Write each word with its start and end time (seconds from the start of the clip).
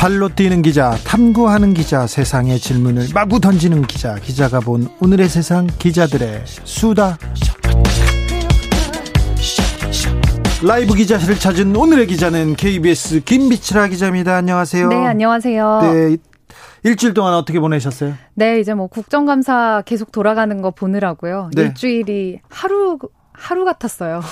발로 0.00 0.30
뛰는 0.30 0.62
기자, 0.62 0.92
탐구하는 1.04 1.74
기자, 1.74 2.06
세상의 2.06 2.58
질문을 2.58 3.08
마구 3.12 3.38
던지는 3.38 3.82
기자, 3.82 4.14
기자가 4.14 4.60
본 4.60 4.88
오늘의 4.98 5.28
세상 5.28 5.66
기자들의 5.66 6.40
수다. 6.46 7.18
라이브 10.62 10.94
기자실을 10.94 11.38
찾은 11.38 11.76
오늘의 11.76 12.06
기자는 12.06 12.56
KBS 12.56 13.24
김비치라 13.24 13.88
기자입니다. 13.88 14.36
안녕하세요. 14.36 14.88
네, 14.88 15.06
안녕하세요. 15.06 15.80
네, 15.82 16.16
일주일 16.82 17.12
동안 17.12 17.34
어떻게 17.34 17.60
보내셨어요? 17.60 18.14
네, 18.32 18.58
이제 18.58 18.72
뭐 18.72 18.86
국정감사 18.86 19.82
계속 19.84 20.12
돌아가는 20.12 20.62
거 20.62 20.70
보느라고요. 20.70 21.50
네. 21.54 21.64
일주일이 21.64 22.40
하루 22.48 22.98
하루 23.34 23.66
같았어요. 23.66 24.22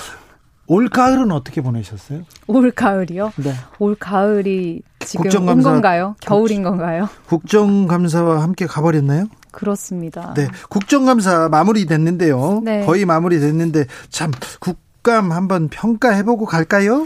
올 0.69 0.87
가을은 0.87 1.31
어떻게 1.31 1.61
보내셨어요? 1.61 2.21
올 2.45 2.69
가을이요? 2.71 3.33
네. 3.37 3.53
올 3.79 3.95
가을이 3.95 4.83
지금 4.99 5.23
국정감사, 5.23 5.69
온 5.69 5.75
건가요? 5.75 6.15
겨울인 6.21 6.61
건가요? 6.61 7.09
국정감사와 7.25 8.43
함께 8.43 8.67
가버렸나요? 8.67 9.25
그렇습니다. 9.51 10.35
네. 10.35 10.47
국정감사 10.69 11.49
마무리 11.49 11.87
됐는데요. 11.87 12.61
네. 12.63 12.85
거의 12.85 13.05
마무리 13.05 13.39
됐는데 13.39 13.85
참 14.09 14.31
국감 14.59 15.31
한번 15.31 15.69
평가해보고 15.69 16.45
갈까요? 16.45 17.03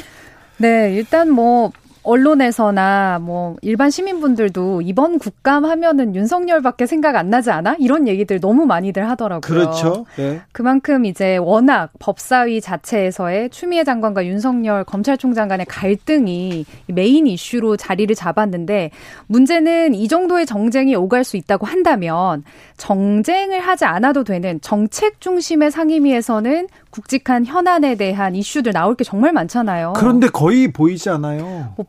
네, 0.58 0.94
일단 0.94 1.32
뭐 1.32 1.72
언론에서나 2.04 3.20
뭐 3.22 3.56
일반 3.62 3.90
시민분들도 3.90 4.82
이번 4.82 5.20
국감 5.20 5.66
하면은 5.66 6.16
윤석열밖에 6.16 6.86
생각 6.86 7.16
안 7.16 7.30
나지 7.30 7.52
않아? 7.52 7.76
이런 7.80 8.08
얘기들 8.08 8.40
너무 8.40 8.66
많이들 8.66 9.10
하더라고요. 9.10 9.42
그렇죠. 9.42 10.06
네. 10.18 10.42
그만큼 10.52 11.06
이제 11.06 11.38
워낙 11.38 11.90
법사위 12.00 12.62
자체에서의 12.62 13.50
추미애 13.50 13.84
장관과 13.84 14.26
윤석열 14.26 14.84
검찰총장 14.84 15.48
간의 15.48 15.66
갈등이 15.68 16.66
메인 16.88 17.28
이슈로 17.28 17.78
자리를 17.78 18.14
잡았는데 18.16 18.92
문제는 19.28 19.94
이 19.96 20.08
정도의 20.08 20.46
정쟁이 20.46 20.96
오갈 20.96 21.24
수 21.24 21.38
있다고 21.38 21.66
한다면 21.66 22.44
정쟁을 22.78 23.60
하지 23.60 23.86
않아도 23.86 24.24
되는 24.24 24.60
정책 24.62 25.22
중심의 25.22 25.72
상임위에서는 25.72 26.68
굵직한 26.94 27.46
현안에 27.46 27.96
대한 27.96 28.36
이슈들 28.36 28.72
나올 28.72 28.96
게 28.96 29.04
정말 29.04 29.34
많잖아요. 29.34 29.94
그런데 29.96 30.28
거의 30.28 30.72
보이지 30.72 31.10
않아요. 31.10 31.74
뭐, 31.76 31.86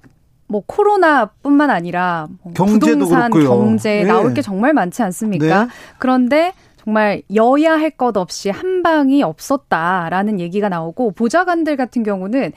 뭐 0.46 0.62
코로나뿐만 0.66 1.68
아니라 1.68 2.26
뭐 2.42 2.52
부동산 2.54 3.30
그렇고요. 3.30 3.48
경제 3.50 4.00
네. 4.00 4.04
나올 4.04 4.32
게 4.32 4.40
정말 4.40 4.72
많지 4.72 5.02
않습니까? 5.02 5.64
네. 5.64 5.70
그런데 5.98 6.54
정말 6.82 7.22
여야 7.34 7.72
할 7.72 7.90
것 7.90 8.16
없이 8.16 8.48
한 8.48 8.82
방이 8.82 9.22
없었다라는 9.22 10.40
얘기가 10.40 10.70
나오고 10.70 11.12
보좌관들 11.12 11.76
같은 11.76 12.02
경우는 12.02 12.52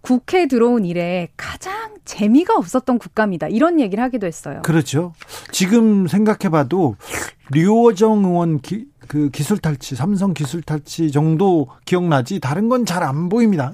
국회 0.00 0.46
들어온 0.46 0.84
이래 0.84 1.28
가장 1.36 1.72
재미가 2.04 2.56
없었던 2.56 2.98
국감이다. 2.98 3.48
이런 3.48 3.80
얘기를 3.80 4.02
하기도 4.04 4.26
했어요. 4.28 4.62
그렇죠. 4.64 5.14
지금 5.50 6.06
생각해봐도 6.06 6.94
류호정 7.50 8.24
의원 8.24 8.60
기, 8.60 8.86
그 9.08 9.30
기술 9.30 9.58
탈취, 9.58 9.96
삼성 9.96 10.34
기술 10.34 10.62
탈취 10.62 11.10
정도 11.10 11.68
기억나지 11.84 12.38
다른 12.40 12.68
건 12.68 12.84
잘 12.84 13.02
안 13.02 13.28
보입니다. 13.28 13.72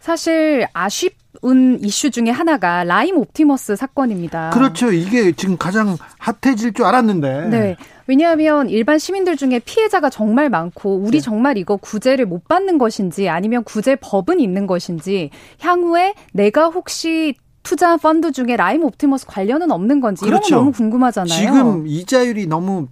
사실 0.00 0.66
아쉽은 0.72 1.84
이슈 1.84 2.10
중에 2.10 2.30
하나가 2.30 2.84
라임 2.84 3.18
옵티머스 3.18 3.76
사건입니다. 3.76 4.50
그렇죠. 4.50 4.90
이게 4.90 5.32
지금 5.32 5.58
가장 5.58 5.96
핫해질 6.18 6.72
줄 6.72 6.86
알았는데. 6.86 7.48
네. 7.48 7.76
왜냐하면 8.06 8.68
일반 8.70 8.98
시민들 8.98 9.36
중에 9.36 9.60
피해자가 9.60 10.08
정말 10.10 10.48
많고 10.48 10.96
우리 10.96 11.18
네. 11.18 11.20
정말 11.20 11.58
이거 11.58 11.76
구제를 11.76 12.26
못 12.26 12.48
받는 12.48 12.78
것인지 12.78 13.28
아니면 13.28 13.62
구제 13.62 13.94
법은 13.96 14.40
있는 14.40 14.66
것인지 14.66 15.30
향후에 15.60 16.14
내가 16.32 16.68
혹시 16.68 17.34
투자 17.62 17.96
펀드 17.98 18.32
중에 18.32 18.56
라임 18.56 18.82
옵티머스 18.84 19.26
관련은 19.26 19.70
없는 19.70 20.00
건지 20.00 20.24
그렇죠. 20.24 20.30
이런 20.30 20.40
거 20.40 20.46
그렇죠. 20.46 20.56
너무 20.56 20.72
궁금하잖아요. 20.72 21.28
지금 21.38 21.86
이자율이 21.86 22.46
너무 22.46 22.88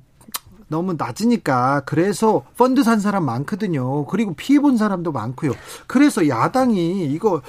너무 0.69 0.95
낮으니까 0.97 1.83
그래서 1.87 2.45
펀드 2.57 2.83
산 2.83 3.01
사람 3.01 3.25
많거든요. 3.25 4.07
그리고 4.07 4.35
피해 4.35 4.61
본 4.61 4.77
사람도 4.77 5.13
많고요. 5.13 5.53
그래서 5.87 6.29
야당이 6.29 7.07
이거 7.07 7.37
어, 7.37 7.43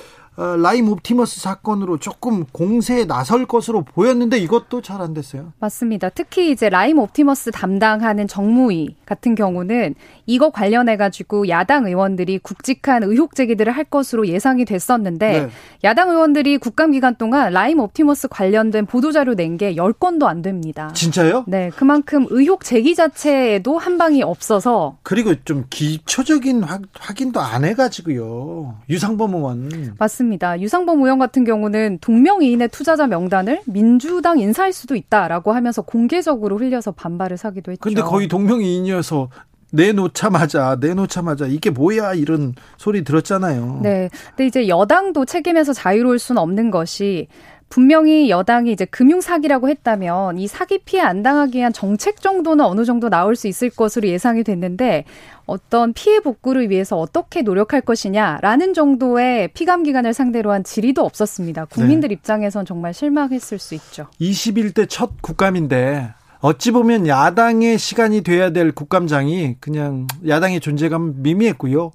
라임 0.62 0.88
옵티머스 0.90 1.42
사건으로 1.42 1.98
조금 1.98 2.46
공세에 2.46 3.06
나설 3.06 3.46
것으로 3.46 3.84
보였는데 3.84 4.38
이것도 4.38 4.82
잘 4.82 5.00
안 5.02 5.14
됐어요. 5.14 5.54
맞습니다. 5.60 6.10
특히 6.10 6.52
이제 6.52 6.70
라임 6.70 7.00
옵티머스 7.00 7.52
담당하는 7.52 8.28
정무위 8.28 8.96
같은 9.06 9.34
경우는 9.36 9.96
이거 10.26 10.50
관련해 10.50 10.98
가지고 10.98 11.48
야당 11.50 11.86
의원들이 11.88 12.40
굵직한 12.40 13.04
의혹 13.04 13.36
제기들을 13.36 13.72
할 13.72 13.84
것으로 13.86 14.28
예상이 14.28 14.66
됐었는데 14.66 15.42
네. 15.42 15.50
야당 15.84 16.10
의원들이 16.10 16.58
국감 16.58 16.92
기간 16.92 17.16
동안 17.16 17.52
라임 17.54 17.80
옵티머스 17.80 18.28
관련된 18.30 18.86
보도 18.86 19.12
자료 19.12 19.34
낸 19.34 19.58
게 19.58 19.76
10건도 19.76 20.26
안 20.26 20.42
됩니다. 20.42 20.92
진짜요? 20.94 21.44
네, 21.48 21.70
그만큼 21.76 22.26
의혹 22.30 22.64
제기 22.64 22.94
자체에도 22.96 23.78
한 23.78 23.98
방이 23.98 24.22
없어서 24.24 24.98
그리고 25.04 25.34
좀 25.44 25.66
기초적인 25.70 26.64
확인도 26.94 27.40
안 27.42 27.66
해 27.66 27.74
가지고요. 27.74 28.78
유상범 28.90 29.34
의원 29.34 29.96
맞습니다. 29.98 30.29
있습니다. 30.30 30.62
유상범 30.62 31.02
의원 31.02 31.20
같은 31.20 31.44
경우는 31.44 31.98
동명이인의 32.00 32.70
투자자 32.70 33.08
명단을 33.08 33.62
민주당 33.66 34.40
인사일 34.40 34.72
수도 34.72 34.96
있다라고 34.96 35.52
하면서 35.52 35.82
공개적으로 35.82 36.58
흘려서 36.58 36.92
반발을 36.92 37.38
사기도 37.38 37.72
했죠. 37.72 37.82
근데 37.82 38.02
거의 38.02 38.28
동명이인이어서 38.28 39.30
내놓자마자 39.72 40.78
내놓자마자 40.80 41.46
이게 41.46 41.70
뭐야 41.70 42.14
이런 42.14 42.54
소리 42.78 43.04
들었잖아요. 43.04 43.82
네. 43.84 44.10
근데 44.30 44.48
이제 44.48 44.68
여당도 44.68 45.26
책임에서 45.26 45.74
자유로울 45.74 46.20
수는 46.20 46.42
없는 46.42 46.72
것이 46.72 47.28
분명히 47.70 48.30
여당이 48.30 48.72
이제 48.72 48.86
금융 48.86 49.22
사기라고 49.22 49.70
했다면 49.70 50.40
이 50.40 50.48
사기 50.48 50.80
피해 50.80 51.02
안 51.02 51.22
당하기 51.22 51.58
위한 51.58 51.72
정책 51.72 52.20
정도는 52.20 52.66
어느 52.66 52.84
정도 52.84 53.10
나올 53.10 53.36
수 53.36 53.48
있을 53.48 53.70
것으로 53.70 54.08
예상이 54.08 54.44
됐는데 54.44 55.06
어떤 55.46 55.94
피해 55.94 56.20
복구를 56.20 56.70
위해서 56.70 56.98
어떻게 56.98 57.42
노력할 57.42 57.82
것이냐라는 57.82 58.74
정도의 58.74 59.50
피감 59.50 59.84
기관을 59.84 60.14
상대로 60.14 60.52
한 60.52 60.64
질의도 60.64 61.04
없었습니다. 61.04 61.66
국민들 61.66 62.10
네. 62.10 62.14
입장에선 62.14 62.66
정말 62.66 62.94
실망했을 62.94 63.60
수 63.60 63.76
있죠. 63.76 64.08
21대 64.20 64.88
첫 64.90 65.22
국감인데 65.22 66.14
어찌 66.42 66.72
보면 66.72 67.08
야당의 67.08 67.78
시간이 67.78 68.22
돼야 68.22 68.52
될 68.52 68.72
국감장이 68.72 69.58
그냥 69.60 70.08
야당의 70.28 70.60
존재감 70.60 71.22
미미했고요. 71.22 71.92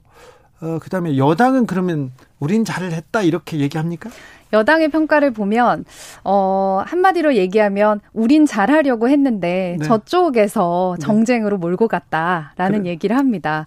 어, 0.60 0.78
그 0.80 0.88
다음에 0.90 1.16
여당은 1.16 1.66
그러면 1.66 2.12
우린 2.44 2.64
잘을 2.64 2.92
했다 2.92 3.22
이렇게 3.22 3.58
얘기합니까? 3.58 4.10
여당의 4.52 4.88
평가를 4.90 5.32
보면 5.32 5.84
어 6.22 6.82
한마디로 6.86 7.34
얘기하면 7.34 8.00
우린 8.12 8.46
잘하려고 8.46 9.08
했는데 9.08 9.76
네. 9.80 9.84
저쪽에서 9.84 10.96
네. 10.98 11.04
정쟁으로 11.04 11.58
몰고 11.58 11.88
갔다라는 11.88 12.80
그래. 12.82 12.90
얘기를 12.90 13.16
합니다. 13.16 13.66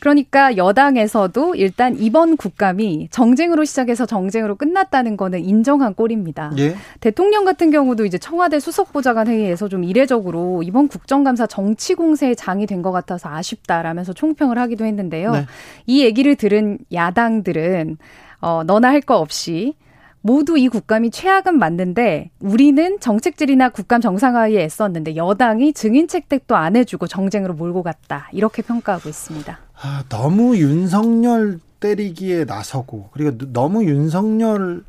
그러니까 0.00 0.56
여당에서도 0.56 1.54
일단 1.56 1.96
이번 1.98 2.36
국감이 2.36 3.08
정쟁으로 3.10 3.64
시작해서 3.64 4.06
정쟁으로 4.06 4.54
끝났다는 4.56 5.16
거는 5.16 5.44
인정한 5.44 5.94
꼴입니다. 5.94 6.52
예. 6.58 6.76
대통령 7.00 7.44
같은 7.44 7.70
경우도 7.70 8.04
이제 8.04 8.18
청와대 8.18 8.60
수석보좌관 8.60 9.26
회의에서 9.28 9.68
좀 9.68 9.84
이례적으로 9.84 10.62
이번 10.62 10.88
국정감사 10.88 11.46
정치 11.46 11.94
공세의 11.94 12.36
장이 12.36 12.66
된 12.66 12.76
것 12.82 12.92
같아서 12.92 13.30
아쉽다라면서 13.30 14.12
총평을 14.12 14.58
하기도 14.58 14.84
했는데요. 14.84 15.32
네. 15.32 15.46
이 15.86 16.04
얘기를 16.04 16.36
들은 16.36 16.78
야당들은 16.92 17.96
어 18.42 18.62
너나 18.64 18.88
할 18.90 19.00
거 19.00 19.16
없이 19.16 19.74
모두 20.20 20.58
이 20.58 20.68
국감이 20.68 21.10
최악은 21.10 21.58
맞는데 21.58 22.30
우리는 22.40 22.98
정책질이나 23.00 23.68
국감 23.70 24.00
정상화에 24.00 24.56
애썼는데 24.64 25.16
여당이 25.16 25.72
증인 25.72 26.06
채택도 26.08 26.54
안 26.56 26.76
해주고 26.76 27.06
정쟁으로 27.06 27.54
몰고 27.54 27.82
갔다 27.82 28.28
이렇게 28.32 28.60
평가하고 28.62 29.08
있습니다. 29.08 29.58
아, 29.80 30.04
너무 30.08 30.56
윤석열 30.56 31.58
때리기에 31.80 32.44
나서고 32.44 33.10
그리고 33.12 33.36
너무 33.52 33.84
윤석열 33.84 34.82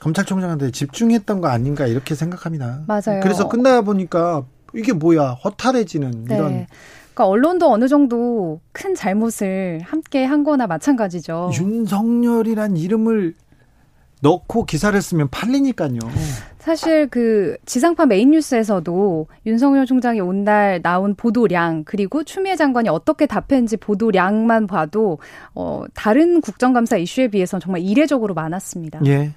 검찰총장한테 0.00 0.70
집중했던 0.70 1.40
거 1.40 1.48
아닌가 1.48 1.86
이렇게 1.86 2.14
생각합니다. 2.14 2.82
맞아요. 2.86 3.20
그래서 3.22 3.48
끝나 3.48 3.80
보니까 3.82 4.44
이게 4.74 4.92
뭐야 4.92 5.30
허탈해지는 5.44 6.24
네. 6.24 6.34
이런. 6.34 6.66
그러니까 7.14 7.28
언론도 7.28 7.70
어느 7.70 7.88
정도 7.88 8.60
큰 8.72 8.94
잘못을 8.94 9.80
함께 9.84 10.24
한 10.24 10.44
거나 10.44 10.66
마찬가지죠. 10.66 11.50
윤석열이란 11.54 12.76
이름을 12.76 13.34
넣고 14.20 14.64
기사를 14.66 15.00
쓰면 15.00 15.28
팔리니까요. 15.30 15.98
사실 16.66 17.06
그 17.08 17.56
지상파 17.64 18.06
메인 18.06 18.32
뉴스에서도 18.32 19.28
윤석열 19.46 19.86
총장이 19.86 20.20
온 20.20 20.42
날 20.42 20.82
나온 20.82 21.14
보도량 21.14 21.84
그리고 21.84 22.24
추미애 22.24 22.56
장관이 22.56 22.88
어떻게 22.88 23.26
답했는지 23.26 23.76
보도량만 23.76 24.66
봐도 24.66 25.18
어 25.54 25.84
다른 25.94 26.40
국정감사 26.40 26.96
이슈에 26.96 27.28
비해서 27.28 27.58
정말 27.60 27.82
이례적으로 27.82 28.34
많았습니다. 28.34 29.00
예. 29.06 29.32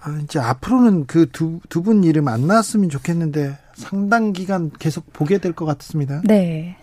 아, 0.00 0.16
이제 0.22 0.38
앞으로는 0.38 1.06
그 1.06 1.26
두 1.32 1.58
두 1.68 1.82
분 1.82 2.04
이름 2.04 2.28
안 2.28 2.46
나왔으면 2.46 2.88
좋겠는데 2.88 3.58
상당 3.74 4.32
기간 4.32 4.70
계속 4.78 5.12
보게 5.12 5.38
될 5.38 5.52
것 5.52 5.64
같습니다. 5.66 6.22
네. 6.24 6.76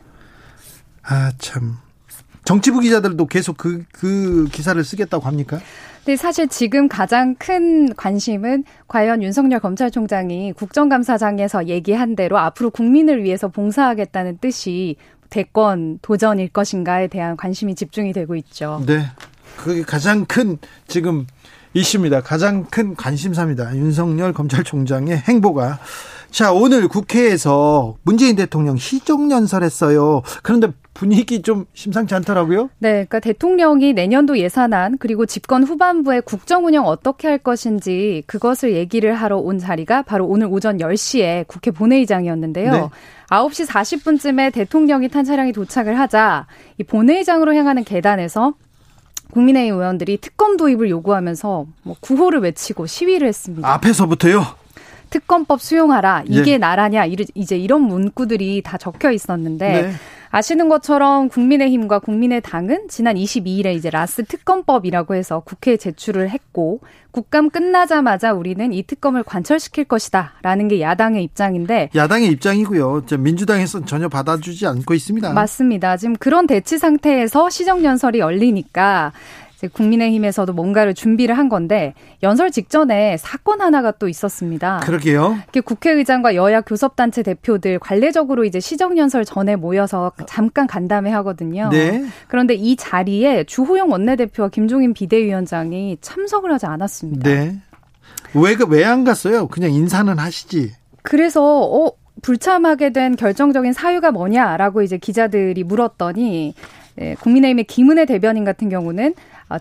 아, 1.01 1.31
참. 1.37 1.77
정치부 2.43 2.81
기자들도 2.81 3.25
계속 3.27 3.57
그, 3.57 3.83
그 3.91 4.47
기사를 4.51 4.81
쓰겠다고 4.83 5.25
합니까? 5.25 5.59
네, 6.05 6.15
사실 6.15 6.47
지금 6.47 6.87
가장 6.87 7.33
큰 7.33 7.91
관심은 7.95 8.63
과연 8.87 9.23
윤석열 9.23 9.59
검찰총장이 9.59 10.53
국정감사장에서 10.53 11.67
얘기한 11.67 12.15
대로 12.15 12.37
앞으로 12.37 12.69
국민을 12.69 13.23
위해서 13.23 13.47
봉사하겠다는 13.47 14.37
뜻이 14.37 14.97
대권 15.31 15.97
도전일 16.03 16.49
것인가에 16.49 17.07
대한 17.07 17.35
관심이 17.35 17.73
집중이 17.73 18.13
되고 18.13 18.35
있죠. 18.35 18.83
네. 18.85 19.01
그게 19.57 19.81
가장 19.81 20.25
큰 20.25 20.59
지금 20.87 21.25
이슈입니다. 21.73 22.21
가장 22.21 22.65
큰 22.65 22.93
관심사입니다. 22.95 23.75
윤석열 23.75 24.31
검찰총장의 24.31 25.17
행보가. 25.17 25.79
자, 26.31 26.51
오늘 26.51 26.87
국회에서 26.87 27.95
문재인 28.03 28.35
대통령 28.35 28.77
시정연설했어요. 28.77 30.21
그런데 30.43 30.69
분위기 30.93 31.41
좀 31.41 31.65
심상치 31.73 32.15
않더라고요. 32.15 32.69
네, 32.79 32.91
그러니까 32.91 33.19
대통령이 33.19 33.93
내년도 33.93 34.39
예산안 34.39 34.97
그리고 34.97 35.25
집권 35.25 35.63
후반부에 35.63 36.21
국정 36.21 36.65
운영 36.65 36.85
어떻게 36.85 37.27
할 37.27 37.37
것인지 37.37 38.23
그것을 38.27 38.73
얘기를 38.73 39.13
하러 39.13 39.37
온 39.37 39.59
자리가 39.59 40.03
바로 40.03 40.25
오늘 40.25 40.47
오전 40.47 40.77
10시에 40.77 41.47
국회 41.47 41.71
본회의장이었는데요. 41.71 42.71
네. 42.71 42.89
9시 43.29 43.67
40분쯤에 43.67 44.53
대통령이 44.53 45.09
탄 45.09 45.25
차량이 45.25 45.51
도착을 45.51 45.99
하자 45.99 46.47
이 46.77 46.83
본회의장으로 46.83 47.53
향하는 47.53 47.83
계단에서 47.83 48.53
국민의힘 49.31 49.73
의원들이 49.73 50.19
특검 50.21 50.55
도입을 50.55 50.89
요구하면서 50.89 51.65
뭐 51.83 51.95
구호를 51.99 52.39
외치고 52.39 52.85
시위를 52.85 53.27
했습니다. 53.27 53.67
앞에서부터요? 53.73 54.45
특검법 55.09 55.61
수용하라. 55.61 56.23
이게 56.27 56.53
예. 56.53 56.57
나라냐. 56.57 57.05
이제 57.05 57.57
이런 57.57 57.81
문구들이 57.81 58.61
다 58.63 58.77
적혀 58.77 59.11
있었는데 59.11 59.81
네. 59.81 59.91
아시는 60.31 60.67
것처럼 60.67 61.29
국민의힘과 61.29 61.99
국민의당은 61.99 62.87
지난 62.89 63.15
22일에 63.15 63.73
이제 63.73 63.89
라스 63.89 64.25
특검법이라고 64.25 65.15
해서 65.15 65.39
국회에 65.39 65.77
제출을 65.77 66.29
했고 66.29 66.81
국감 67.11 67.49
끝나자마자 67.49 68.33
우리는 68.33 68.73
이 68.73 68.83
특검을 68.83 69.23
관철시킬 69.23 69.85
것이다라는 69.85 70.67
게 70.67 70.81
야당의 70.81 71.23
입장인데 71.23 71.89
야당의 71.95 72.27
입장이고요. 72.31 73.03
민주당에서는 73.17 73.87
전혀 73.87 74.09
받아주지 74.09 74.67
않고 74.67 74.93
있습니다. 74.93 75.31
맞습니다. 75.31 75.95
지금 75.95 76.17
그런 76.17 76.47
대치 76.47 76.77
상태에서 76.77 77.49
시정연설이 77.49 78.19
열리니까 78.19 79.13
국민의힘에서도 79.67 80.51
뭔가를 80.53 80.93
준비를 80.93 81.37
한 81.37 81.49
건데 81.49 81.93
연설 82.23 82.51
직전에 82.51 83.17
사건 83.17 83.61
하나가 83.61 83.91
또 83.91 84.07
있었습니다. 84.07 84.81
그러게요. 84.83 85.37
국회의장과 85.63 86.35
여야 86.35 86.61
교섭단체 86.61 87.23
대표들 87.23 87.79
관례적으로 87.79 88.45
이제 88.45 88.59
시정 88.59 88.97
연설 88.97 89.25
전에 89.25 89.55
모여서 89.55 90.11
잠깐 90.27 90.67
간담회 90.67 91.11
하거든요. 91.11 91.69
네. 91.69 92.05
그런데 92.27 92.53
이 92.53 92.75
자리에 92.75 93.43
주호영 93.45 93.91
원내대표와 93.91 94.49
김종인 94.49 94.93
비대위원장이 94.93 95.97
참석을 96.01 96.51
하지 96.51 96.65
않았습니다. 96.65 97.29
네. 97.29 97.57
왜왜안 98.33 99.03
그, 99.03 99.09
갔어요? 99.09 99.47
그냥 99.47 99.71
인사는 99.71 100.17
하시지. 100.17 100.73
그래서 101.01 101.61
어 101.61 101.91
불참하게 102.21 102.91
된 102.91 103.15
결정적인 103.15 103.73
사유가 103.73 104.11
뭐냐라고 104.11 104.81
이제 104.81 104.97
기자들이 104.97 105.63
물었더니 105.63 106.53
네, 106.95 107.15
국민의힘의 107.19 107.65
김은혜 107.65 108.05
대변인 108.05 108.43
같은 108.43 108.69
경우는 108.69 109.09
어, 109.09 109.13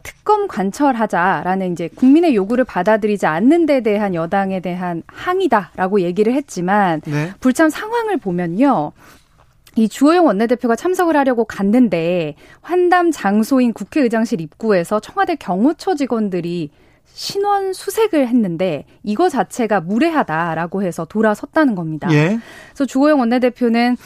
특검 0.03 0.49
관철하자라는 0.49 1.73
이제 1.73 1.89
국민의 1.95 2.35
요구를 2.35 2.65
받아들이지 2.65 3.27
않는 3.27 3.67
데 3.67 3.83
대한 3.83 4.15
여당에 4.15 4.61
대한 4.61 5.03
항의다라고 5.07 6.01
얘기를 6.01 6.33
했지만 6.33 7.01
네. 7.03 7.33
불참 7.41 7.69
상황을 7.69 8.17
보면요. 8.17 8.93
이 9.77 9.89
주호영 9.89 10.27
원내대표가 10.27 10.77
참석을 10.77 11.17
하려고 11.17 11.45
갔는데 11.45 12.37
환담 12.61 13.11
장소인 13.11 13.73
국회의장실 13.73 14.41
입구에서 14.41 15.01
청와대 15.01 15.35
경호처 15.35 15.97
직원들이 15.97 16.71
신원 17.07 17.73
수색을 17.73 18.27
했는데 18.27 18.87
이거 19.03 19.29
자체가 19.29 19.81
무례하다라고 19.81 20.83
해서 20.83 21.05
돌아섰다는 21.05 21.75
겁니다. 21.75 22.09
예. 22.13 22.39
그래서 22.69 22.87
주호영 22.87 23.21
원내대표는 23.21 23.97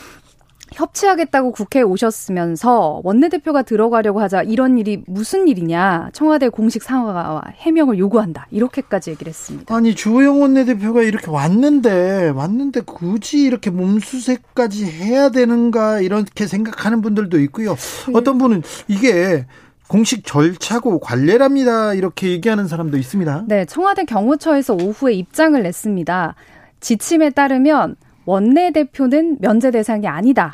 협치하겠다고 0.73 1.53
국회에 1.53 1.83
오셨으면서 1.83 3.01
원내대표가 3.05 3.63
들어가려고 3.63 4.21
하자 4.21 4.43
이런 4.43 4.79
일이 4.79 5.03
무슨 5.07 5.49
일이냐 5.49 6.11
청와대 6.13 6.49
공식 6.49 6.83
상황과 6.83 7.43
해명을 7.57 7.99
요구한다 7.99 8.47
이렇게까지 8.51 9.11
얘기를 9.11 9.31
했습니다. 9.31 9.75
아니 9.75 9.95
주호영 9.95 10.41
원내대표가 10.41 11.03
이렇게 11.03 11.31
왔는데 11.31 12.31
왔는데 12.35 12.83
굳이 12.83 13.43
이렇게 13.43 13.71
몸수색까지 13.71 14.87
해야 14.87 15.31
되는가 15.31 16.01
이렇게 16.01 16.47
생각하는 16.47 17.01
분들도 17.01 17.39
있고요. 17.41 17.75
네. 18.07 18.13
어떤 18.15 18.39
분은 18.39 18.63
이게 18.89 19.47
공식 19.89 20.25
절차고 20.25 21.01
관례랍니다 21.01 21.95
이렇게 21.95 22.29
얘기하는 22.29 22.69
사람도 22.69 22.99
있습니다. 22.99 23.45
네, 23.49 23.65
청와대 23.65 24.05
경호처에서 24.05 24.75
오후에 24.75 25.15
입장을 25.15 25.61
냈습니다. 25.63 26.35
지침에 26.81 27.31
따르면 27.31 27.97
원내대표는 28.29 29.39
면제 29.41 29.71
대상이 29.71 30.07
아니다. 30.07 30.53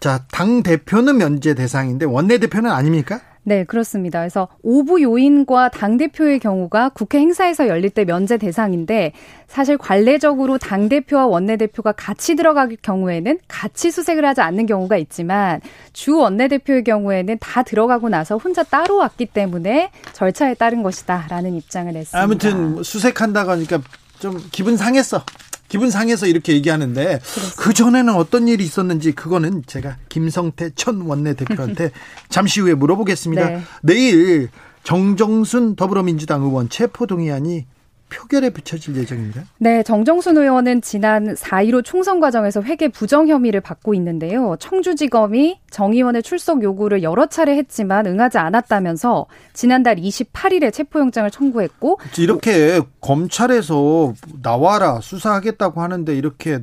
자, 0.00 0.24
당 0.30 0.62
대표는 0.62 1.16
면제 1.16 1.54
대상인데 1.54 2.04
원내 2.04 2.38
대표는 2.38 2.70
아닙니까? 2.70 3.20
네, 3.42 3.64
그렇습니다. 3.64 4.18
그래서 4.18 4.48
오부 4.62 5.00
요인과 5.00 5.70
당대표의 5.70 6.40
경우가 6.40 6.90
국회 6.90 7.18
행사에서 7.18 7.68
열릴 7.68 7.90
때 7.90 8.04
면제 8.04 8.36
대상인데 8.36 9.12
사실 9.46 9.78
관례적으로 9.78 10.58
당대표와 10.58 11.26
원내대표가 11.26 11.92
같이 11.92 12.34
들어갈 12.34 12.76
경우에는 12.82 13.38
같이 13.46 13.92
수색을 13.92 14.24
하지 14.24 14.40
않는 14.40 14.66
경우가 14.66 14.96
있지만 14.96 15.60
주 15.92 16.16
원내대표의 16.16 16.82
경우에는 16.84 17.38
다 17.40 17.62
들어가고 17.62 18.08
나서 18.08 18.36
혼자 18.36 18.62
따로 18.64 18.96
왔기 18.96 19.26
때문에 19.26 19.90
절차에 20.12 20.54
따른 20.54 20.82
것이다라는 20.82 21.54
입장을 21.54 21.92
냈습니다. 21.92 22.20
아무튼 22.20 22.82
수색한다고 22.82 23.52
하니까 23.52 23.80
좀 24.18 24.38
기분 24.50 24.76
상했어. 24.76 25.22
기분 25.68 25.90
상해서 25.90 26.26
이렇게 26.26 26.52
얘기하는데 26.52 27.20
그 27.58 27.72
전에는 27.74 28.14
어떤 28.14 28.48
일이 28.48 28.64
있었는지 28.64 29.12
그거는 29.12 29.64
제가 29.66 29.96
김성태 30.08 30.70
전 30.74 31.02
원내대표한테 31.02 31.90
잠시 32.28 32.60
후에 32.60 32.74
물어보겠습니다. 32.74 33.48
네. 33.48 33.62
내일 33.82 34.48
정정순 34.84 35.76
더불어민주당 35.76 36.42
의원 36.42 36.68
체포동의안이 36.68 37.66
표결에 38.08 38.50
붙여질 38.50 38.96
예정입니다. 38.96 39.44
네, 39.58 39.82
정정순 39.82 40.36
의원은 40.36 40.80
지난 40.82 41.34
4.15 41.34 41.84
총선 41.84 42.20
과정에서 42.20 42.62
회계 42.62 42.88
부정 42.88 43.28
혐의를 43.28 43.60
받고 43.60 43.94
있는데요. 43.94 44.56
청주지검이 44.60 45.60
정 45.70 45.92
의원의 45.92 46.22
출석 46.22 46.62
요구를 46.62 47.02
여러 47.02 47.26
차례 47.26 47.56
했지만 47.56 48.06
응하지 48.06 48.38
않았다면서 48.38 49.26
지난달 49.52 49.96
28일에 49.96 50.72
체포영장을 50.72 51.30
청구했고 51.30 51.98
이렇게 52.18 52.80
검찰에서 53.00 54.14
나와라 54.42 55.00
수사하겠다고 55.00 55.80
하는데 55.80 56.14
이렇게 56.14 56.60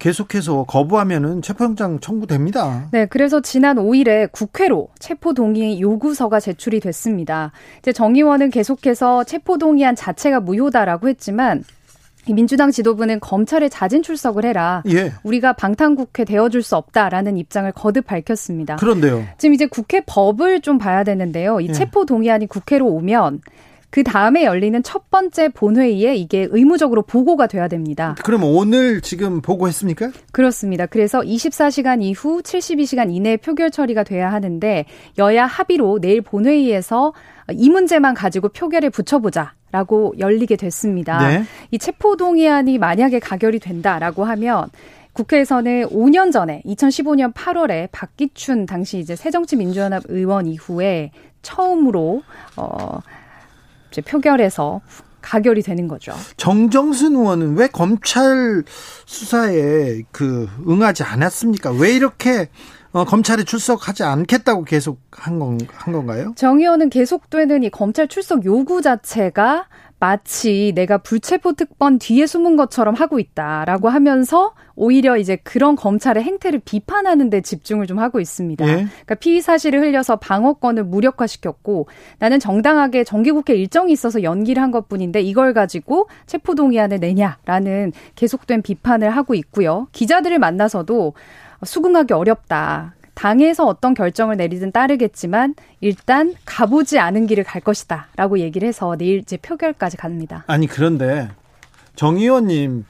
계속해서 0.00 0.64
거부하면은 0.64 1.42
체포영장 1.42 2.00
청구됩니다. 2.00 2.88
네, 2.90 3.06
그래서 3.06 3.40
지난 3.40 3.76
5일에 3.76 4.32
국회로 4.32 4.88
체포 4.98 5.34
동의 5.34 5.80
요구서가 5.80 6.40
제출이 6.40 6.80
됐습니다. 6.80 7.52
이제 7.78 7.92
정 7.92 8.16
의원은 8.16 8.50
계속해서 8.50 9.24
체포 9.24 9.58
동의안 9.58 9.94
자체가 9.94 10.40
무효다라고 10.40 11.08
했지만 11.08 11.62
민주당 12.28 12.70
지도부는 12.70 13.20
검찰에 13.20 13.68
자진 13.68 14.02
출석을 14.02 14.44
해라. 14.44 14.82
예. 14.88 15.12
우리가 15.22 15.52
방탄국회 15.52 16.24
되어줄 16.24 16.62
수 16.62 16.76
없다라는 16.76 17.36
입장을 17.36 17.70
거듭 17.72 18.06
밝혔습니다. 18.06 18.76
그런데요. 18.76 19.24
지금 19.38 19.54
이제 19.54 19.66
국회 19.66 20.00
법을 20.06 20.60
좀 20.60 20.78
봐야 20.78 21.04
되는데요. 21.04 21.60
이 21.60 21.68
예. 21.68 21.72
체포 21.72 22.06
동의안이 22.06 22.46
국회로 22.46 22.86
오면 22.86 23.40
그 23.90 24.04
다음에 24.04 24.44
열리는 24.44 24.80
첫 24.82 25.10
번째 25.10 25.48
본회의에 25.48 26.14
이게 26.14 26.46
의무적으로 26.50 27.02
보고가 27.02 27.48
돼야 27.48 27.68
됩니다. 27.68 28.14
그럼 28.22 28.44
오늘 28.44 29.00
지금 29.00 29.40
보고했습니까? 29.40 30.10
그렇습니다. 30.32 30.86
그래서 30.86 31.20
24시간 31.20 32.02
이후 32.02 32.40
72시간 32.42 33.10
이내 33.10 33.36
표결 33.36 33.70
처리가 33.70 34.04
돼야 34.04 34.32
하는데 34.32 34.84
여야 35.18 35.46
합의로 35.46 35.98
내일 36.00 36.22
본회의에서 36.22 37.12
이 37.52 37.68
문제만 37.68 38.14
가지고 38.14 38.48
표결에 38.50 38.88
붙여보자. 38.90 39.54
라고 39.72 40.14
열리게 40.18 40.56
됐습니다. 40.56 41.28
네. 41.28 41.44
이 41.70 41.78
체포동의안이 41.78 42.78
만약에 42.78 43.20
가결이 43.20 43.60
된다라고 43.60 44.24
하면 44.24 44.68
국회에서는 45.12 45.90
5년 45.90 46.32
전에 46.32 46.60
2015년 46.66 47.32
8월에 47.32 47.88
박기춘 47.92 48.66
당시 48.66 48.98
이제 48.98 49.14
새정치민주연합 49.14 50.02
의원 50.08 50.46
이후에 50.46 51.12
처음으로 51.42 52.22
어 52.56 52.98
이제 53.90 54.00
표결에서 54.00 54.80
가결이 55.22 55.62
되는 55.62 55.86
거죠. 55.88 56.12
정정순 56.36 57.14
의원은 57.14 57.56
왜 57.56 57.66
검찰 57.66 58.62
수사에 59.04 60.02
그 60.12 60.48
응하지 60.66 61.02
않았습니까? 61.02 61.72
왜 61.72 61.92
이렇게 61.92 62.48
어, 62.92 63.04
검찰에 63.04 63.44
출석하지 63.44 64.02
않겠다고 64.02 64.64
계속 64.64 65.00
한, 65.12 65.38
건, 65.38 65.58
한 65.72 65.92
건가요? 65.92 66.32
정 66.36 66.58
의원은 66.58 66.90
계속되는 66.90 67.62
이 67.62 67.70
검찰 67.70 68.08
출석 68.08 68.44
요구 68.44 68.82
자체가 68.82 69.66
마치 70.00 70.72
내가 70.74 70.96
불체포 70.98 71.52
특권 71.52 71.98
뒤에 71.98 72.26
숨은 72.26 72.56
것처럼 72.56 72.94
하고 72.94 73.18
있다라고 73.18 73.90
하면서 73.90 74.54
오히려 74.74 75.18
이제 75.18 75.36
그런 75.36 75.76
검찰의 75.76 76.24
행태를 76.24 76.62
비판하는 76.64 77.28
데 77.28 77.42
집중을 77.42 77.86
좀 77.86 77.98
하고 77.98 78.18
있습니다. 78.18 78.66
예? 78.66 78.72
그러니까 78.72 79.14
피의 79.16 79.42
사실을 79.42 79.82
흘려서 79.82 80.16
방어권을 80.16 80.84
무력화시켰고 80.84 81.86
나는 82.18 82.40
정당하게 82.40 83.04
정기국회 83.04 83.54
일정이 83.54 83.92
있어서 83.92 84.22
연기를 84.22 84.62
한 84.62 84.70
것뿐인데 84.70 85.20
이걸 85.20 85.52
가지고 85.52 86.08
체포 86.26 86.54
동의안을 86.54 86.98
내냐라는 86.98 87.92
계속된 88.14 88.62
비판을 88.62 89.10
하고 89.10 89.34
있고요. 89.34 89.86
기자들을 89.92 90.38
만나서도 90.38 91.12
수긍하기 91.62 92.14
어렵다. 92.14 92.94
당에서 93.14 93.66
어떤 93.66 93.94
결정을 93.94 94.36
내리든 94.36 94.72
따르겠지만 94.72 95.54
일단 95.80 96.34
가보지 96.44 96.98
않은 96.98 97.26
길을 97.26 97.44
갈 97.44 97.60
것이다라고 97.60 98.38
얘기를 98.38 98.66
해서 98.66 98.96
내일 98.96 99.18
이제 99.18 99.36
표결까지 99.36 99.96
갑니다. 99.96 100.44
아니 100.46 100.66
그런데 100.66 101.28
정 101.96 102.16
의원님 102.16 102.84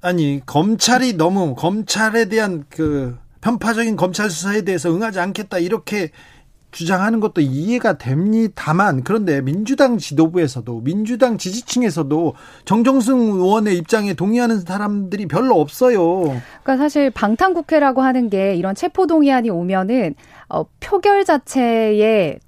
아니 0.00 0.40
검찰이 0.44 1.14
너무 1.14 1.54
검찰에 1.54 2.26
대한 2.26 2.64
그 2.68 3.18
편파적인 3.40 3.96
검찰 3.96 4.30
수사에 4.30 4.62
대해서 4.62 4.94
응하지 4.94 5.20
않겠다 5.20 5.58
이렇게 5.58 6.10
주장하는 6.70 7.20
것도 7.20 7.40
이해가 7.40 7.98
됩니다만 7.98 9.02
그런데 9.02 9.40
민주당 9.40 9.98
지도부에서도 9.98 10.80
민주당 10.82 11.38
지지층에서도 11.38 12.34
정정승 12.64 13.18
의원의 13.18 13.76
입장에 13.78 14.14
동의하는 14.14 14.60
사람들이 14.60 15.26
별로 15.26 15.60
없어요. 15.60 16.24
그러니까 16.62 16.76
사실 16.76 17.10
방탄 17.10 17.54
국회라고 17.54 18.02
하는 18.02 18.28
게 18.28 18.54
이런 18.54 18.74
체포 18.74 19.06
동의안이 19.06 19.50
오면은 19.50 20.14
어, 20.48 20.64
표결 20.80 21.24
자체에 21.24 22.38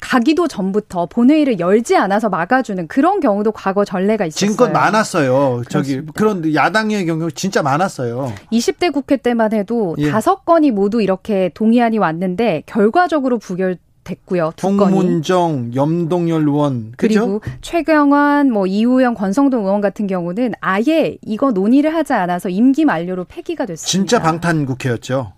가기도 0.00 0.46
전부터 0.46 1.06
본회의를 1.06 1.58
열지 1.58 1.96
않아서 1.96 2.28
막아주는 2.28 2.86
그런 2.88 3.20
경우도 3.20 3.52
과거 3.52 3.84
전례가 3.84 4.26
있었어요. 4.26 4.50
지금껏 4.50 4.70
많았어요. 4.70 5.62
저기 5.68 6.02
그런 6.14 6.54
야당의 6.54 7.06
경우 7.06 7.30
진짜 7.30 7.62
많았어요. 7.62 8.32
20대 8.52 8.92
국회 8.92 9.16
때만 9.16 9.52
해도 9.52 9.94
예. 9.98 10.10
다섯 10.10 10.40
예. 10.40 10.44
건이 10.44 10.70
모두 10.70 11.00
이렇게 11.02 11.50
동의안이 11.54 11.98
왔는데 11.98 12.64
결과적으로 12.66 13.38
부결 13.38 13.78
됐고요. 14.04 14.52
두 14.56 14.76
건이. 14.76 14.92
홍문정, 14.92 15.72
염동열 15.74 16.42
의원 16.42 16.92
그리고 16.96 17.40
최경환, 17.60 18.52
뭐 18.52 18.66
이우영, 18.66 19.14
권성동 19.14 19.64
의원 19.64 19.80
같은 19.80 20.06
경우는 20.06 20.52
아예 20.60 21.16
이거 21.22 21.50
논의를 21.50 21.92
하지 21.94 22.12
않아서 22.12 22.48
임기 22.48 22.84
만료로 22.84 23.24
폐기가 23.24 23.66
됐습니다. 23.66 23.90
진짜 23.90 24.22
방탄 24.22 24.64
국회였죠. 24.64 25.32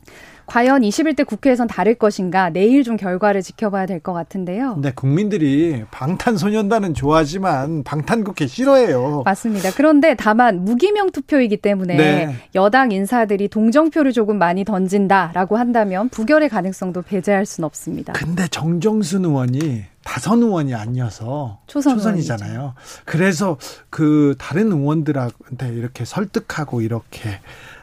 과연 0.48 0.80
21대 0.80 1.26
국회에선 1.26 1.68
다를 1.68 1.94
것인가 1.94 2.48
내일 2.50 2.82
좀 2.82 2.96
결과를 2.96 3.42
지켜봐야 3.42 3.84
될 3.86 3.98
것 4.00 4.12
같은데요. 4.12 4.76
네, 4.80 4.92
국민들이 4.94 5.84
방탄소년단은 5.90 6.94
좋아하지만 6.94 7.82
방탄국회 7.82 8.46
싫어해요. 8.46 9.22
맞습니다. 9.24 9.70
그런데 9.76 10.14
다만 10.14 10.64
무기명 10.64 11.10
투표이기 11.10 11.58
때문에 11.58 11.96
네. 11.96 12.34
여당 12.54 12.92
인사들이 12.92 13.48
동정표를 13.48 14.12
조금 14.12 14.38
많이 14.38 14.64
던진다라고 14.64 15.56
한다면 15.58 16.08
부결의 16.08 16.48
가능성도 16.48 17.02
배제할 17.02 17.44
수는 17.44 17.66
없습니다. 17.66 18.12
근데 18.14 18.46
정정순 18.48 19.24
의원이 19.24 19.82
다선 20.04 20.42
의원이 20.42 20.74
아니어서 20.74 21.58
초선 21.66 21.96
초선이잖아요. 21.96 22.74
그래서 23.04 23.58
그 23.90 24.36
다른 24.38 24.72
의원들한테 24.72 25.68
이렇게 25.74 26.04
설득하고 26.06 26.80
이렇게 26.80 27.40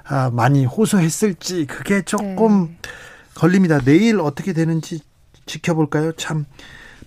아, 0.08 0.30
많이 0.32 0.66
호소했을지 0.66 1.66
그게 1.66 2.04
조금 2.04 2.68
네. 2.68 2.78
걸립니다. 3.34 3.80
내일 3.80 4.20
어떻게 4.20 4.54
되는지 4.54 5.02
지켜볼까요? 5.46 6.14
참 6.14 6.46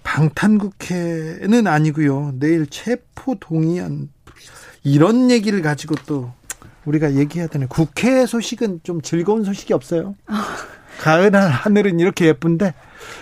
방탄국회는 0.03 1.67
아니고요. 1.67 2.35
내일 2.39 2.67
체포 2.67 3.37
동의안 3.37 4.09
이런 4.83 5.31
얘기를 5.31 5.63
가지고 5.63 5.95
또 6.07 6.33
우리가 6.85 7.15
얘기해야 7.15 7.49
되는 7.49 7.69
국회 7.69 8.25
소식은 8.27 8.81
좀 8.83 9.03
즐거운 9.03 9.45
소식이 9.45 9.73
없어요. 9.75 10.15
가을 11.01 11.35
하늘은 11.35 12.01
이렇게 12.01 12.27
예쁜데 12.27 12.75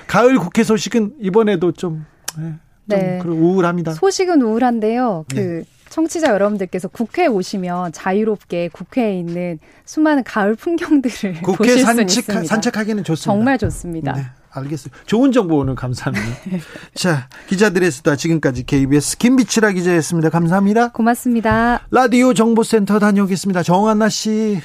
가을 0.06 0.38
국회 0.38 0.64
소식은 0.64 1.16
이번에도 1.20 1.72
좀, 1.72 2.06
예, 2.38 2.42
좀 2.42 2.58
네. 2.86 3.20
우울합니다. 3.24 3.92
소식은 3.92 4.40
우울한데요. 4.40 5.26
그 5.28 5.36
네. 5.36 5.64
청취자 5.96 6.28
여러분들께서 6.28 6.88
국회에 6.88 7.26
오시면 7.26 7.92
자유롭게 7.92 8.68
국회에 8.68 9.18
있는 9.18 9.58
수많은 9.86 10.24
가을 10.24 10.54
풍경들을 10.54 11.40
국회 11.40 11.56
보실 11.56 11.84
산책, 11.84 12.10
수 12.10 12.20
있습니다. 12.20 12.44
산책하기는 12.44 13.02
좋습니다. 13.04 13.32
정말 13.32 13.56
좋습니다. 13.56 14.12
네, 14.12 14.26
알겠습니다. 14.50 15.04
좋은 15.06 15.32
정보 15.32 15.56
오늘 15.56 15.74
감사합니다. 15.74 16.26
자, 16.92 17.30
기자들의 17.46 17.90
수다 17.90 18.16
지금까지 18.16 18.64
KBS 18.64 19.16
김비치라 19.16 19.72
기자였습니다. 19.72 20.28
감사합니다. 20.28 20.92
고맙습니다. 20.92 21.86
라디오 21.90 22.34
정보센터 22.34 22.98
다녀오겠습니다. 22.98 23.62
정한나 23.62 24.10
씨. 24.10 24.60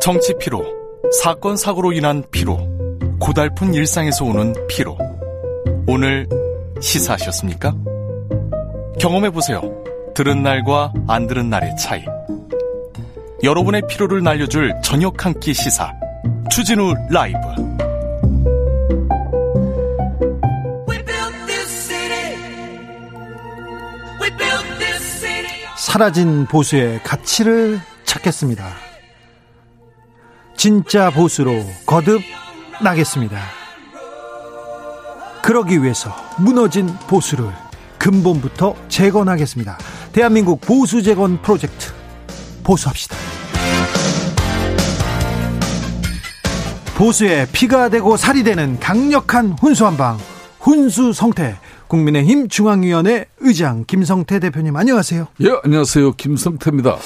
정치 0.00 0.34
피로, 0.38 0.64
사건 1.24 1.56
사고로 1.56 1.92
인한 1.92 2.22
피로, 2.30 2.56
고달픈 3.18 3.74
일상에서 3.74 4.24
오는 4.24 4.54
피로. 4.68 4.96
오늘 5.88 6.28
시사하셨습니까? 6.80 7.74
경험해보세요. 8.98 9.60
들은 10.14 10.42
날과 10.42 10.92
안 11.08 11.26
들은 11.26 11.48
날의 11.50 11.76
차이. 11.76 12.04
여러분의 13.42 13.82
피로를 13.88 14.22
날려줄 14.22 14.74
저녁 14.82 15.24
한 15.24 15.32
끼 15.40 15.54
시사. 15.54 15.92
추진우 16.50 16.94
라이브. 17.10 17.38
사라진 25.76 26.46
보수의 26.46 27.02
가치를 27.02 27.80
찾겠습니다. 28.04 28.74
진짜 30.56 31.10
보수로 31.10 31.64
거듭 31.86 32.20
나겠습니다. 32.82 33.59
그러기 35.42 35.82
위해서 35.82 36.14
무너진 36.38 36.86
보수를 37.08 37.46
근본부터 37.98 38.74
재건하겠습니다. 38.88 39.78
대한민국 40.12 40.60
보수 40.60 41.02
재건 41.02 41.40
프로젝트 41.42 41.92
보수합시다. 42.64 43.16
보수의 46.96 47.46
피가 47.52 47.88
되고 47.88 48.16
살이 48.16 48.42
되는 48.42 48.78
강력한 48.78 49.56
훈수 49.58 49.86
한방 49.86 50.18
훈수 50.60 51.14
성태 51.14 51.56
국민의힘 51.88 52.48
중앙위원회 52.48 53.26
의장 53.38 53.84
김성태 53.86 54.38
대표님 54.38 54.76
안녕하세요. 54.76 55.26
예 55.40 55.48
안녕하세요 55.64 56.12
김성태입니다. 56.12 56.96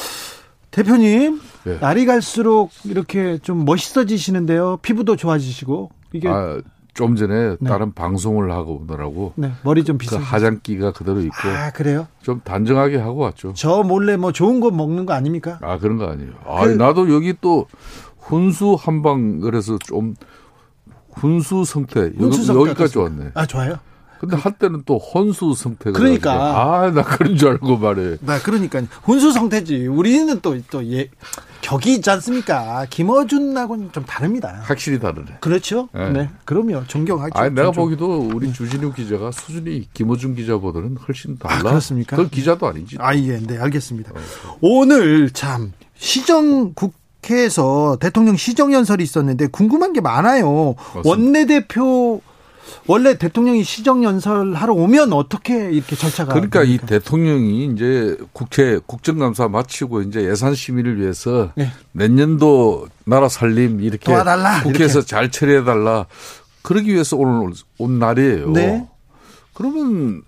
대표님 0.73 1.41
예. 1.67 1.79
날이 1.81 2.05
갈수록 2.07 2.71
이렇게 2.85 3.39
좀 3.39 3.65
멋있어지시는데요. 3.65 4.79
피부도 4.83 5.15
좋아지시고 5.17 5.91
이게 6.13 6.29
아, 6.29 6.59
좀 6.95 7.17
전에 7.17 7.57
네. 7.59 7.69
다른 7.69 7.93
방송을 7.93 8.53
하고 8.53 8.81
오느라고 8.83 9.33
네. 9.35 9.53
머리 9.65 9.85
좀 9.85 9.99
비슷 9.99 10.17
그 10.17 10.23
화장기가 10.23 10.93
그대로 10.93 11.21
있고 11.21 11.49
아 11.49 11.71
그래요? 11.71 12.07
좀 12.23 12.41
단정하게 12.43 12.99
하고 12.99 13.21
왔죠. 13.21 13.53
저 13.55 13.83
몰래 13.83 14.17
뭐 14.17 14.31
좋은 14.33 14.61
거 14.61 14.71
먹는 14.71 15.05
거 15.05 15.13
아닙니까? 15.13 15.59
아 15.61 15.79
그런 15.79 15.99
거 15.99 16.07
아니에요. 16.07 16.31
그... 16.31 16.49
아 16.49 16.67
나도 16.67 17.13
여기 17.13 17.35
또 17.41 17.67
훈수 18.21 18.77
한방 18.79 19.41
그래서 19.41 19.77
좀 19.79 20.15
훈수 21.13 21.65
성태 21.65 22.13
훈수 22.17 22.55
여기, 22.55 22.75
까지 22.75 22.99
왔네. 22.99 23.33
아 23.35 23.45
좋아요. 23.45 23.79
근데 24.21 24.37
한때는 24.37 24.83
또 24.87 24.99
혼수 24.99 25.55
성태가 25.55 25.99
그러니까 25.99 26.33
아 26.83 26.91
나 26.91 27.03
그런 27.03 27.37
줄 27.37 27.49
알고 27.51 27.77
말해. 27.79 28.17
나 28.21 28.39
그러니까 28.41 28.83
혼수 29.07 29.33
성태지. 29.33 29.87
우리는 29.87 30.41
또 30.41 30.55
또 30.71 30.83
예 30.85 31.09
격이 31.61 31.95
있지 31.95 32.11
않습니까? 32.11 32.87
김어준하고는 32.91 33.93
좀 33.93 34.05
다릅니다. 34.05 34.61
확실히 34.65 34.99
다르네. 34.99 35.39
그렇죠. 35.41 35.89
네. 35.95 36.11
네. 36.11 36.31
그럼요. 36.45 36.85
존경하죠. 36.87 37.33
아니, 37.39 37.55
내가 37.55 37.71
보기도 37.71 38.19
우리 38.19 38.49
네. 38.49 38.53
주진우 38.53 38.93
기자가 38.93 39.31
수준이 39.33 39.89
김어준 39.95 40.35
기자보다는 40.37 40.97
훨씬 41.09 41.39
달라. 41.39 41.55
아, 41.57 41.63
그렇습니까? 41.63 42.17
그 42.17 42.29
기자도 42.29 42.67
아니지. 42.69 42.97
아, 43.01 43.17
예. 43.17 43.39
네, 43.39 43.57
알겠습니다. 43.59 44.13
어. 44.13 44.59
오늘 44.61 45.31
참 45.31 45.73
시정 45.97 46.75
국회에서 46.75 47.97
대통령 47.99 48.37
시정 48.37 48.73
연설이 48.75 49.03
있었는데 49.03 49.47
궁금한 49.47 49.95
게 49.95 50.01
많아요. 50.03 50.75
맞습니다. 50.95 51.09
원내대표 51.09 52.21
원래 52.87 53.17
대통령이 53.17 53.65
시정 53.65 54.05
연설하러 54.05 54.75
오면 54.75 55.13
어떻게 55.13 55.71
이렇게 55.71 55.97
절차가 55.97 56.33
그러니까 56.33 56.61
됩니까? 56.61 56.85
이 56.85 56.87
대통령이 56.87 57.67
이제 57.73 58.17
국회 58.33 58.79
국정감사 58.85 59.49
마치고 59.49 60.03
이제 60.03 60.29
예산 60.29 60.55
심의를 60.55 61.01
위해서 61.01 61.53
네. 61.57 61.71
내년도 61.93 62.89
나라 63.05 63.29
살림 63.29 63.81
이렇게 63.81 64.05
도와달라, 64.05 64.63
국회에서 64.63 65.01
이렇게. 65.01 65.07
잘 65.07 65.31
처리해 65.31 65.65
달라. 65.65 66.07
그러기 66.63 66.93
위해서 66.93 67.17
오늘 67.17 67.53
온 67.79 67.99
날이에요. 67.99 68.51
네. 68.51 68.89
그러면 69.53 70.23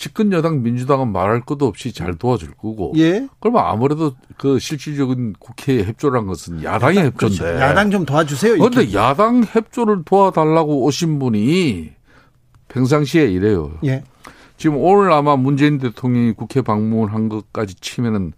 집권 0.00 0.32
여당 0.32 0.62
민주당은 0.62 1.12
말할 1.12 1.42
것도 1.42 1.66
없이 1.66 1.92
잘 1.92 2.16
도와줄 2.16 2.52
거고. 2.52 2.94
예. 2.96 3.28
그러면 3.38 3.64
아무래도 3.66 4.14
그 4.38 4.58
실질적인 4.58 5.34
국회의 5.38 5.84
협조란 5.84 6.26
것은 6.26 6.64
야당의 6.64 6.96
야당, 6.96 7.06
협조인데. 7.12 7.38
그렇죠. 7.44 7.60
야당 7.60 7.90
좀 7.90 8.06
도와주세요. 8.06 8.56
그런데 8.56 8.94
야당 8.94 9.44
협조를 9.44 10.04
도와달라고 10.06 10.84
오신 10.84 11.18
분이 11.18 11.90
평상시에 12.68 13.26
이래요. 13.26 13.72
예. 13.84 14.02
지금 14.56 14.78
오늘 14.78 15.12
아마 15.12 15.36
문재인 15.36 15.76
대통령이 15.76 16.32
국회 16.32 16.62
방문한 16.62 17.28
것까지 17.28 17.74
치면은 17.74 18.32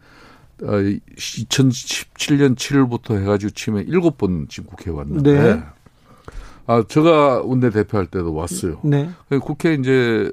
어, 0.65 0.67
2017년 0.67 2.57
7월부터 2.57 3.21
해가지고 3.21 3.51
치면 3.51 3.87
7번 3.87 4.49
지금 4.49 4.69
국회에 4.69 4.93
왔는데. 4.93 5.33
네. 5.41 5.63
아, 6.67 6.83
제가 6.89 7.43
원내 7.43 7.71
대표할 7.71 8.07
때도 8.07 8.35
왔어요. 8.35 8.81
네. 8.83 9.11
국회 9.41 9.75
이제 9.75 10.33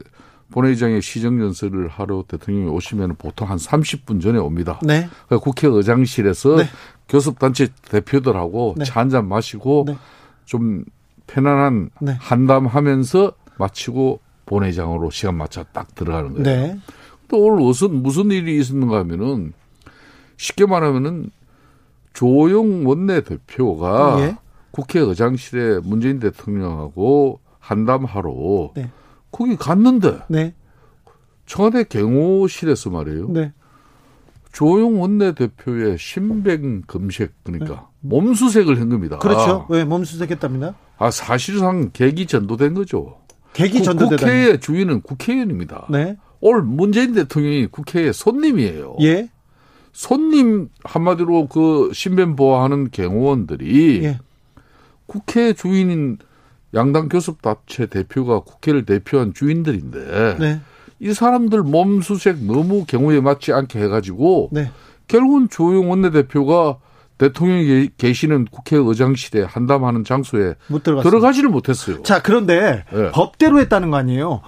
본회의장에 0.52 1.02
시정연설을 1.02 1.88
하러 1.88 2.24
대통령이 2.28 2.70
오시면 2.70 3.16
보통 3.18 3.50
한 3.50 3.58
30분 3.58 4.22
전에 4.22 4.40
옵니다. 4.40 4.80
네. 4.84 5.08
그러니까 5.28 5.44
국회 5.44 5.68
의장실에서 5.68 6.58
네. 6.58 6.64
교섭단체 7.08 7.70
대표들하고 7.90 8.76
네. 8.78 8.86
차한 8.86 9.10
잔 9.10 9.28
마시고 9.28 9.86
네. 9.88 9.98
좀 10.46 10.84
편안한 11.28 11.92
네. 12.02 12.16
한담 12.20 12.66
하면서 12.66 13.34
마치고 13.58 14.20
본회의장으로 14.46 15.12
시간 15.12 15.36
맞춰 15.36 15.64
딱 15.72 15.94
들어가는 15.94 16.34
거예요. 16.34 16.44
네. 16.44 16.80
또 17.28 17.44
오늘 17.44 17.64
무슨 17.64 18.02
무슨 18.02 18.32
일이 18.32 18.58
있었는가 18.60 18.98
하면은 19.00 19.54
쉽게 20.38 20.66
말하면은 20.66 21.30
조영 22.14 22.88
원내 22.88 23.22
대표가 23.22 24.20
예. 24.22 24.38
국회 24.72 25.00
의장실에 25.00 25.80
문재인 25.84 26.20
대통령하고 26.20 27.40
한담하러 27.60 28.72
네. 28.76 28.90
거기 29.32 29.56
갔는데 29.56 30.20
네. 30.28 30.54
청와대 31.46 31.84
경호실에서 31.84 32.90
말이에요. 32.90 33.30
네. 33.30 33.54
조용 34.52 35.02
원내대표의 35.02 35.98
신병 36.00 36.84
검색 36.88 37.34
그러니까 37.44 37.74
네. 37.76 37.80
몸수색을 38.02 38.80
한 38.80 38.90
겁니다. 38.90 39.20
그렇죠. 39.20 39.66
왜 39.70 39.84
몸수색했답니다. 39.86 40.76
아 40.98 41.12
사실상 41.12 41.92
계기 41.94 42.26
전도된 42.26 42.74
거죠. 42.74 43.20
계기 43.54 43.84
전도된 43.84 44.18
국회의 44.18 44.60
주인은 44.60 45.02
국회의원입니다. 45.02 45.88
네. 45.90 46.18
올 46.42 46.62
문재인 46.64 47.14
대통령이 47.14 47.68
국회의 47.68 48.14
손님이에요. 48.14 48.98
예. 49.02 49.30
손님 49.92 50.70
한마디로 50.84 51.48
그 51.48 51.92
신변 51.94 52.36
보호하는 52.36 52.90
경호원들이 52.92 54.04
예. 54.04 54.20
국회 55.06 55.54
주인인 55.54 56.18
양당 56.74 57.10
교섭단체 57.10 57.88
대표가 57.88 58.42
국회를 58.42 58.86
대표한 58.86 59.34
주인들인데 59.34 60.38
네. 60.40 60.62
이 61.00 61.14
사람들 61.14 61.64
몸 61.64 62.02
수색 62.02 62.44
너무 62.44 62.86
경우에 62.86 63.22
맞지 63.22 63.54
않게 63.54 63.80
해가지고 63.80 64.50
네. 64.52 64.72
결국은 65.08 65.50
조용 65.50 65.90
원내대표가 65.90 66.78
대통령이 67.18 67.90
계시는 67.98 68.46
국회 68.50 68.78
의장실에 68.78 69.44
한담하는 69.44 70.04
장소에 70.04 70.56
못 70.68 70.84
들어가지를 70.84 71.50
못했어요. 71.50 72.02
자 72.04 72.22
그런데 72.22 72.86
네. 72.92 73.12
법대로 73.12 73.60
했다는 73.60 73.92
거 73.92 73.98
아니에요? 73.98 74.42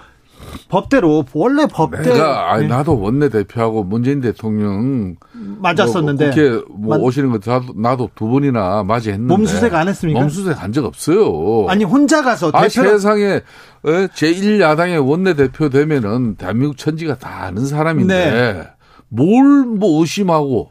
법대로 0.68 1.24
원래 1.32 1.66
법대로 1.66 2.14
내가 2.14 2.52
아니, 2.52 2.62
네. 2.62 2.68
나도 2.68 2.98
원내 3.00 3.28
대표하고 3.28 3.84
문재인 3.84 4.20
대통령 4.20 5.16
맞았었는데 5.32 6.24
뭐 6.26 6.34
국회 6.34 6.62
뭐 6.70 6.96
오시는 6.98 7.30
거 7.30 7.38
나도, 7.44 7.74
나도 7.76 8.10
두 8.14 8.28
번이나 8.28 8.82
맞이했는데 8.84 9.32
몸수색 9.34 9.74
안 9.74 9.88
했습니까? 9.88 10.20
몸수색 10.20 10.62
한 10.62 10.72
적 10.72 10.84
없어요. 10.86 11.66
아니 11.68 11.84
혼자 11.84 12.22
가서 12.22 12.50
아, 12.54 12.66
세상에 12.68 13.40
제1 13.84 14.60
야당의 14.60 14.98
원내 14.98 15.34
대표 15.34 15.68
되면은 15.68 16.36
대한민국 16.36 16.78
천지가 16.78 17.16
다 17.18 17.42
아는 17.44 17.66
사람인데 17.66 18.30
네. 18.30 18.68
뭘뭐 19.08 20.00
의심하고 20.00 20.70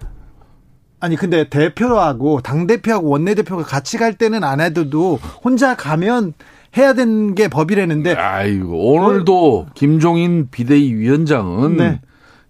아니 1.00 1.16
근데 1.16 1.50
대표하고 1.50 2.42
당 2.42 2.68
대표하고 2.68 3.10
원내 3.10 3.36
대표가 3.36 3.64
같이 3.64 3.98
갈 3.98 4.14
때는 4.16 4.44
안 4.44 4.60
해도 4.62 5.20
혼자 5.44 5.76
가면 5.76 6.34
해야 6.78 6.94
되는 6.94 7.36
게 7.36 7.48
법이라는데. 7.48 8.14
아이고 8.14 8.94
오늘도 8.94 9.60
어. 9.60 9.66
김종인 9.74 10.50
비대위 10.50 10.94
위원장은 10.94 11.78
네. 11.78 12.02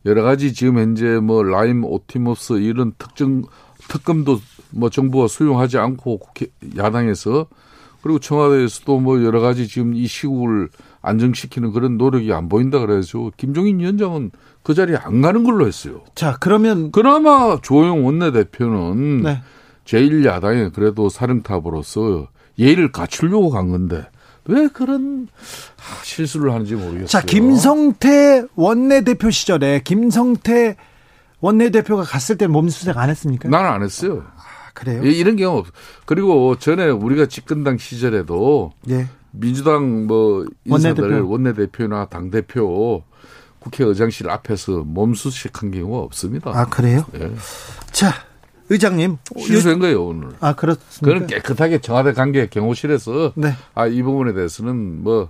여러 0.05 0.23
가지 0.23 0.53
지금 0.53 0.77
현재 0.77 1.19
뭐 1.19 1.43
라임 1.43 1.83
오티모스 1.83 2.53
이런 2.53 2.93
특정 2.97 3.43
특검도 3.87 4.39
뭐 4.71 4.89
정부가 4.89 5.27
수용하지 5.27 5.77
않고 5.77 6.17
국회 6.19 6.47
야당에서 6.77 7.47
그리고 8.01 8.19
청와대에서도 8.19 8.99
뭐 8.99 9.23
여러 9.23 9.41
가지 9.41 9.67
지금 9.67 9.93
이 9.93 10.07
시국을 10.07 10.69
안정시키는 11.01 11.71
그런 11.71 11.97
노력이 11.97 12.33
안 12.33 12.49
보인다 12.49 12.79
그래서 12.79 13.31
김종인 13.37 13.79
위원장은 13.79 14.31
그 14.63 14.73
자리에 14.73 14.95
안 14.95 15.21
가는 15.21 15.43
걸로 15.43 15.67
했어요. 15.67 16.01
자, 16.15 16.37
그러면 16.39 16.91
그나마 16.91 17.57
조영 17.61 18.05
원내대표는 18.05 19.21
네. 19.23 19.41
제1야당의 19.85 20.73
그래도 20.73 21.09
사령탑으로서 21.09 22.27
예의를 22.59 22.91
갖추려고 22.91 23.49
간 23.49 23.69
건데 23.69 24.05
왜 24.45 24.67
그런 24.67 25.27
실수를 26.03 26.51
하는지 26.51 26.75
모르겠어요. 26.75 27.07
자, 27.07 27.21
김성태 27.21 28.45
원내대표 28.55 29.29
시절에 29.29 29.81
김성태 29.83 30.75
원내대표가 31.39 32.03
갔을 32.03 32.37
때 32.37 32.47
몸수색 32.47 32.97
안 32.97 33.09
했습니까? 33.09 33.49
나는 33.49 33.69
안 33.69 33.83
했어요. 33.83 34.23
아, 34.37 34.71
그래요? 34.73 35.01
예, 35.03 35.09
이런 35.09 35.35
경우 35.35 35.59
없. 35.59 35.67
그리고 36.05 36.55
전에 36.57 36.87
우리가 36.89 37.25
집권당 37.27 37.77
시절에도 37.77 38.73
예. 38.89 39.07
민주당 39.31 40.07
뭐 40.07 40.45
인사들 40.65 41.03
원내대표. 41.03 41.29
원내대표나 41.29 42.05
당 42.05 42.29
대표 42.31 43.03
국회의장실 43.59 44.29
앞에서 44.29 44.83
몸수색한 44.85 45.71
경우가 45.71 45.99
없습니다. 45.99 46.51
아 46.53 46.65
그래요? 46.65 47.05
예. 47.15 47.31
자 47.91 48.11
의장님 48.71 49.17
실수한 49.37 49.79
거예요 49.79 50.05
오늘. 50.05 50.29
아 50.39 50.53
그렇습니까? 50.53 50.99
그건 51.01 51.27
깨끗하게 51.27 51.79
청와대 51.81 52.13
관계 52.13 52.47
경호실에서 52.47 53.33
네. 53.35 53.53
아 53.75 53.85
이 53.87 54.01
부분에 54.01 54.33
대해서는 54.33 55.03
뭐 55.03 55.29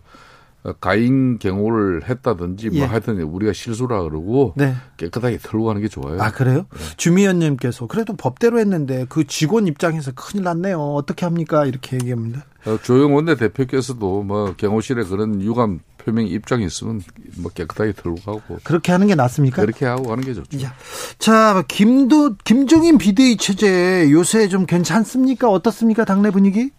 가인 0.80 1.40
경호를 1.40 2.08
했다든지 2.08 2.70
뭐 2.70 2.80
예. 2.80 2.84
하여튼 2.84 3.20
우리가 3.22 3.54
실수라 3.54 4.04
그러고 4.04 4.54
네. 4.56 4.76
깨끗하게 4.98 5.40
털고 5.42 5.66
가는 5.66 5.82
게 5.82 5.88
좋아요. 5.88 6.22
아 6.22 6.32
그래요? 6.32 6.66
네. 6.72 6.80
주미연님께서 6.98 7.88
그래도 7.88 8.16
법대로 8.16 8.60
했는데 8.60 9.06
그 9.10 9.26
직원 9.26 9.66
입장에서 9.68 10.12
큰일 10.14 10.44
났네요. 10.44 10.80
어떻게 10.80 11.26
합니까? 11.26 11.66
이렇게 11.66 11.96
얘기합니다. 11.96 12.46
어, 12.66 12.78
조영원 12.84 13.26
대표께서도 13.26 14.22
뭐 14.24 14.54
경호실에 14.56 15.04
그런 15.06 15.42
유감 15.42 15.80
표명 15.98 16.28
입장이 16.28 16.66
있으면 16.66 17.02
뭐 17.38 17.52
깨끗하게 17.52 17.94
털고 17.94 18.16
가고 18.22 18.60
그렇게 18.64 18.92
하는 18.92 19.08
게 19.08 19.16
낫습니까? 19.16 19.62
그렇게 19.62 19.86
하고 19.86 20.04
가는 20.04 20.24
게 20.24 20.34
좋죠. 20.34 20.62
야. 20.64 20.74
자, 21.18 21.64
김도 21.68 22.36
김종인 22.44 22.98
비대위 22.98 23.38
체제 23.38 24.10
요새 24.12 24.48
좀 24.48 24.66
괜찮습니까? 24.66 25.50
어떻습니까? 25.50 26.06
당내 26.06 26.32
분위기? 26.32 26.72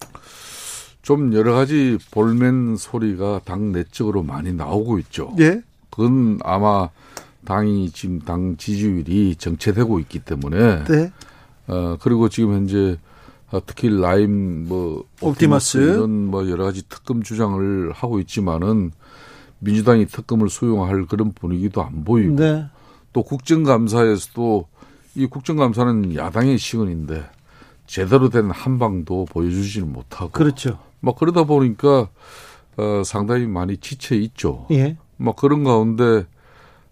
좀 1.03 1.35
여러 1.35 1.55
가지 1.55 1.99
볼멘 2.13 2.77
소리가 2.77 3.41
당 3.45 3.73
내적으로 3.73 4.23
많이 4.23 4.53
나오고 4.53 4.99
있죠. 5.01 5.35
예. 5.41 5.63
그건 5.91 6.39
아마 6.45 6.89
당이 7.45 7.91
지금 7.91 8.21
당 8.21 8.57
지지율이 8.57 9.35
정체되고 9.37 9.99
있기 10.01 10.21
때문에 10.21 10.85
네. 10.85 11.13
어 11.67 11.97
그리고 12.01 12.29
지금 12.29 12.55
현재 12.55 12.99
어, 13.51 13.61
특히 13.67 13.89
라임 13.91 14.69
뭐 14.69 15.05
옵티머스 15.21 15.79
이런 15.79 16.27
뭐 16.27 16.49
여러 16.49 16.65
가지 16.65 16.89
특검 16.89 17.23
주장을 17.23 17.93
하고 17.93 18.21
있지만은 18.21 18.93
민주당이 19.59 20.07
특검을 20.07 20.49
수용할 20.49 21.07
그런 21.07 21.33
분위기도 21.33 21.83
안 21.83 22.05
보이고 22.05 22.37
네. 22.37 22.65
또 23.13 23.23
국정감사에서도 23.23 24.67
이 25.17 25.27
국정감사는 25.27 26.17
야당의 26.17 26.59
시간인데 26.59 27.25
제대로 27.87 28.31
된 28.31 28.51
한방도 28.51 29.27
보여주지는 29.27 29.93
못하고 29.93 30.31
그렇죠. 30.31 30.79
뭐 31.03 31.15
그러다 31.15 31.45
보니까 31.45 32.09
어 32.79 33.03
상당히 33.05 33.47
많이 33.47 33.77
지쳐 33.77 34.15
있죠. 34.15 34.67
예. 34.71 34.97
뭐 35.19 35.35
그런 35.35 35.65
가운데 35.65 36.25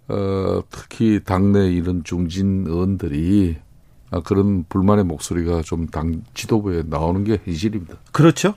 어 0.08 0.60
특히 0.70 1.20
당내 1.24 1.70
이런 1.70 2.04
중진 2.04 2.66
의원들이 2.66 3.56
아, 4.12 4.20
그런 4.22 4.64
불만의 4.68 5.04
목소리가 5.04 5.62
좀 5.62 5.86
당 5.86 6.22
지도부에 6.34 6.82
나오는 6.86 7.22
게 7.24 7.38
현실입니다. 7.44 7.94
그렇죠. 8.12 8.48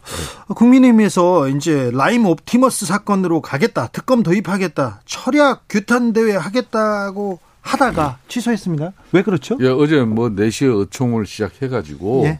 네. 0.48 0.54
국민의힘에서 0.56 1.48
이제 1.50 1.92
라임 1.94 2.26
옵티머스 2.26 2.88
사건으로 2.88 3.42
가겠다, 3.42 3.88
특검 3.88 4.24
도입하겠다, 4.24 5.02
철야 5.06 5.60
규탄 5.70 6.12
대회 6.12 6.36
하겠다고 6.36 7.40
하다가 7.62 8.18
취소했습니다. 8.28 8.94
왜 9.14 9.22
그렇죠? 9.22 9.58
예, 9.62 9.68
어제 9.68 10.02
뭐 10.02 10.30
4시에 10.30 10.82
어총을 10.82 11.26
시작해가지고, 11.26 12.24
예. 12.26 12.40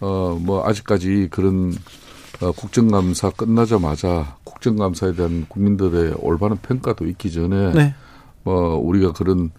어, 0.00 0.38
뭐 0.40 0.66
아직까지 0.66 1.28
그런 1.30 1.72
어, 1.72 1.74
국정감사 2.40 3.30
끝나자마자 3.30 4.36
국정감사에 4.44 5.12
대한 5.14 5.46
국민들의 5.48 6.14
올바른 6.20 6.56
평가도 6.56 7.06
있기 7.06 7.30
전에, 7.32 7.72
네. 7.72 7.94
뭐 8.42 8.76
우리가 8.76 9.12
그런 9.12 9.50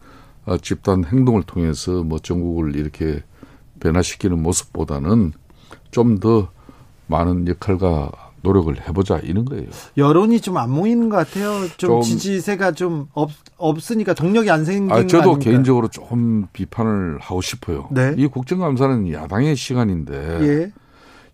어, 0.46 0.58
집단 0.58 1.06
행동을 1.06 1.44
통해서 1.44 2.04
뭐 2.04 2.18
전국을 2.20 2.76
이렇게 2.76 3.24
변화시키는 3.80 4.42
모습보다는 4.42 5.34
좀 5.92 6.20
더 6.20 6.50
많은 7.08 7.48
역할과 7.48 8.12
노력을 8.44 8.74
해보자 8.88 9.20
이런 9.20 9.46
거예요. 9.46 9.68
여론이 9.98 10.40
좀 10.42 10.58
안 10.58 10.72
모이는 10.72 11.10
것 11.10 11.18
같아요. 11.18 11.68
좀, 11.78 11.90
좀 11.90 12.02
지지세가 12.02 12.72
좀 12.72 13.08
없, 13.14 13.30
없으니까 13.58 14.14
동력이 14.16 14.50
안 14.50 14.66
생긴 14.66 14.92
아, 14.96 15.06
저도 15.06 15.38
개인적으로 15.38 15.90
좀 15.90 16.48
비판을 16.54 17.20
하고 17.20 17.42
싶어요. 17.42 17.88
네. 17.92 18.16
이 18.18 18.26
국정감사는 18.28 19.12
야당의 19.12 19.56
시간인데 19.56 20.14
예. 20.42 20.72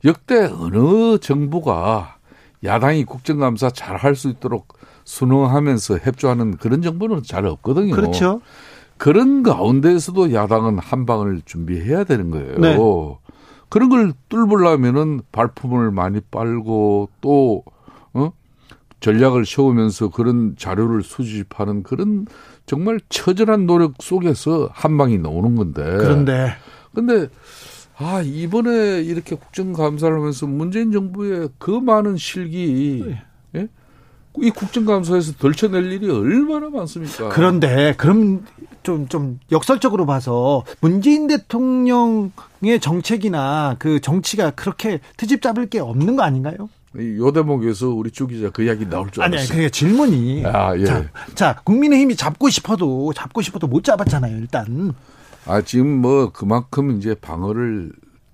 역대 0.05 0.45
어느 0.45 1.17
정부가 1.19 2.17
야당이 2.63 3.05
국정감사 3.05 3.69
잘 3.71 3.97
할 3.97 4.15
수 4.15 4.29
있도록 4.29 4.77
순응하면서 5.05 5.99
협조하는 5.99 6.57
그런 6.57 6.81
정부는 6.81 7.23
잘 7.23 7.45
없거든요. 7.45 7.95
그렇죠. 7.95 8.41
그런 8.97 9.43
가운데에서도 9.43 10.33
야당은 10.33 10.79
한 10.79 11.05
방을 11.05 11.41
준비해야 11.45 12.03
되는 12.03 12.31
거예요. 12.31 12.57
네. 12.57 12.77
그런 13.69 13.89
걸 13.89 14.13
뚫으려면은 14.29 15.21
발품을 15.31 15.91
많이 15.91 16.19
빨고 16.19 17.09
또 17.21 17.63
어? 18.13 18.31
전략을 18.99 19.45
세우면서 19.45 20.09
그런 20.09 20.55
자료를 20.57 21.03
수집하는 21.03 21.83
그런 21.83 22.25
정말 22.65 22.99
처절한 23.09 23.65
노력 23.67 23.93
속에서 23.99 24.69
한 24.73 24.97
방이 24.97 25.17
나오는 25.19 25.55
건데. 25.55 25.83
그런데 25.83 26.53
근데 26.93 27.27
아 27.99 28.21
이번에 28.21 29.01
이렇게 29.01 29.35
국정감사를 29.35 30.15
하면서 30.15 30.45
문재인 30.45 30.91
정부의 30.91 31.49
그 31.57 31.71
많은 31.71 32.17
실기 32.17 33.03
네. 33.05 33.23
예? 33.55 33.67
이 34.39 34.51
국정감사에서 34.51 35.33
덜쳐낼 35.33 35.91
일이 35.91 36.09
얼마나 36.09 36.69
많습니까? 36.69 37.29
그런데 37.29 37.95
그럼 37.97 38.45
좀, 38.83 39.07
좀 39.07 39.39
역설적으로 39.51 40.05
봐서 40.05 40.63
문재인 40.79 41.27
대통령의 41.27 42.79
정책이나 42.79 43.75
그 43.79 43.99
정치가 43.99 44.51
그렇게 44.51 44.99
트집 45.17 45.41
잡을 45.41 45.67
게 45.67 45.79
없는 45.79 46.15
거 46.15 46.23
아닌가요? 46.23 46.69
요 46.95 47.31
대목에서 47.31 47.89
우리 47.89 48.11
주 48.11 48.27
기자 48.27 48.49
그 48.49 48.63
이야기 48.63 48.87
나올 48.87 49.09
줄 49.11 49.23
알았어요. 49.23 49.39
아니, 49.39 49.49
그게 49.49 49.69
질문이. 49.69 50.45
아, 50.45 50.75
예. 50.77 50.85
자, 50.85 51.05
자, 51.35 51.61
국민의힘이 51.63 52.15
잡고 52.15 52.49
싶어도 52.49 53.11
잡고 53.13 53.41
싶어도 53.41 53.67
못 53.67 53.83
잡았잖아요, 53.83 54.37
일단. 54.37 54.93
아, 55.47 55.61
지금 55.61 55.87
뭐 56.01 56.31
그만큼 56.31 56.97
이제 56.97 57.15
방어를 57.15 57.91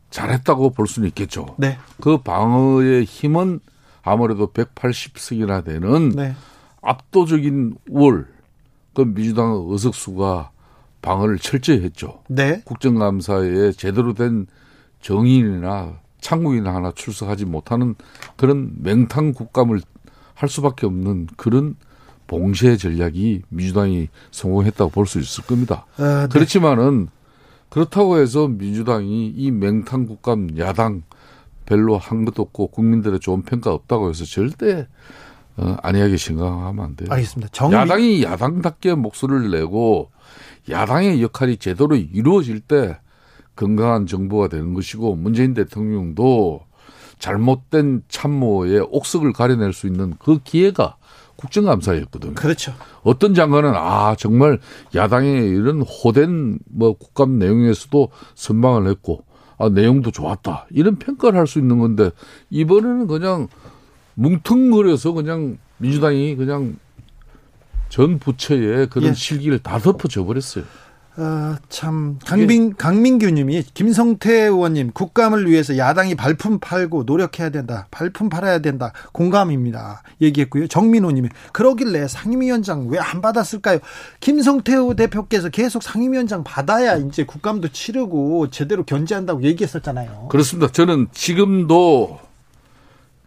잘했다고 0.09 0.71
볼 0.71 0.87
수는 0.87 1.07
있겠죠. 1.09 1.55
네. 1.57 1.77
그 2.01 2.17
방어의 2.17 3.03
힘은 3.03 3.59
아무래도 4.03 4.51
180석이나 4.51 5.63
되는 5.63 6.09
네. 6.09 6.35
압도적인 6.81 7.75
월, 7.89 8.27
그 8.93 9.01
민주당 9.01 9.65
의석수가 9.69 10.51
방어를 11.01 11.39
철저히 11.39 11.83
했죠. 11.83 12.21
네. 12.27 12.61
국정감사에 12.65 13.71
제대로 13.71 14.13
된 14.13 14.47
정인이나 15.01 15.99
창국이나 16.21 16.73
하나 16.73 16.91
출석하지 16.91 17.45
못하는 17.45 17.95
그런 18.37 18.71
맹탕 18.77 19.33
국감을 19.33 19.81
할 20.33 20.49
수밖에 20.49 20.85
없는 20.85 21.27
그런 21.35 21.75
봉쇄 22.27 22.77
전략이 22.77 23.41
민주당이 23.49 24.09
성공했다고 24.31 24.91
볼 24.91 25.05
수 25.05 25.19
있을 25.19 25.43
겁니다. 25.45 25.85
아, 25.97 26.27
네. 26.27 26.27
그렇지만은 26.31 27.09
그렇다고 27.69 28.19
해서 28.19 28.47
민주당이 28.47 29.27
이 29.35 29.51
맹탕 29.51 30.05
국감 30.05 30.57
야당 30.57 31.03
별로 31.65 31.97
한 31.97 32.25
것도 32.25 32.41
없고 32.43 32.67
국민들의 32.67 33.19
좋은 33.19 33.41
평가 33.43 33.73
없다고 33.73 34.09
해서 34.09 34.25
절대 34.25 34.87
어, 35.55 35.77
안이하게 35.81 36.17
생각하면 36.17 36.85
안 36.85 36.95
돼요. 36.95 37.09
알겠습니다. 37.11 37.49
정리... 37.51 37.75
야당이 37.75 38.23
야당답게 38.23 38.95
목소리를 38.95 39.51
내고 39.51 40.11
야당의 40.69 41.21
역할이 41.21 41.57
제대로 41.57 41.95
이루어질 41.95 42.59
때 42.59 42.97
건강한 43.55 44.07
정부가 44.07 44.47
되는 44.47 44.73
것이고 44.73 45.15
문재인 45.15 45.53
대통령도 45.53 46.61
잘못된 47.19 48.03
참모의 48.07 48.87
옥석을 48.89 49.33
가려낼 49.33 49.73
수 49.73 49.87
있는 49.87 50.15
그 50.19 50.39
기회가 50.43 50.97
국정감사였거든요. 51.43 52.35
그렇죠. 52.35 52.73
어떤 53.03 53.33
장관은 53.33 53.73
아 53.75 54.15
정말 54.17 54.59
야당의 54.95 55.49
이런 55.49 55.81
호된 55.81 56.59
뭐 56.69 56.93
국감 56.93 57.37
내용에서도 57.39 58.09
선방을 58.35 58.89
했고 58.89 59.25
아, 59.57 59.69
내용도 59.69 60.09
좋았다. 60.11 60.67
이런 60.71 60.95
평가를 60.95 61.39
할 61.39 61.47
수 61.47 61.59
있는 61.59 61.77
건데 61.79 62.09
이번에는 62.49 63.07
그냥 63.07 63.47
뭉퉁거려서 64.15 65.11
그냥 65.13 65.57
민주당이 65.77 66.35
그냥 66.35 66.77
전 67.89 68.17
부처에 68.17 68.87
그런 68.87 69.09
예. 69.09 69.13
실기를 69.13 69.59
다 69.59 69.77
덮어줘 69.79 70.23
버렸어요. 70.23 70.63
아, 71.15 71.59
참 71.69 72.17
강민 72.25 72.75
강민규님이 72.75 73.65
김성태 73.75 74.33
의원님 74.45 74.91
국감을 74.93 75.47
위해서 75.47 75.77
야당이 75.77 76.15
발품 76.15 76.57
팔고 76.59 77.03
노력해야 77.03 77.49
된다. 77.51 77.87
발품 77.91 78.29
팔아야 78.29 78.59
된다. 78.59 78.93
공감입니다. 79.11 80.01
얘기했고요. 80.21 80.67
정민호님이 80.67 81.29
그러길래 81.51 82.07
상임위원장 82.07 82.87
왜 82.89 82.97
안 83.03 83.21
받았을까요? 83.21 83.79
김성태 84.21 84.73
대표께서 84.97 85.49
계속 85.49 85.83
상임위원장 85.83 86.43
받아야 86.43 86.95
이제 86.95 87.23
국감도 87.25 87.67
치르고 87.67 88.49
제대로 88.49 88.83
견제한다고 88.83 89.43
얘기했었잖아요. 89.43 90.29
그렇습니다. 90.31 90.71
저는 90.71 91.09
지금도 91.11 92.19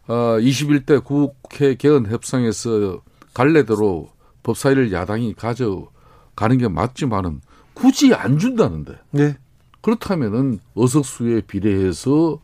어, 0.09 0.15
21대 0.41 1.05
국회 1.05 1.75
개헌 1.77 2.07
협상에서 2.11 3.01
갈래대로 3.35 4.09
법사위를 4.43 4.93
야당이 4.93 5.35
가져가는 5.35 6.59
게 6.59 6.69
맞지만은 6.69 7.41
굳이 7.77 8.15
안 8.15 8.39
준다는데. 8.39 8.95
네. 9.11 9.37
그렇다면은 9.83 10.59
의석수에 10.75 11.43
비례해서 11.43 12.41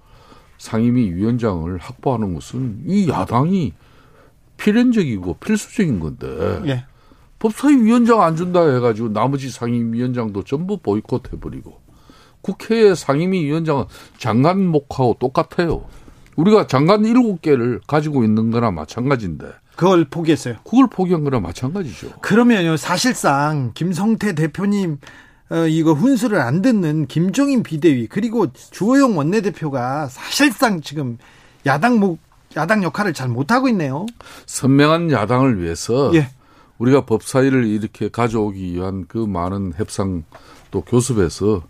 상임위 0.58 1.10
위원장을 1.14 1.76
확보하는 1.78 2.34
것은 2.34 2.84
이 2.86 3.08
야당이 3.08 3.72
필연적이고 4.58 5.38
필수적인 5.38 6.00
건데. 6.00 6.60
네. 6.64 6.84
법사위 7.38 7.82
위원장 7.82 8.20
안 8.20 8.36
준다 8.36 8.62
해가지고 8.62 9.08
나머지 9.08 9.50
상임위원장도 9.50 10.44
전부 10.44 10.76
보이콧 10.78 11.32
해버리고 11.32 11.80
국회의 12.42 12.94
상임위 12.94 13.44
위원장은 13.46 13.86
장관 14.18 14.64
목하고 14.64 15.16
똑같아요. 15.18 15.86
우리가 16.36 16.66
장관 16.66 17.04
일곱 17.04 17.42
개를 17.42 17.80
가지고 17.86 18.22
있는 18.22 18.50
거나 18.50 18.70
마찬가지인데. 18.70 19.46
그걸 19.76 20.04
포기했어요. 20.04 20.56
그걸 20.64 20.88
포기한 20.88 21.24
거나 21.24 21.40
마찬가지죠. 21.40 22.12
그러면요, 22.20 22.76
사실상 22.76 23.72
김성태 23.74 24.34
대표님 24.34 24.98
어, 25.50 25.66
이거 25.66 25.92
훈수를 25.92 26.40
안 26.40 26.62
듣는 26.62 27.06
김종인 27.06 27.62
비대위 27.62 28.06
그리고 28.06 28.52
주호영 28.52 29.18
원내대표가 29.18 30.08
사실상 30.08 30.80
지금 30.80 31.18
야당 31.66 32.00
목 32.00 32.18
야당 32.56 32.82
역할을 32.82 33.12
잘 33.12 33.28
못하고 33.28 33.68
있네요. 33.68 34.06
선명한 34.46 35.10
야당을 35.10 35.60
위해서 35.62 36.10
예. 36.14 36.28
우리가 36.78 37.04
법사위를 37.04 37.66
이렇게 37.66 38.08
가져오기 38.08 38.74
위한 38.74 39.04
그 39.06 39.18
많은 39.18 39.72
협상 39.76 40.24
또 40.70 40.80
교섭에서 40.80 41.62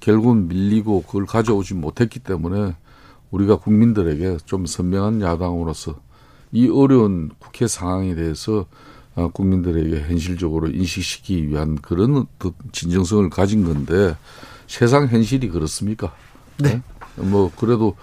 결국은 0.00 0.48
밀리고 0.48 1.02
그걸 1.02 1.26
가져오지 1.26 1.74
못했기 1.74 2.20
때문에 2.20 2.74
우리가 3.30 3.56
국민들에게 3.56 4.38
좀 4.44 4.66
선명한 4.66 5.22
야당으로서 5.22 5.96
이 6.52 6.68
어려운 6.68 7.30
국회 7.38 7.66
상황에 7.66 8.14
대해서 8.14 8.66
어, 9.14 9.28
국민들에게 9.28 10.02
현실적으로 10.02 10.68
인식시키기 10.68 11.48
위한 11.48 11.76
그런 11.76 12.26
진정성을 12.72 13.28
가진 13.30 13.64
건데 13.64 14.16
세상 14.68 15.08
현실이 15.08 15.48
그렇습니까? 15.48 16.12
네. 16.58 16.80
네? 17.16 17.28
뭐 17.28 17.50
그래도 17.56 17.96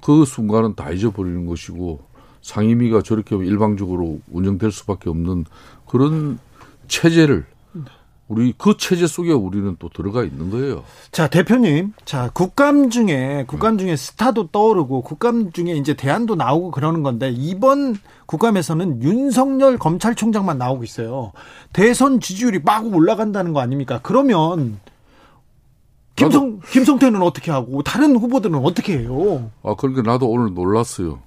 그 0.00 0.24
순간은 0.24 0.76
다 0.76 0.90
잊어버리는 0.90 1.44
것이고 1.46 2.00
상임위가 2.42 3.02
저렇게 3.02 3.36
일방적으로 3.36 4.20
운영될 4.30 4.70
수밖에 4.70 5.10
없는 5.10 5.44
그런 5.86 6.38
체제를 6.88 7.46
우리 8.30 8.54
그 8.56 8.76
체제 8.78 9.08
속에 9.08 9.32
우리는 9.32 9.74
또 9.80 9.88
들어가 9.88 10.22
있는 10.22 10.50
거예요. 10.50 10.84
자, 11.10 11.26
대표님. 11.26 11.94
자, 12.04 12.30
국감 12.32 12.88
중에 12.88 13.44
국감 13.48 13.76
중에 13.76 13.96
스타도 13.96 14.50
떠오르고 14.52 15.02
국감 15.02 15.50
중에 15.50 15.72
이제 15.72 15.94
대안도 15.94 16.36
나오고 16.36 16.70
그러는 16.70 17.02
건데 17.02 17.28
이번 17.28 17.96
국감에서는 18.26 19.02
윤석열 19.02 19.78
검찰총장만 19.78 20.58
나오고 20.58 20.84
있어요. 20.84 21.32
대선 21.72 22.20
지지율이 22.20 22.60
막 22.64 22.86
올라간다는 22.94 23.52
거 23.52 23.58
아닙니까? 23.58 23.98
그러면 24.00 24.78
김성 26.14 26.60
김성태는 26.70 27.22
어떻게 27.22 27.50
하고 27.50 27.82
다른 27.82 28.14
후보들은 28.14 28.54
어떻게 28.64 28.98
해요? 28.98 29.50
아, 29.64 29.74
그러니까 29.74 30.02
나도 30.02 30.30
오늘 30.30 30.54
놀랐어요. 30.54 31.18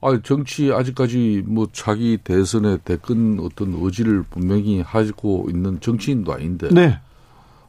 아, 0.00 0.20
정치 0.22 0.72
아직까지 0.72 1.42
뭐 1.46 1.68
자기 1.72 2.18
대선에 2.22 2.78
대끈 2.84 3.40
어떤 3.40 3.74
의지를 3.80 4.22
분명히 4.22 4.80
하고 4.80 5.46
있는 5.50 5.80
정치인도 5.80 6.32
아닌데. 6.32 6.68
네. 6.72 7.00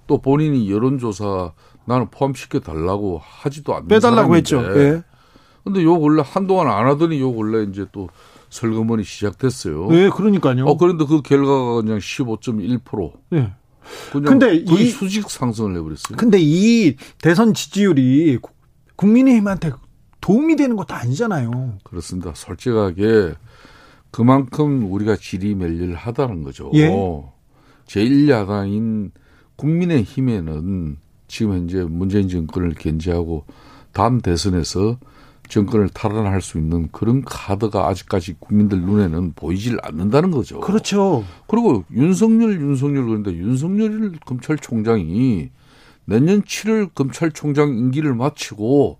또 0.06 0.20
본인이 0.20 0.70
여론조사 0.72 1.54
나는 1.86 2.08
포함시켜 2.10 2.60
달라고 2.60 3.22
하지도 3.24 3.76
않는 3.76 3.88
빼달라고 3.88 4.36
했죠. 4.36 4.62
네. 4.62 5.02
근데 5.63 5.84
요 5.84 6.00
근래 6.00 6.24
한동안 6.26 6.68
안 6.68 6.88
하더니 6.88 7.20
요 7.20 7.34
근래 7.34 7.63
이제 7.63 7.86
또 7.92 8.10
설거머니 8.50 9.04
시작됐어요. 9.04 9.88
네, 9.89 10.10
그러니까요. 10.10 10.65
어, 10.65 10.78
그런데 10.78 11.06
그 11.06 11.22
결과가 11.22 11.82
그냥 11.82 12.00
15.1%. 12.00 13.13
네. 13.30 13.54
근데 14.12 14.56
이 14.56 14.89
수직 14.89 15.30
상승을 15.30 15.76
해버렸어요. 15.78 16.18
근데 16.18 16.38
이 16.39 16.96
대선 17.22 17.54
지지율이 17.54 18.39
국민의힘한테 18.96 19.72
도움이 20.21 20.55
되는 20.55 20.75
것도 20.75 20.93
아니잖아요. 20.93 21.77
그렇습니다. 21.84 22.32
솔직하게 22.36 23.34
그만큼 24.12 24.91
우리가 24.91 25.15
지리멸렬하다는 25.15 26.43
거죠. 26.43 26.71
예. 26.73 26.89
제1야당인 27.86 29.12
국민의힘에는 29.55 30.97
지금 31.27 31.53
현재 31.53 31.84
문재인 31.84 32.27
정권을 32.27 32.73
견제하고 32.75 33.45
다음 33.91 34.21
대선에서 34.21 34.97
정권을 35.47 35.89
탈환할 35.89 36.41
수 36.41 36.58
있는 36.60 36.89
그런 36.91 37.23
카드가 37.23 37.88
아직까지 37.88 38.36
국민들 38.39 38.82
눈에는 38.82 39.34
보이질 39.34 39.79
않는다는 39.82 40.32
거죠. 40.32 40.60
그렇죠. 40.60 41.23
그리고 41.47 41.84
윤석열, 41.91 42.62
윤석열 42.62 43.05
그런데 43.05 43.34
윤석열 43.34 44.12
검찰총장이 44.25 45.49
내년 46.05 46.41
7월 46.43 46.93
검찰총장 46.93 47.69
임기를 47.69 48.13
마치고 48.13 48.99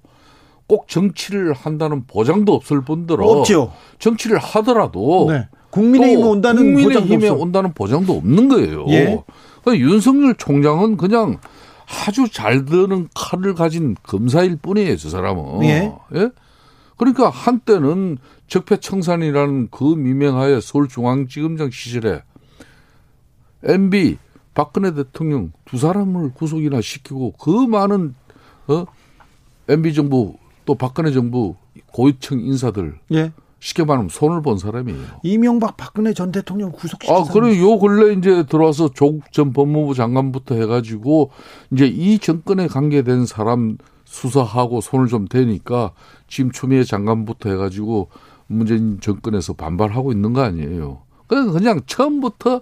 꼭 0.70 0.88
정치를 0.88 1.54
한다는 1.54 2.06
보장도 2.06 2.54
없을 2.54 2.82
뿐더러 2.82 3.26
없죠. 3.26 3.74
정치를 3.98 4.38
하더라도 4.38 5.26
네. 5.32 5.48
국민의힘에 5.72 6.24
온다는 6.24 6.76
국민의힘에 6.76 7.30
온다는 7.30 7.74
보장도 7.74 8.14
없는 8.14 8.50
거예요. 8.50 8.86
예. 8.90 9.24
그러니까 9.64 9.84
윤석열 9.84 10.36
총장은 10.36 10.98
그냥 10.98 11.40
아주 12.06 12.30
잘 12.32 12.66
드는 12.66 13.10
칼을 13.16 13.56
가진 13.56 13.96
검사일 14.04 14.58
뿐이에요, 14.58 14.96
저 14.98 15.10
사람은. 15.10 15.64
예. 15.64 15.92
예? 16.14 16.30
그러니까 16.98 17.30
한때는 17.30 18.20
적폐청산이라는 18.48 19.70
그 19.72 19.84
미명하에 19.84 20.62
서울중앙지검장 20.62 21.72
시절에 21.72 22.22
MB 23.64 24.18
박근혜 24.54 24.94
대통령 24.94 25.52
두 25.66 25.80
사람을 25.80 26.34
구속이나 26.36 26.80
시키고 26.80 27.34
그 27.40 27.50
많은 27.50 28.14
어 28.68 28.86
MB 29.68 29.96
정부 29.96 30.36
또 30.70 30.76
박근혜 30.76 31.12
정부 31.12 31.56
고위층 31.88 32.42
인사들 32.42 33.00
예. 33.14 33.32
쉽게 33.60 33.86
말하면 33.86 34.08
손을 34.08 34.44
본 34.44 34.60
사람이에요. 34.60 35.00
이명박 35.24 35.78
박근혜 35.78 36.14
전 36.14 36.32
대통령 36.32 36.72
구속시킨 36.72 37.12
아, 37.12 37.24
그래 37.24 37.60
요 37.60 37.80
근래 37.80 38.14
이제 38.14 38.46
들어와서 38.46 38.90
조국 38.90 39.32
전 39.32 39.52
법무부 39.52 39.96
장관부터 39.96 40.54
해가지고 40.54 41.32
이제 41.72 41.88
이 41.88 42.20
정권에 42.20 42.68
관계된 42.68 43.26
사람 43.26 43.80
수사하고 44.06 44.80
손을 44.80 45.08
좀 45.08 45.28
대니까 45.28 45.94
지금 46.28 46.52
추미애 46.52 46.84
장관부터 46.84 47.50
해가지고 47.50 48.10
문재인 48.46 49.00
정권에서 49.02 49.54
반발하고 49.54 50.12
있는 50.12 50.34
거 50.34 50.42
아니에요. 50.42 51.00
그냥 51.26 51.52
그냥 51.52 51.82
처음부터 51.88 52.62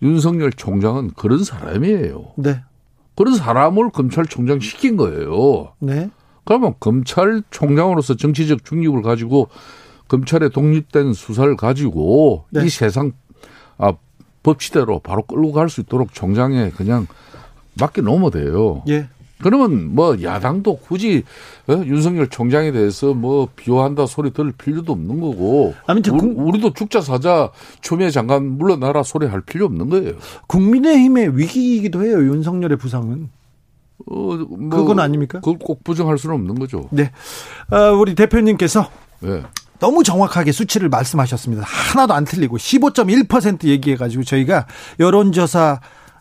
윤석열 0.00 0.50
총장은 0.50 1.10
그런 1.10 1.44
사람이에요. 1.44 2.32
네. 2.36 2.62
그런 3.14 3.34
사람을 3.36 3.90
검찰총장 3.90 4.60
시킨 4.60 4.96
거예요. 4.96 5.74
네. 5.80 6.10
그러면 6.44 6.74
검찰총장으로서 6.80 8.16
정치적 8.16 8.64
중립을 8.64 9.02
가지고 9.02 9.48
검찰의 10.08 10.50
독립된 10.50 11.14
수사를 11.14 11.56
가지고 11.56 12.44
네. 12.50 12.64
이 12.64 12.68
세상 12.68 13.12
아, 13.78 13.94
법치대로 14.42 15.00
바로 15.00 15.22
끌고 15.22 15.52
갈 15.52 15.68
수 15.68 15.80
있도록 15.80 16.12
총장에 16.12 16.70
그냥 16.70 17.06
맡겨 17.78 18.02
놓으면 18.02 18.30
돼요. 18.30 18.82
예. 18.88 19.08
그러면 19.42 19.94
뭐 19.94 20.16
야당도 20.22 20.76
굳이 20.76 21.24
어? 21.66 21.72
윤석열 21.84 22.28
총장에 22.28 22.70
대해서 22.72 23.12
뭐 23.14 23.48
비호한다 23.56 24.06
소리 24.06 24.32
들을 24.32 24.52
필요도 24.52 24.92
없는 24.92 25.20
거고 25.20 25.74
아무튼 25.86 26.18
우리, 26.18 26.60
도 26.60 26.72
죽자 26.72 27.00
사자 27.00 27.50
추미애 27.80 28.10
장관 28.10 28.44
물러나라 28.44 29.02
소리 29.02 29.26
할 29.26 29.40
필요 29.40 29.66
없는 29.66 29.90
거예요. 29.90 30.12
국민의힘의 30.46 31.36
위기이기도 31.36 32.04
해요. 32.04 32.18
윤석열의 32.18 32.78
부상은. 32.78 33.28
어, 34.06 34.14
뭐 34.14 34.70
그건 34.70 35.00
아닙니까? 35.00 35.40
그걸 35.40 35.58
꼭 35.58 35.84
부정할 35.84 36.18
수는 36.18 36.34
없는 36.36 36.56
거죠. 36.56 36.88
네. 36.90 37.10
어, 37.70 37.92
우리 37.92 38.14
대표님께서 38.14 38.90
네. 39.20 39.42
너무 39.78 40.02
정확하게 40.02 40.52
수치를 40.52 40.88
말씀하셨습니다. 40.88 41.64
하나도 41.64 42.14
안 42.14 42.24
틀리고 42.24 42.58
15.1% 42.58 43.64
얘기해가지고 43.64 44.24
저희가 44.24 44.66
여론조사 45.00 45.80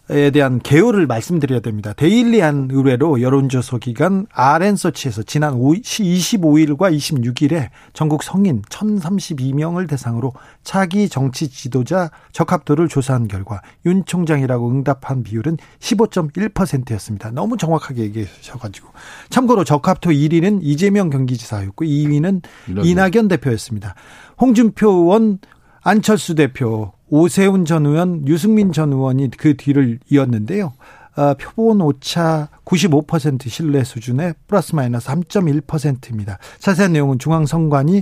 에 0.09 0.31
대한 0.31 0.59
개요를 0.59 1.07
말씀드려야 1.07 1.61
됩니다. 1.61 1.93
데일리한 1.93 2.67
의뢰로 2.73 3.21
여론조사 3.21 3.77
기관 3.77 4.27
RN서치에서 4.33 5.23
지난 5.23 5.53
25일과 5.53 6.93
26일에 6.93 7.69
전국 7.93 8.21
성인 8.21 8.63
1032명을 8.63 9.87
대상으로 9.87 10.33
차기 10.61 11.07
정치 11.07 11.47
지도자 11.47 12.11
적합도를 12.33 12.89
조사한 12.89 13.29
결과 13.29 13.61
윤 13.85 14.03
총장이라고 14.03 14.69
응답한 14.71 15.23
비율은 15.23 15.55
15.1%였습니다. 15.79 17.31
너무 17.31 17.55
정확하게 17.55 18.01
얘기하셔가지고 18.01 18.89
참고로 19.29 19.63
적합도 19.63 20.09
1위는 20.09 20.59
이재명 20.63 21.11
경기지사였고 21.11 21.85
2위는 21.85 22.41
이낙연, 22.67 22.85
이낙연 22.85 23.27
대표였습니다. 23.29 23.95
홍준표 24.37 24.89
의원 24.89 25.39
안철수 25.81 26.35
대표 26.35 26.91
오세훈 27.13 27.65
전 27.65 27.85
의원, 27.85 28.27
유승민 28.27 28.71
전 28.71 28.91
의원이 28.91 29.29
그 29.37 29.55
뒤를 29.55 29.99
이었는데요. 30.09 30.73
어, 31.15 31.35
표본 31.35 31.79
오차 31.81 32.49
95% 32.65 33.49
신뢰 33.49 33.83
수준의 33.83 34.33
플러스 34.47 34.73
마이너스 34.73 35.09
3.1%입니다. 35.09 36.39
자세한 36.57 36.93
내용은 36.93 37.19
중앙선관위 37.19 38.01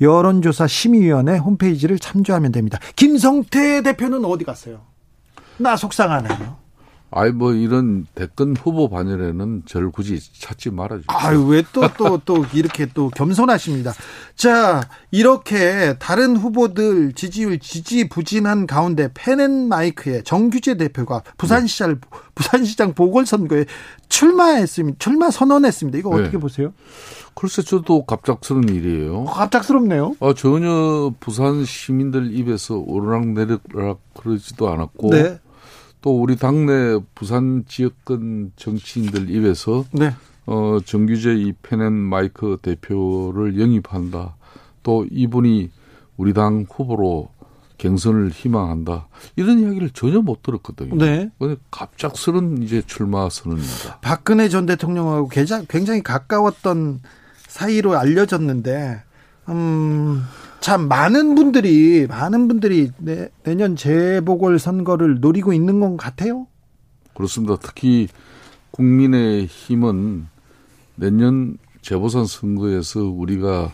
여론조사 0.00 0.68
심의위원회 0.68 1.36
홈페이지를 1.36 1.98
참조하면 1.98 2.50
됩니다. 2.50 2.78
김성태 2.96 3.82
대표는 3.82 4.24
어디 4.24 4.46
갔어요? 4.46 4.80
나 5.58 5.76
속상하네요. 5.76 6.56
아이 7.12 7.30
뭐 7.30 7.52
이런 7.52 8.06
대권 8.14 8.56
후보 8.56 8.88
반열에는 8.90 9.62
저를 9.66 9.90
굳이 9.90 10.18
찾지 10.40 10.70
말아주세요. 10.70 11.06
아유 11.08 11.46
왜 11.46 11.62
또 11.72 11.88
또 11.96 12.20
또 12.24 12.44
이렇게 12.52 12.86
또 12.92 13.08
겸손하십니다. 13.10 13.92
자 14.34 14.82
이렇게 15.12 15.96
다른 15.98 16.36
후보들 16.36 17.12
지지율 17.12 17.58
지지부진한 17.58 18.66
가운데 18.66 19.08
펜앤마이크의 19.14 20.24
정규재 20.24 20.76
대표가 20.76 21.22
부산시장 21.38 22.00
네. 22.00 22.18
부산시장 22.34 22.92
보궐선거에 22.94 23.66
출마했습니다. 24.08 24.98
출마 24.98 25.30
선언했습니다. 25.30 25.98
이거 25.98 26.10
어떻게 26.10 26.32
네. 26.32 26.38
보세요? 26.38 26.72
글쎄 27.34 27.62
저도 27.62 28.04
갑작스러운 28.06 28.68
일이에요. 28.68 29.18
어, 29.20 29.24
갑작스럽네요. 29.32 30.16
아 30.20 30.34
전혀 30.36 31.12
부산 31.20 31.64
시민들 31.64 32.34
입에서 32.34 32.76
오르락 32.76 33.28
내리락 33.28 34.00
그러지도 34.14 34.68
않았고. 34.70 35.10
네. 35.10 35.38
또 36.06 36.22
우리 36.22 36.36
당내 36.36 37.00
부산 37.16 37.64
지역권 37.66 38.52
정치인들 38.54 39.28
입에서 39.28 39.84
네. 39.90 40.14
어, 40.46 40.78
정규제 40.84 41.34
이 41.34 41.52
펜앤 41.62 41.92
마이크 41.94 42.58
대표를 42.62 43.58
영입한다. 43.60 44.36
또 44.84 45.04
이분이 45.10 45.68
우리 46.16 46.32
당 46.32 46.64
후보로 46.70 47.30
경선을 47.78 48.30
희망한다. 48.30 49.08
이런 49.34 49.58
이야기를 49.58 49.90
전혀 49.90 50.20
못 50.20 50.44
들었거든요. 50.44 50.94
네. 50.94 51.28
갑작스런 51.72 52.62
이제 52.62 52.82
출마 52.86 53.28
선언입니다. 53.28 53.98
박근혜 54.00 54.48
전 54.48 54.64
대통령하고 54.64 55.28
굉장히 55.28 56.04
가까웠던 56.04 57.00
사이로 57.48 57.98
알려졌는데, 57.98 59.02
음, 59.48 60.22
참 60.60 60.88
많은 60.88 61.34
분들이 61.34 62.06
많은 62.06 62.48
분들이 62.48 62.90
내, 62.98 63.28
내년 63.44 63.76
재보궐 63.76 64.58
선거를 64.58 65.20
노리고 65.20 65.52
있는 65.52 65.80
것 65.80 65.96
같아요. 65.96 66.46
그렇습니다. 67.14 67.56
특히 67.60 68.08
국민의 68.70 69.46
힘은 69.46 70.26
내년 70.96 71.56
재보선 71.82 72.26
선거에서 72.26 73.04
우리가 73.04 73.72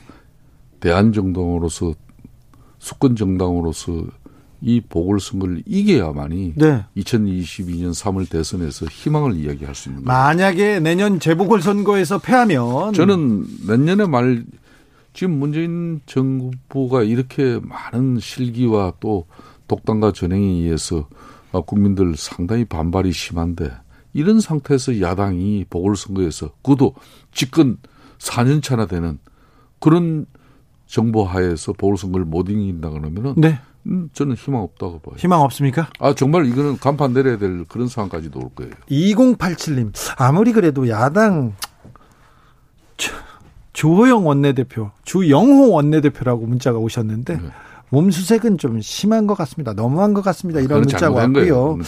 대한정당으로서 0.80 1.94
수권 2.78 3.16
정당으로서 3.16 4.04
이 4.60 4.80
보궐선거를 4.80 5.62
이겨야만이 5.66 6.54
네. 6.54 6.84
2022년 6.96 7.92
3월 7.94 8.30
대선에서 8.30 8.86
희망을 8.86 9.34
이야기할 9.36 9.74
수 9.74 9.88
있는 9.88 10.04
거예요. 10.04 10.16
만약에 10.16 10.78
내년 10.78 11.18
재보궐선거에서 11.18 12.18
패하면 12.18 12.92
저는 12.92 13.46
내년에 13.66 14.06
말 14.06 14.44
지금 15.12 15.38
문재인 15.38 16.00
정부가 16.06 17.02
이렇게 17.02 17.60
많은 17.62 18.18
실기와 18.18 18.94
또 19.00 19.26
독단과 19.68 20.12
전행에 20.12 20.44
의해서 20.44 21.08
국민들 21.66 22.16
상당히 22.16 22.64
반발이 22.64 23.12
심한데 23.12 23.70
이런 24.14 24.40
상태에서 24.40 25.00
야당이 25.00 25.66
보궐선거에서 25.70 26.50
그도 26.62 26.94
집권 27.32 27.78
4년 28.18 28.62
차나 28.62 28.86
되는 28.86 29.18
그런 29.80 30.26
정부 30.86 31.22
하에서 31.22 31.72
보궐선거를 31.72 32.24
못 32.26 32.48
이긴다 32.48 32.90
그러면은 32.90 33.34
네. 33.36 33.58
음, 33.86 34.10
저는 34.12 34.36
희망 34.36 34.62
없다고 34.62 35.00
봐요. 35.00 35.16
희망 35.18 35.40
없습니까? 35.40 35.90
아, 35.98 36.14
정말 36.14 36.46
이거는 36.46 36.78
간판 36.78 37.12
내려야 37.12 37.36
될 37.38 37.64
그런 37.64 37.88
상황까지도 37.88 38.38
올 38.38 38.50
거예요. 38.54 38.72
2087님, 38.88 39.92
아무리 40.18 40.52
그래도 40.52 40.88
야당 40.88 41.54
조호영 43.72 44.26
원내대표, 44.26 44.90
주영호 45.04 45.70
원내대표라고 45.70 46.46
문자가 46.46 46.78
오셨는데 46.78 47.36
네. 47.36 47.42
몸수색은 47.92 48.56
좀 48.56 48.80
심한 48.80 49.26
것 49.26 49.34
같습니다. 49.34 49.74
너무한 49.74 50.14
것 50.14 50.22
같습니다. 50.22 50.60
이런 50.60 50.80
문자가 50.80 51.10
왔고요. 51.10 51.78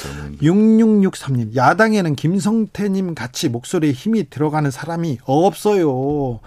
6663님, 0.42 1.56
야당에는 1.56 2.14
김성태님 2.14 3.14
같이 3.14 3.48
목소리에 3.48 3.92
힘이 3.92 4.28
들어가는 4.28 4.70
사람이 4.70 5.18
없어요. 5.24 6.40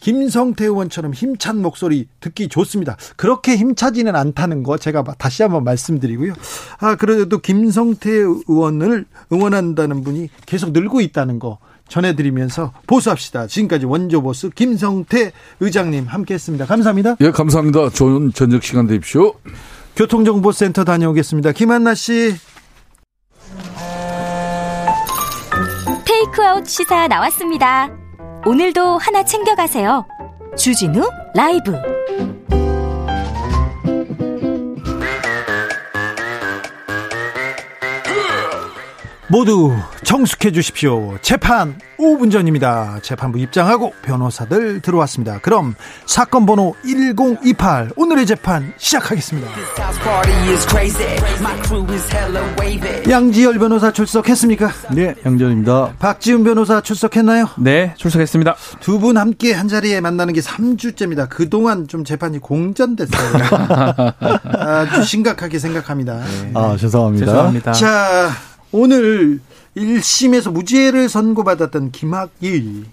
김성태 0.00 0.66
의원처럼 0.66 1.14
힘찬 1.14 1.62
목소리 1.62 2.08
듣기 2.20 2.48
좋습니다. 2.48 2.96
그렇게 3.16 3.56
힘차지는 3.56 4.14
않다는 4.14 4.62
거 4.62 4.76
제가 4.76 5.02
다시 5.16 5.42
한번 5.42 5.64
말씀드리고요. 5.64 6.34
아, 6.78 6.96
그래도 6.96 7.38
김성태 7.38 8.10
의원을 8.10 9.06
응원한다는 9.32 10.02
분이 10.02 10.28
계속 10.44 10.72
늘고 10.72 11.00
있다는 11.00 11.38
거 11.38 11.58
전해드리면서 11.88 12.72
보수합시다. 12.86 13.46
지금까지 13.46 13.86
원조 13.86 14.22
보스 14.22 14.48
김성태 14.50 15.32
의장님 15.60 16.06
함께했습니다. 16.06 16.66
감사합니다. 16.66 17.16
예, 17.20 17.30
감사합니다. 17.30 17.90
좋은 17.90 18.32
저녁 18.32 18.62
시간 18.62 18.86
되십시오. 18.86 19.32
교통정보센터 19.96 20.84
다녀오겠습니다. 20.84 21.52
김한나 21.52 21.94
씨. 21.94 22.34
테이크아웃 26.04 26.66
시사 26.66 27.06
나왔습니다. 27.08 27.90
오늘도 28.46 28.98
하나 28.98 29.24
챙겨가세요. 29.24 30.04
주진우 30.56 31.08
라이브. 31.34 31.93
모두 39.28 39.74
정숙해 40.02 40.52
주십시오. 40.52 41.16
재판 41.22 41.78
5분 41.98 42.30
전입니다. 42.30 42.98
재판부 43.02 43.38
입장하고 43.38 43.94
변호사들 44.02 44.80
들어왔습니다. 44.80 45.38
그럼 45.40 45.74
사건 46.06 46.44
번호 46.44 46.74
1028 46.84 47.92
오늘의 47.96 48.26
재판 48.26 48.74
시작하겠습니다. 48.76 49.48
양지열 53.08 53.58
변호사 53.58 53.90
출석했습니까? 53.92 54.70
네, 54.92 55.14
양지열입니다. 55.24 55.94
박지훈 55.98 56.44
변호사 56.44 56.80
출석했나요? 56.82 57.48
네, 57.58 57.94
출석했습니다. 57.96 58.54
두 58.80 58.98
분 58.98 59.16
함께 59.18 59.52
한 59.52 59.68
자리에 59.68 60.00
만나는 60.00 60.32
게 60.34 60.40
3주째입니다. 60.40 61.28
그동안 61.28 61.88
좀 61.88 62.04
재판이 62.04 62.38
공전됐어요. 62.38 63.32
아주 64.58 65.02
심각하게 65.04 65.58
생각합니다. 65.58 66.16
네. 66.18 66.50
아, 66.54 66.76
죄송합니다. 66.78 67.26
죄송합니다. 67.26 67.72
자, 67.72 68.30
오늘 68.76 69.38
1심에서 69.76 70.50
무죄를 70.50 71.08
선고받았던 71.08 71.92
김학일 71.92 72.86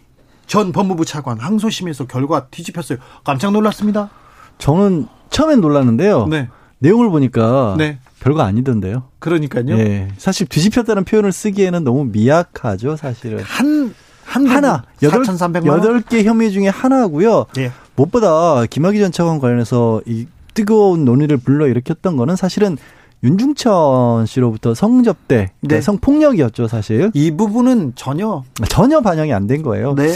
전 0.46 0.72
법무부 0.72 1.06
차관 1.06 1.40
항소심에서 1.40 2.06
결과 2.06 2.46
뒤집혔어요. 2.50 3.00
깜짝 3.24 3.52
놀랐습니다. 3.52 4.12
저는 4.60 5.08
처음엔 5.32 5.60
놀랐는데요. 5.60 6.28
네. 6.28 6.50
내용을 6.78 7.10
보니까 7.10 7.74
네. 7.80 7.98
별거 8.20 8.44
아니던데요. 8.44 9.06
그러니까요. 9.18 9.76
네. 9.76 10.10
사실 10.20 10.46
뒤집혔다는 10.46 11.04
표현을 11.04 11.32
쓰기에는 11.32 11.84
너무 11.84 12.06
미약하죠, 12.06 12.96
사실은. 12.96 13.40
한, 13.40 13.96
한 14.24 14.46
하나. 14.46 14.84
8개 15.02 16.24
혐의 16.26 16.52
중에 16.52 16.68
하나고요. 16.68 17.48
네. 17.56 17.72
무엇보다 17.96 18.68
김학의 18.68 19.00
전 19.00 19.12
차관 19.12 19.40
관련해서 19.40 20.04
이 20.06 20.28
뜨거운 20.54 21.06
논의를 21.06 21.38
불러 21.38 21.68
일으켰던 21.68 22.18
거는 22.18 22.36
사실은 22.36 22.78
윤중천 23.24 24.26
씨로부터 24.26 24.74
성접대, 24.74 25.52
그러니까 25.62 25.76
네. 25.76 25.82
성폭력이었죠, 25.82 26.68
사실. 26.68 27.12
이 27.14 27.32
부분은 27.32 27.94
전혀 27.96 28.44
전혀 28.70 29.02
반영이 29.02 29.32
안 29.34 29.48
된 29.48 29.62
거예요. 29.64 29.94
네. 29.96 30.08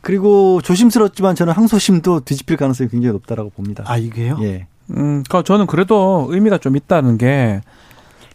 그리고 0.00 0.60
조심스럽지만 0.62 1.34
저는 1.34 1.52
항소심도 1.54 2.20
뒤집힐 2.20 2.56
가능성이 2.56 2.90
굉장히 2.90 3.12
높다라고 3.14 3.50
봅니다. 3.50 3.84
아, 3.86 3.96
이게요? 3.96 4.38
예. 4.42 4.66
음, 4.90 5.22
그러니까 5.26 5.42
저는 5.42 5.66
그래도 5.66 6.26
의미가 6.28 6.58
좀 6.58 6.76
있다는 6.76 7.16
게 7.16 7.62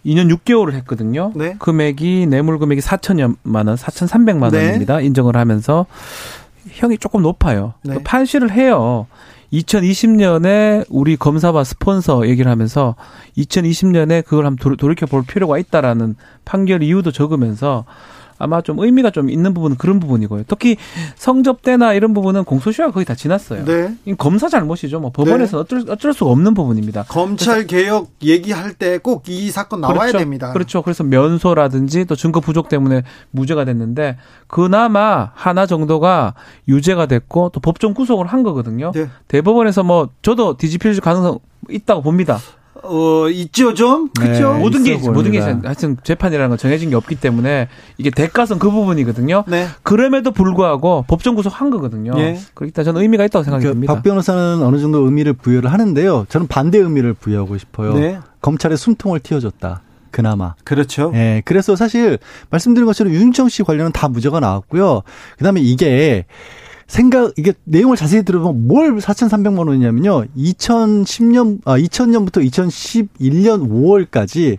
2년 0.05 0.33
6개월을 0.35 0.73
했거든요. 0.73 1.31
네. 1.35 1.55
금액이 1.59 2.25
뇌물 2.27 2.57
금액이 2.57 2.81
4천여만 2.81 3.67
원, 3.67 3.75
4,300만 3.75 4.51
네. 4.51 4.65
원입니다. 4.65 4.99
인정을 5.01 5.35
하면서 5.37 5.85
형이 6.69 6.97
조금 6.97 7.21
높아요. 7.21 7.73
네. 7.83 8.01
판시를 8.03 8.51
해요. 8.51 9.05
2020년에 9.53 10.85
우리 10.89 11.17
검사와 11.17 11.63
스폰서 11.63 12.27
얘기를 12.27 12.51
하면서 12.51 12.95
2020년에 13.37 14.23
그걸 14.23 14.45
한번 14.45 14.77
돌이켜 14.77 15.05
볼 15.05 15.23
필요가 15.23 15.57
있다라는 15.57 16.15
판결 16.45 16.83
이유도 16.83 17.11
적으면서 17.11 17.85
아마 18.39 18.61
좀 18.61 18.79
의미가 18.79 19.11
좀 19.11 19.29
있는 19.29 19.53
부분은 19.53 19.77
그런 19.77 19.99
부분이고요. 19.99 20.45
특히 20.47 20.77
성접대나 21.15 21.93
이런 21.93 22.13
부분은 22.13 22.45
공소시효가 22.45 22.91
거의 22.93 23.05
다 23.05 23.13
지났어요. 23.13 23.65
네. 23.65 23.95
검사 24.17 24.47
잘못이죠. 24.49 24.99
뭐 24.99 25.11
법원에서 25.11 25.57
네. 25.57 25.61
어쩔, 25.61 25.91
어쩔 25.91 26.13
수가 26.13 26.31
없는 26.31 26.53
부분입니다. 26.53 27.03
검찰 27.09 27.67
개혁 27.67 28.09
얘기할 28.23 28.73
때 28.73 28.97
꼭 28.97 29.23
이 29.27 29.51
사건 29.51 29.81
나와야 29.81 29.97
그렇죠. 29.99 30.17
됩니다. 30.17 30.53
그렇죠. 30.53 30.81
그래서 30.81 31.03
면소라든지 31.03 32.05
또 32.05 32.15
증거 32.15 32.39
부족 32.39 32.69
때문에 32.69 33.03
무죄가 33.31 33.65
됐는데 33.65 34.17
그나마 34.47 35.31
하나 35.35 35.65
정도가 35.65 36.33
유죄가 36.67 37.05
됐고 37.05 37.49
또 37.49 37.59
법정 37.59 37.93
구속을 37.93 38.25
한 38.27 38.43
거거든요. 38.43 38.91
네. 38.95 39.09
대법원에서 39.27 39.83
뭐 39.83 40.09
저도 40.21 40.57
뒤집힐 40.57 40.99
가능성 41.01 41.39
있다고 41.69 42.01
봅니다. 42.01 42.39
어, 42.83 43.29
있죠, 43.29 43.73
좀? 43.73 44.09
그죠? 44.09 44.53
네, 44.53 44.59
모든 44.59 44.83
게, 44.83 44.91
보입니다. 44.93 45.11
모든 45.11 45.31
게, 45.31 45.39
하여튼 45.39 45.97
재판이라는 46.03 46.49
건 46.49 46.57
정해진 46.57 46.89
게 46.89 46.95
없기 46.95 47.15
때문에 47.15 47.67
이게 47.97 48.09
대가성 48.09 48.59
그 48.59 48.71
부분이거든요. 48.71 49.43
네. 49.47 49.67
그럼에도 49.83 50.31
불구하고 50.31 51.05
법정 51.07 51.35
구속한 51.35 51.69
거거든요. 51.69 52.13
예. 52.17 52.39
그렇기 52.53 52.73
때문에 52.73 52.85
저는 52.85 53.01
의미가 53.01 53.25
있다고 53.25 53.43
생각이 53.43 53.65
듭니다. 53.65 53.93
박 53.93 54.03
변호사는 54.03 54.61
어느 54.63 54.79
정도 54.79 55.05
의미를 55.05 55.33
부여를 55.33 55.71
하는데요. 55.71 56.25
저는 56.29 56.47
반대 56.47 56.77
의미를 56.77 57.13
부여하고 57.13 57.57
싶어요. 57.57 57.93
네. 57.93 58.19
검찰의 58.41 58.77
숨통을 58.77 59.19
틔워줬다. 59.19 59.81
그나마. 60.11 60.55
그렇죠. 60.63 61.11
예. 61.15 61.41
그래서 61.45 61.75
사실 61.75 62.17
말씀드린 62.49 62.85
것처럼 62.85 63.13
윤청 63.13 63.49
씨 63.49 63.63
관련은 63.63 63.91
다 63.91 64.07
무죄가 64.07 64.39
나왔고요. 64.39 65.03
그 65.37 65.43
다음에 65.43 65.61
이게 65.61 66.25
생각 66.89 67.33
이게 67.37 67.53
내용을 67.65 67.95
자세히 67.95 68.23
들어보면 68.23 68.67
뭘 68.67 68.97
4,300만 68.97 69.67
원이냐면요. 69.67 70.25
2010년 70.35 71.59
아 71.63 71.77
2000년부터 71.77 72.43
2011년 72.49 73.69
5월까지 73.69 74.57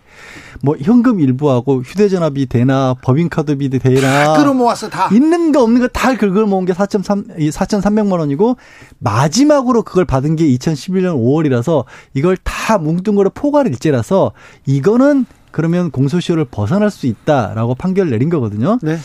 뭐 0.63 0.77
현금 0.81 1.19
일부하고 1.19 1.81
휴대전화비 1.81 2.45
대나 2.45 2.95
법인카드비 3.01 3.67
대나 3.79 4.37
끌어 4.37 4.53
모았어 4.53 4.89
다 4.89 5.09
있는 5.11 5.51
거 5.51 5.61
없는 5.61 5.81
거 5.81 5.87
다 5.91 6.15
긁어 6.15 6.45
모은 6.45 6.63
게 6.63 6.71
4.3 6.71 7.37
4,300만 7.51 8.17
원이고 8.17 8.55
마지막으로 8.99 9.83
그걸 9.83 10.05
받은 10.05 10.37
게 10.37 10.45
2011년 10.47 11.15
5월이라서 11.17 11.83
이걸 12.13 12.37
다 12.37 12.77
뭉뚱그려 12.77 13.31
포괄 13.33 13.67
일제라서 13.67 14.31
이거는 14.65 15.25
그러면 15.51 15.91
공소시효를 15.91 16.45
벗어날 16.45 16.89
수 16.91 17.07
있다라고 17.07 17.75
판결 17.75 18.09
내린 18.09 18.29
거거든요. 18.29 18.79
네. 18.81 18.97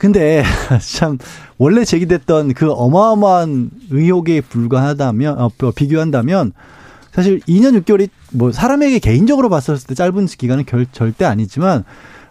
근데 0.00 0.42
참 0.96 1.18
원래 1.58 1.84
제기됐던 1.84 2.54
그 2.54 2.72
어마어마한 2.72 3.70
의혹에 3.90 4.40
불과하다면 4.40 5.38
어, 5.38 5.50
뭐 5.58 5.72
비교한다면 5.72 6.54
사실 7.12 7.40
2년 7.40 7.78
6개월이 7.82 8.08
뭐 8.32 8.50
사람에게 8.50 8.98
개인적으로 8.98 9.50
봤었을 9.50 9.86
때 9.86 9.94
짧은 9.94 10.24
기간은 10.24 10.64
결, 10.64 10.86
절대 10.90 11.26
아니지만 11.26 11.84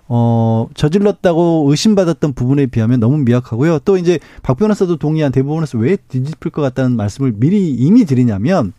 어, 0.08 0.68
저질렀다고 0.74 1.68
의심받았던 1.70 2.34
부분에 2.34 2.66
비하면 2.66 3.00
너무 3.00 3.20
미약하고요. 3.20 3.78
또 3.86 3.98
이제 3.98 4.18
박 4.42 4.58
변호사도 4.58 4.98
동의한 4.98 5.32
대법원에서 5.32 5.78
왜 5.78 5.96
뒤집힐 5.96 6.52
것 6.52 6.64
같다는 6.64 6.98
말씀을 6.98 7.34
미리 7.36 7.70
이미 7.70 8.06
드리냐면 8.06 8.74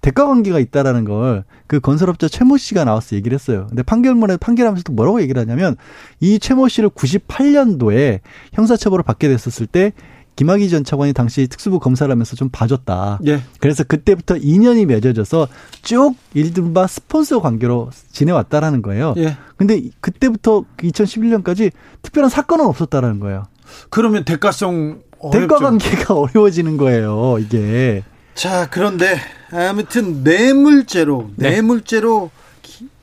대가 0.00 0.26
관계가 0.26 0.58
있다라는 0.58 1.04
걸 1.04 1.44
그 1.66 1.80
건설업자 1.80 2.28
최모 2.28 2.56
씨가 2.56 2.84
나와서 2.84 3.16
얘기를 3.16 3.34
했어요. 3.34 3.66
근데 3.68 3.82
판결문에 3.82 4.36
판결하면서도 4.36 4.92
뭐라고 4.92 5.20
얘기를 5.20 5.40
하냐면 5.40 5.76
이 6.20 6.38
최모 6.38 6.68
씨를 6.68 6.90
98년도에 6.90 8.20
형사처벌을 8.52 9.02
받게 9.02 9.28
됐었을 9.28 9.66
때 9.66 9.92
김학의 10.36 10.68
전 10.68 10.84
차관이 10.84 11.14
당시 11.14 11.48
특수부 11.48 11.80
검사를 11.80 12.10
하면서 12.12 12.36
좀 12.36 12.50
봐줬다. 12.50 13.20
예. 13.26 13.40
그래서 13.58 13.84
그때부터 13.84 14.36
인연이 14.36 14.84
맺어져서 14.84 15.48
쭉 15.80 16.14
일든바 16.34 16.86
스폰서 16.86 17.40
관계로 17.40 17.90
지내왔다라는 18.12 18.82
거예요. 18.82 19.14
예. 19.16 19.38
근데 19.56 19.80
그때부터 20.00 20.64
2011년까지 20.76 21.72
특별한 22.02 22.28
사건은 22.28 22.66
없었다라는 22.66 23.18
거예요. 23.18 23.44
그러면 23.88 24.24
대가성 24.24 25.00
어렵죠. 25.18 25.40
대가 25.40 25.56
관계가 25.58 26.14
어려워지는 26.14 26.76
거예요, 26.76 27.38
이게. 27.40 28.04
자, 28.34 28.68
그런데 28.70 29.16
아무튼 29.52 30.22
뇌물죄로 30.22 31.30
네. 31.36 31.50
뇌물죄로 31.50 32.30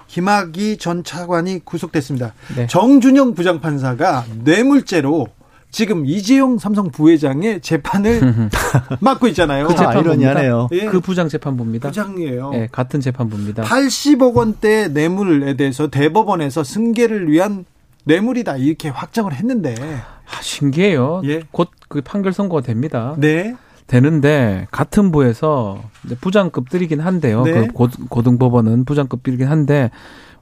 김학의 0.08 0.78
전 0.78 1.04
차관이 1.04 1.62
구속됐습니다. 1.66 2.34
네. 2.56 2.68
정준영 2.68 3.34
부장판사가 3.34 4.26
뇌물죄로 4.44 5.28
지금 5.72 6.06
이재용 6.06 6.60
삼성 6.60 6.91
부회장의 6.91 7.62
재판을 7.62 8.22
맡고 9.02 9.28
있잖아요. 9.30 9.66
그 9.66 9.76
재판이네요. 9.76 10.70
예. 10.72 10.86
그 10.86 11.00
부장 11.00 11.28
재판부입니다. 11.30 11.89
부장이에요. 11.89 12.52
예, 12.54 12.70
같은 12.72 13.02
재판부입니다. 13.02 13.64
80억 13.64 14.36
원대 14.36 14.88
뇌물에 14.88 15.56
대해서 15.56 15.88
대법원에서 15.88 16.64
승계를 16.64 17.32
위한 17.32 17.66
뇌물이다 18.04 18.58
이렇게 18.58 18.89
확정을 18.89 19.34
했는데 19.34 19.74
아, 19.80 20.41
신기해요. 20.41 21.24
예. 21.26 21.41
곧그 21.52 22.02
판결 22.02 22.34
선고가 22.34 22.62
됩니다. 22.62 23.16
네. 23.18 23.56
되는데 23.88 24.68
같은 24.72 25.12
부에서 25.12 25.82
부장급들이긴 26.22 27.00
한데요. 27.00 27.44
네. 27.44 27.68
그 27.68 27.88
고등법원은 28.10 28.86
부장급들이긴 28.86 29.48
한데 29.48 29.92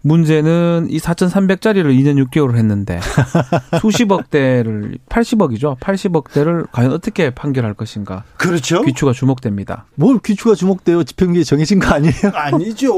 문제는 0.04 0.88
이 0.89 0.98
4,300짜리를 0.98 1.86
2년 1.86 2.24
6개월을 2.26 2.56
했는데 2.56 3.00
수십억 3.82 4.30
대를 4.30 4.98
80억이죠. 5.10 5.78
80억 5.80 6.32
대를 6.32 6.66
과연 6.72 6.92
어떻게 6.92 7.30
판결할 7.30 7.76
것인가? 7.76 8.24
그렇죠. 8.38 8.82
귀추가 8.82 9.14
주목됩니다. 9.14 9.86
뭘 9.96 10.20
귀추가 10.26 10.56
주목돼요? 10.56 11.04
집행유예 11.04 11.44
정해진 11.44 11.80
거 11.80 11.94
아니에요? 11.94 12.14
아니죠. 12.34 12.94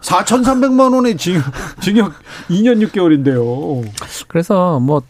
4,300만 0.00 0.94
원의 0.94 1.16
징역, 1.16 1.42
징역 1.80 2.12
2년 2.50 2.86
6개월인데요. 2.86 3.84
그래서 4.28 4.78
뭐 4.78 5.02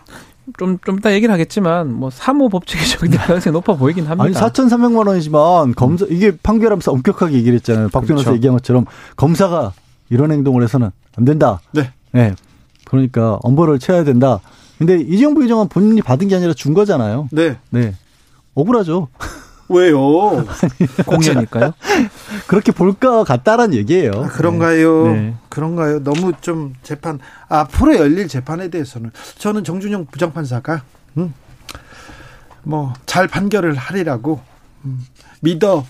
좀, 0.59 0.79
좀 0.85 0.99
이따 0.99 1.13
얘기를 1.13 1.33
하겠지만, 1.33 1.93
뭐, 1.95 2.11
사무법칙이 2.11 2.87
적용될 2.89 3.19
가능성이 3.27 3.53
높아 3.53 3.75
보이긴 3.75 4.07
합니다. 4.07 4.25
아니, 4.25 4.35
4,300만 4.35 5.07
원이지만, 5.07 5.75
검사, 5.75 6.07
이게 6.09 6.37
판결하면서 6.37 6.93
엄격하게 6.93 7.35
얘기를 7.35 7.55
했잖아요. 7.57 7.89
박 7.89 8.01
변호사 8.07 8.25
그렇죠. 8.27 8.37
얘기한 8.37 8.57
것처럼, 8.57 8.87
검사가 9.17 9.73
이런 10.11 10.31
행동을 10.33 10.63
해서는 10.63 10.91
안 11.17 11.25
된다. 11.25 11.61
네. 11.73 11.93
네. 12.13 12.35
그러니까 12.85 13.39
엄벌을 13.43 13.79
쳐야 13.79 14.05
된다. 14.05 14.41
근데 14.79 15.01
이재용 15.01 15.35
부회장은 15.35 15.69
본인이 15.69 16.03
받은 16.03 16.29
게 16.29 16.37
아니라 16.37 16.53
준 16.55 16.75
거잖아요. 16.75 17.29
네. 17.33 17.57
네. 17.71 17.95
억울하죠. 18.55 19.09
왜요? 19.69 20.45
공연일까요? 21.07 21.73
그렇게 22.47 22.73
볼까 22.73 23.25
같다란 23.25 23.75
얘기예요. 23.75 24.13
아, 24.15 24.29
그런가요? 24.29 25.09
네. 25.09 25.35
그런가요? 25.49 26.03
너무 26.03 26.33
좀 26.41 26.75
재판 26.83 27.19
앞으로 27.49 27.97
열릴 27.97 28.29
재판에 28.29 28.69
대해서는 28.69 29.11
저는 29.39 29.65
정준영 29.65 30.07
부장판사가 30.07 30.83
음, 31.19 31.35
뭐잘 32.63 33.29
판결을 33.29 33.75
하리라고 33.75 34.41
음, 34.85 35.05
믿어 35.41 35.85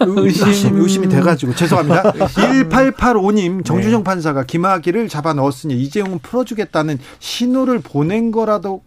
의심, 0.00 0.80
의심이 0.80 1.08
돼가지고 1.08 1.54
죄송합니다. 1.54 2.12
1885님 2.30 3.64
정준영 3.64 4.00
네. 4.00 4.04
판사가 4.04 4.44
김학의를 4.44 5.08
잡아 5.08 5.32
넣었으니 5.32 5.74
이재용은 5.82 6.20
풀어주겠다는 6.20 6.98
신호를 7.18 7.80
보낸 7.80 8.30
거라도 8.30 8.82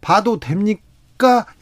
봐도 0.00 0.40
됩니까? 0.40 0.80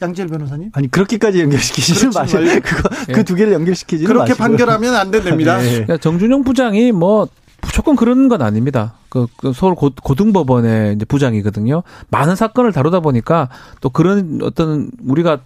양재 0.01 0.27
변호사님? 0.27 0.69
아니 0.73 0.89
그렇게까지 0.89 1.41
연결시키지는 1.41 2.11
마세요. 2.13 2.61
그거 2.63 2.89
네. 3.07 3.13
그두 3.13 3.35
개를 3.35 3.53
연결시키지는 3.53 4.07
그렇게 4.07 4.31
마시고요. 4.31 4.47
판결하면 4.47 4.95
안 4.95 5.11
된답니다. 5.11 5.57
네. 5.61 5.69
그러니까 5.71 5.97
정준영 5.97 6.43
부장이 6.43 6.91
뭐 6.91 7.27
무조건 7.61 7.95
그런 7.95 8.29
건 8.29 8.41
아닙니다. 8.41 8.93
그, 9.09 9.27
그 9.37 9.53
서울 9.53 9.75
고, 9.75 9.89
등법원의 9.89 10.95
이제 10.95 11.05
부장이거든요. 11.05 11.83
많은 12.09 12.35
사건을 12.35 12.71
다루다 12.71 12.99
보니까 13.01 13.49
또 13.81 13.89
그런 13.89 14.39
어떤 14.41 14.89
우리가 15.05 15.39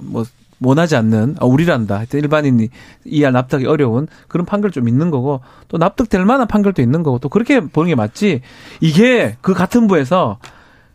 뭐 0.00 0.24
원하지 0.60 0.96
않는 0.96 1.36
아, 1.40 1.44
우리란다. 1.44 2.04
일반인이 2.12 2.68
이해할 3.04 3.32
납득이 3.32 3.66
어려운 3.66 4.06
그런 4.28 4.46
판결 4.46 4.70
좀 4.70 4.88
있는 4.88 5.10
거고 5.10 5.40
또 5.68 5.76
납득될 5.76 6.24
만한 6.24 6.46
판결도 6.46 6.80
있는 6.82 7.02
거고 7.02 7.18
또 7.18 7.28
그렇게 7.28 7.60
보는 7.60 7.88
게 7.88 7.94
맞지. 7.94 8.40
이게 8.80 9.36
그 9.40 9.54
같은 9.54 9.86
부에서 9.88 10.38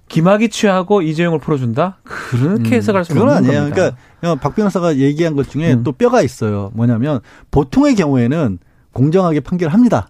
김학이 0.08 0.49
취하고 0.49 1.01
이재용을 1.01 1.39
풀어준다? 1.39 1.97
그렇게 2.03 2.70
음, 2.70 2.74
해석할 2.74 3.03
수는 3.05 3.22
없는 3.22 3.38
아니에요. 3.38 3.60
겁니다. 3.70 3.97
그러니까 4.20 4.41
박 4.41 4.55
변호사가 4.55 4.97
얘기한 4.97 5.36
것 5.36 5.49
중에 5.49 5.74
음. 5.74 5.84
또 5.84 5.91
뼈가 5.91 6.22
있어요. 6.22 6.72
뭐냐면 6.74 7.20
보통의 7.51 7.95
경우에는 7.95 8.60
공정하게 8.93 9.41
판결합니다. 9.41 10.10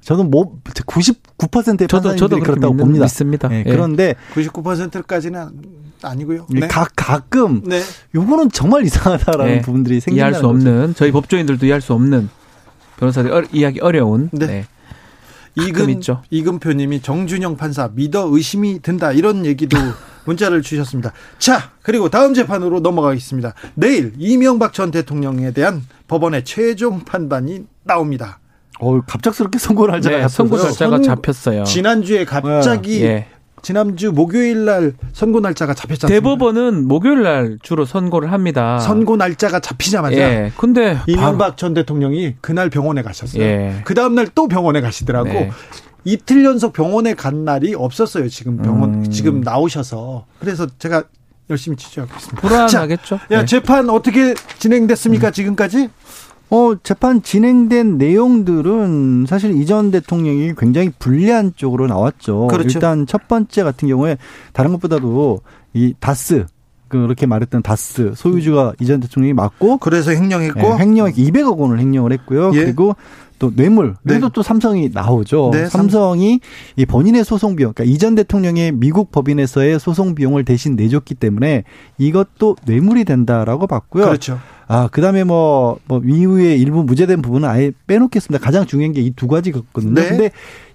저는 0.00 0.30
뭐 0.30 0.58
99%의 0.64 1.86
저도 1.88 2.16
저도 2.16 2.40
그렇다고 2.40 2.72
믿는, 2.72 2.84
봅니다. 2.84 3.04
믿습니다. 3.04 3.48
네, 3.48 3.62
예. 3.66 3.70
그런데 3.70 4.14
99%까지는 4.34 5.50
아니고요. 6.02 6.46
네. 6.50 6.66
가, 6.66 6.86
가끔 6.96 7.62
네. 7.64 7.80
요거는 8.14 8.50
정말 8.50 8.84
이상하다라는 8.84 9.54
네. 9.54 9.60
부분들이 9.60 10.00
생긴다 10.00 10.26
이해할 10.26 10.40
수 10.40 10.46
없는 10.48 10.94
저희 10.96 11.12
법조인들도 11.12 11.66
이해할 11.66 11.80
수 11.80 11.92
없는 11.92 12.28
변호사들 12.98 13.32
어, 13.32 13.42
이해하기 13.52 13.80
어려운 13.80 14.28
네. 14.32 14.66
네. 15.56 15.66
이금 15.66 15.90
있죠. 15.90 16.22
이금표님이 16.30 17.02
정준영 17.02 17.56
판사 17.56 17.90
믿어 17.94 18.28
의심이 18.30 18.80
든다 18.80 19.12
이런 19.12 19.44
얘기도 19.46 19.76
문자를 20.24 20.62
주셨습니다. 20.62 21.12
자 21.38 21.72
그리고 21.82 22.08
다음 22.08 22.34
재판으로 22.34 22.80
넘어가겠습니다. 22.80 23.54
내일 23.74 24.12
이명박 24.18 24.72
전 24.72 24.90
대통령에 24.90 25.52
대한 25.52 25.82
법원의 26.08 26.44
최종 26.44 27.00
판단이 27.00 27.66
나옵니다. 27.84 28.38
어, 28.80 29.00
갑작스럽게 29.00 29.58
선고 29.58 29.86
날짜가 29.86 30.16
네, 30.16 30.28
선고 30.28 30.56
날짜가 30.56 31.00
잡혔어요. 31.02 31.64
지난주에 31.64 32.24
갑자기 32.24 33.00
네. 33.00 33.28
지난주 33.62 34.10
목요일 34.12 34.64
날 34.64 34.92
선고 35.12 35.40
날짜가 35.40 35.72
잡혔잖아요. 35.74 36.18
대법원은 36.18 36.86
목요일 36.88 37.22
날 37.22 37.58
주로 37.62 37.84
선고를 37.84 38.32
합니다. 38.32 38.78
선고 38.80 39.16
날짜가 39.16 39.60
잡히자마자 39.60 40.16
예. 40.16 40.52
근데 40.56 40.98
이명박 41.06 41.56
전 41.56 41.72
대통령이 41.72 42.34
그날 42.40 42.68
병원에 42.70 43.02
가셨어요. 43.02 43.42
예. 43.42 43.80
그 43.84 43.94
다음 43.94 44.14
날 44.16 44.32
또 44.34 44.48
병원에 44.48 44.80
가시더라고. 44.80 45.28
네. 45.28 45.50
이틀 46.04 46.44
연속 46.44 46.72
병원에 46.72 47.14
간 47.14 47.44
날이 47.44 47.74
없었어요. 47.74 48.28
지금 48.28 48.56
병원 48.56 48.94
음. 48.94 49.10
지금 49.10 49.40
나오셔서. 49.42 50.24
그래서 50.40 50.66
제가 50.78 51.04
열심히 51.50 51.76
취재하고 51.76 52.12
있습니다. 52.16 52.40
불안하겠죠. 52.40 53.18
자, 53.18 53.26
야, 53.30 53.40
네. 53.40 53.44
재판 53.44 53.90
어떻게 53.90 54.34
진행됐습니까? 54.58 55.28
음. 55.28 55.32
지금까지? 55.32 55.90
어, 56.52 56.74
재판 56.82 57.22
진행된 57.22 57.96
내용들은 57.96 59.24
사실 59.26 59.56
이전 59.56 59.90
대통령이 59.90 60.52
굉장히 60.58 60.90
불리한 60.98 61.54
쪽으로 61.56 61.86
나왔죠. 61.86 62.48
그렇죠. 62.48 62.78
일단 62.78 63.06
첫 63.06 63.26
번째 63.26 63.62
같은 63.62 63.88
경우에 63.88 64.18
다른 64.52 64.72
것보다도 64.72 65.40
이 65.72 65.94
다스 65.98 66.44
그렇게 66.88 67.24
말했던 67.24 67.62
다스 67.62 68.12
소유주가 68.14 68.74
이전 68.80 69.00
대통령이 69.00 69.32
맞고 69.32 69.78
그래서 69.78 70.10
횡령했고 70.10 70.60
네, 70.60 70.76
횡령 70.78 71.12
200억 71.12 71.56
원을 71.56 71.78
횡령을 71.78 72.12
했고요. 72.12 72.50
예. 72.52 72.64
그리고 72.64 72.96
또 73.42 73.50
뇌물, 73.52 73.96
네. 74.04 74.14
그래도 74.14 74.28
또 74.28 74.40
삼성이 74.40 74.88
나오죠. 74.92 75.50
네, 75.52 75.66
삼성이 75.66 76.38
이 76.76 76.86
본인의 76.86 77.24
소송 77.24 77.56
비용, 77.56 77.72
그러니까 77.72 77.92
이전 77.92 78.14
대통령의 78.14 78.70
미국 78.70 79.10
법인에서의 79.10 79.80
소송 79.80 80.14
비용을 80.14 80.44
대신 80.44 80.76
내줬기 80.76 81.16
때문에 81.16 81.64
이것도 81.98 82.54
뇌물이 82.64 83.04
된다라고 83.04 83.66
봤고요. 83.66 84.04
그렇죠. 84.04 84.38
아, 84.68 84.88
그 84.92 85.00
다음에 85.00 85.24
뭐, 85.24 85.80
뭐, 85.86 86.00
이후에 86.04 86.54
일부 86.54 86.84
무죄된 86.84 87.20
부분은 87.20 87.48
아예 87.48 87.72
빼놓겠습니다. 87.88 88.42
가장 88.42 88.64
중요한 88.64 88.92
게 88.92 89.02
이 89.02 89.10
두 89.16 89.26
가지거든요. 89.26 89.94
네. 89.94 90.08
근데 90.08 90.30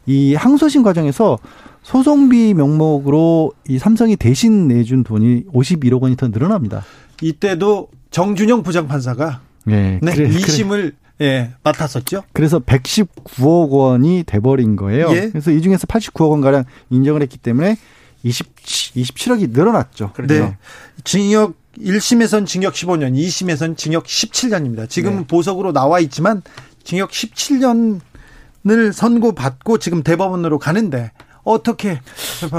이 0.06 0.36
항소심 0.36 0.84
과정에서 0.84 1.40
소송비 1.84 2.54
명목으로 2.54 3.54
이 3.70 3.80
삼성이 3.80 4.18
대신 4.18 4.68
내준 4.68 5.06
돈이 5.06 5.46
51억 5.54 6.02
원이 6.02 6.18
더 6.18 6.28
늘어납니다. 6.28 6.84
이때도 7.22 7.88
정준영 8.12 8.64
부장판사가 8.64 9.40
네, 9.66 10.00
네 10.02 10.14
그래, 10.14 10.30
2심을 10.30 10.70
그래. 10.70 10.92
예, 11.22 11.52
맡았었죠. 11.64 12.24
그래서 12.34 12.60
119억 12.60 13.70
원이 13.70 14.24
돼버린 14.26 14.76
거예요. 14.76 15.10
예? 15.12 15.30
그래서 15.30 15.52
이 15.52 15.62
중에서 15.62 15.88
89억 15.88 16.32
원 16.32 16.42
가량 16.42 16.66
인정을 16.90 17.22
했기 17.22 17.38
때문에 17.38 17.78
20, 18.24 18.56
27억이 18.56 19.52
늘어났죠. 19.52 20.12
그렇죠. 20.14 20.34
네. 20.34 20.58
징역 21.04 21.56
1심에선 21.80 22.46
징역 22.46 22.74
15년, 22.74 23.14
2심에선 23.14 23.78
징역 23.78 24.06
17년입니다. 24.06 24.90
지금은 24.90 25.20
네. 25.20 25.28
보석으로 25.28 25.74
나와 25.74 26.00
있지만 26.00 26.42
징역 26.84 27.12
17년을 27.12 28.92
선고받고 28.92 29.78
지금 29.78 30.04
대법원으로 30.04 30.60
가는데 30.60 31.12
어떻게 31.44 32.02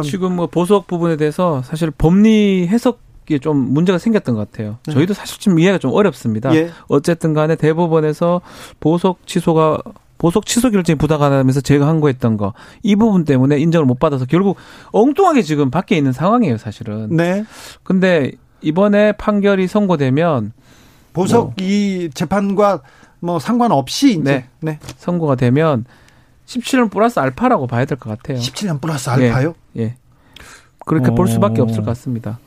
지금 0.04 0.36
뭐 0.36 0.46
보석 0.46 0.86
부분에 0.86 1.16
대해서 1.16 1.62
사실 1.62 1.90
법리 1.90 2.68
해석 2.68 3.00
좀 3.38 3.56
문제가 3.74 3.98
생겼던 3.98 4.34
것 4.34 4.50
같아요. 4.50 4.78
네. 4.86 4.94
저희도 4.94 5.12
사실 5.12 5.38
좀 5.38 5.58
이해가 5.58 5.76
좀 5.76 5.92
어렵습니다. 5.92 6.54
예. 6.54 6.70
어쨌든 6.88 7.34
간에 7.34 7.54
대법원에서 7.56 8.40
보석 8.80 9.26
취소가 9.26 9.78
보석 10.16 10.46
취소 10.46 10.70
결정이 10.70 10.96
부당하다면서 10.98 11.60
제가 11.60 11.86
항고했던 11.86 12.38
거 12.38 12.54
이 12.82 12.96
부분 12.96 13.24
때문에 13.24 13.58
인정을 13.58 13.84
못 13.86 13.98
받아서 14.00 14.24
결국 14.24 14.56
엉뚱하게 14.92 15.42
지금 15.42 15.70
밖에 15.70 15.96
있는 15.96 16.12
상황이에요, 16.12 16.56
사실은. 16.56 17.14
네. 17.14 17.44
근데 17.84 18.32
이번에 18.62 19.12
판결이 19.12 19.66
선고되면 19.68 20.52
보석 21.12 21.44
뭐, 21.44 21.54
이 21.60 22.08
재판과 22.14 22.80
뭐 23.20 23.38
상관없이 23.38 24.12
이제 24.12 24.20
네, 24.22 24.44
네. 24.60 24.78
선고가 24.96 25.34
되면 25.36 25.84
17년 26.46 26.90
플러스 26.90 27.18
알파라고 27.20 27.66
봐야 27.66 27.84
될 27.84 27.98
것 27.98 28.08
같아요. 28.10 28.38
17년 28.38 28.80
플러스 28.80 29.10
알파요? 29.10 29.54
예. 29.76 29.82
예. 29.82 29.94
그렇게 30.86 31.10
오. 31.10 31.14
볼 31.14 31.28
수밖에 31.28 31.60
없을 31.60 31.80
것 31.80 31.86
같습니다. 31.86 32.38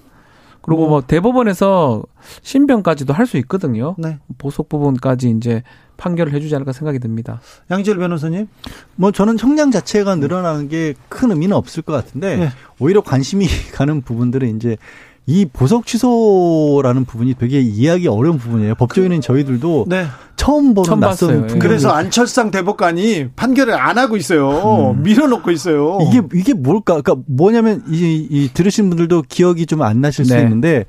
그리고 0.62 0.82
뭐, 0.82 0.90
뭐 0.90 1.02
대법원에서 1.02 2.04
신변까지도 2.44 3.14
할 3.14 3.26
수 3.26 3.38
있거든요. 3.38 3.96
네. 3.98 4.20
보석 4.38 4.70
부분까지 4.70 5.30
이제 5.30 5.64
판결을 5.98 6.34
해주지 6.34 6.54
않을까 6.56 6.72
생각이 6.74 7.00
듭니다. 7.00 7.42
양지열 7.70 7.98
변호사님? 8.00 8.48
뭐 8.96 9.12
저는 9.12 9.38
형량 9.40 9.72
자체가 9.72 10.16
늘어나는 10.16 10.68
게 10.68 10.94
큰 11.10 11.30
의미는 11.32 11.56
없을 11.56 11.84
것 11.84 11.94
같은데 11.94 12.38
네. 12.38 12.50
오히려 12.80 13.02
관심이 13.02 13.46
가는 13.74 14.02
부분들은 14.02 14.56
이제 14.56 14.78
이 15.28 15.46
보석 15.46 15.86
취소라는 15.86 17.06
부분이 17.06 17.36
되게 17.36 17.60
이해하기 17.62 18.08
어려운 18.08 18.38
부분이에요. 18.38 18.76
법조인은 18.76 19.22
저희들도 19.22 19.86
네. 19.88 20.08
처음 20.36 20.74
보는 20.74 20.84
처음 20.88 21.00
낯선 21.00 21.48
분 21.48 21.60
그래서 21.60 21.92
안철상 21.92 22.50
대법관이 22.50 23.28
판결을 23.36 23.76
안 23.76 24.00
하고 24.00 24.18
있어요. 24.18 24.94
음. 24.96 25.04
밀어놓고 25.04 25.52
있어요. 25.52 26.00
이게 26.10 26.22
이게 26.34 26.54
뭘까? 26.54 27.00
그러니까 27.02 27.24
뭐냐면 27.28 27.84
이, 27.88 28.28
이 28.30 28.50
들으신 28.52 28.90
분들도 28.90 29.24
기억이 29.30 29.68
좀 29.68 29.82
안 29.84 30.02
나실 30.02 30.26
네. 30.26 30.30
수 30.30 30.38
있는데 30.44 30.86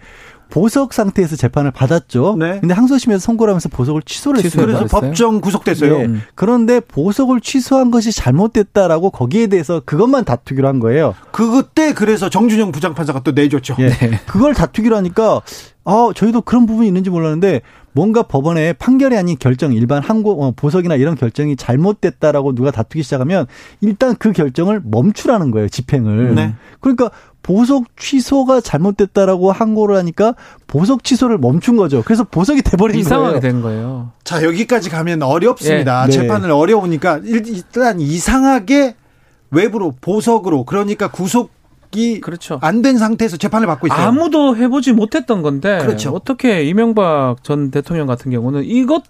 보석 0.53 0.93
상태에서 0.93 1.35
재판을 1.35 1.71
받았죠. 1.71 2.37
네. 2.39 2.61
근데 2.61 2.75
항소심에서 2.75 3.21
선고를 3.21 3.53
하면서 3.53 3.71
보석을 3.71 4.03
취소를 4.03 4.45
했어요. 4.45 4.67
그래서 4.67 4.85
법정 4.85 5.41
구속됐어요. 5.41 5.99
네. 5.99 6.05
음. 6.05 6.23
그런데 6.35 6.79
보석을 6.81 7.41
취소한 7.41 7.91
것이 7.91 8.13
잘못됐다라고 8.13 9.09
거기에 9.13 9.47
대해서 9.47 9.81
그것만 9.83 10.27
다투기로 10.27 10.69
한 10.69 10.79
거예요. 10.79 11.15
그때 11.31 11.95
그래서 11.95 12.29
정준영 12.29 12.71
부장판사가 12.71 13.21
또 13.21 13.33
내줬죠. 13.33 13.77
예. 13.79 13.89
네. 13.89 14.21
그걸 14.27 14.53
다투기로 14.53 14.95
하니까 14.95 15.41
아, 15.87 16.11
저희도 16.15 16.43
그런 16.43 16.67
부분이 16.67 16.87
있는지 16.87 17.09
몰랐는데 17.09 17.63
뭔가 17.93 18.23
법원의 18.23 18.75
판결이 18.75 19.17
아닌 19.17 19.37
결정, 19.39 19.73
일반 19.73 20.03
항고 20.03 20.43
어, 20.43 20.53
보석이나 20.57 20.97
이런 20.97 21.15
결정이 21.15 21.57
잘못됐다라고 21.57 22.55
누가 22.55 22.71
다투기 22.71 23.03
시작하면 23.03 23.47
일단 23.81 24.17
그 24.19 24.33
결정을 24.33 24.81
멈추라는 24.85 25.51
거예요, 25.51 25.69
집행을. 25.69 26.35
네. 26.35 26.55
그러니까 26.81 27.11
보석 27.43 27.97
취소가 27.97 28.61
잘못됐다라고 28.61 29.53
항고를 29.53 29.97
하니까 29.97 30.35
보석 30.67 31.05
취소를 31.05 31.39
멈춘 31.39 31.77
거죠. 31.77 32.03
그래서 32.05 32.25
보석이 32.25 32.63
돼버린 32.63 33.01
이상하게 33.01 33.41
된 33.41 33.63
거예요. 33.63 34.11
자 34.25 34.45
여기까지 34.45 34.91
가면 34.91 35.23
어렵습니다. 35.23 36.03
예. 36.05 36.07
네. 36.07 36.13
재판을 36.13 36.51
어려우니까 36.51 37.21
일단 37.25 38.01
이상하게 38.01 38.95
외부로 39.51 39.93
보석으로 40.01 40.65
그러니까 40.65 41.11
구속 41.11 41.51
이 41.95 42.21
그렇죠. 42.21 42.59
안 42.63 42.83
된 42.83 42.99
상태에서 42.99 43.37
재판을 43.37 43.67
받고 43.67 43.87
있어요. 43.87 44.01
아무도 44.01 44.57
해보지 44.57 44.93
못했던 44.93 45.43
건데 45.43 45.79
그렇죠. 45.83 46.11
어떻게 46.11 46.65
이명박 46.65 47.45
전 47.45 47.71
대통령 47.71 48.07
같은 48.07 48.31
경우는 48.31 48.65
이것 48.65 49.05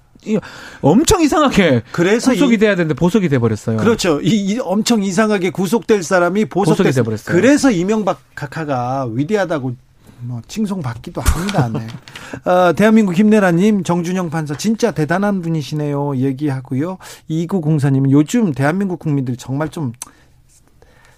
엄청 0.83 1.21
이상하게 1.23 1.83
그래서 1.91 2.31
구속이 2.33 2.55
이, 2.55 2.59
돼야 2.59 2.77
되는데 2.77 2.95
보석이 2.95 3.29
돼 3.29 3.39
버렸어요. 3.39 3.79
그렇죠. 3.79 4.21
이, 4.21 4.29
이, 4.29 4.59
엄청 4.61 5.03
이상하게 5.03 5.51
구속될 5.51 6.03
사람이 6.03 6.45
보석이 6.47 6.91
돼 6.93 7.03
버렸어요. 7.03 7.35
그래서 7.35 7.71
이명박 7.71 8.21
카카가 8.35 9.09
위대하다고 9.13 9.75
뭐 10.21 10.41
칭송받기도 10.47 11.21
합니다. 11.21 11.69
네. 11.73 11.87
어, 12.49 12.73
대한민국 12.75 13.15
힘내라님, 13.15 13.83
정준영 13.83 14.31
판사 14.31 14.57
진짜 14.57 14.93
대단한 14.93 15.43
분이시네요. 15.43 16.17
얘기하고요. 16.17 16.99
2904님은 17.29 18.11
요즘 18.11 18.53
대한민국 18.53 18.99
국민들 19.01 19.37
정말 19.37 19.69
좀 19.69 19.93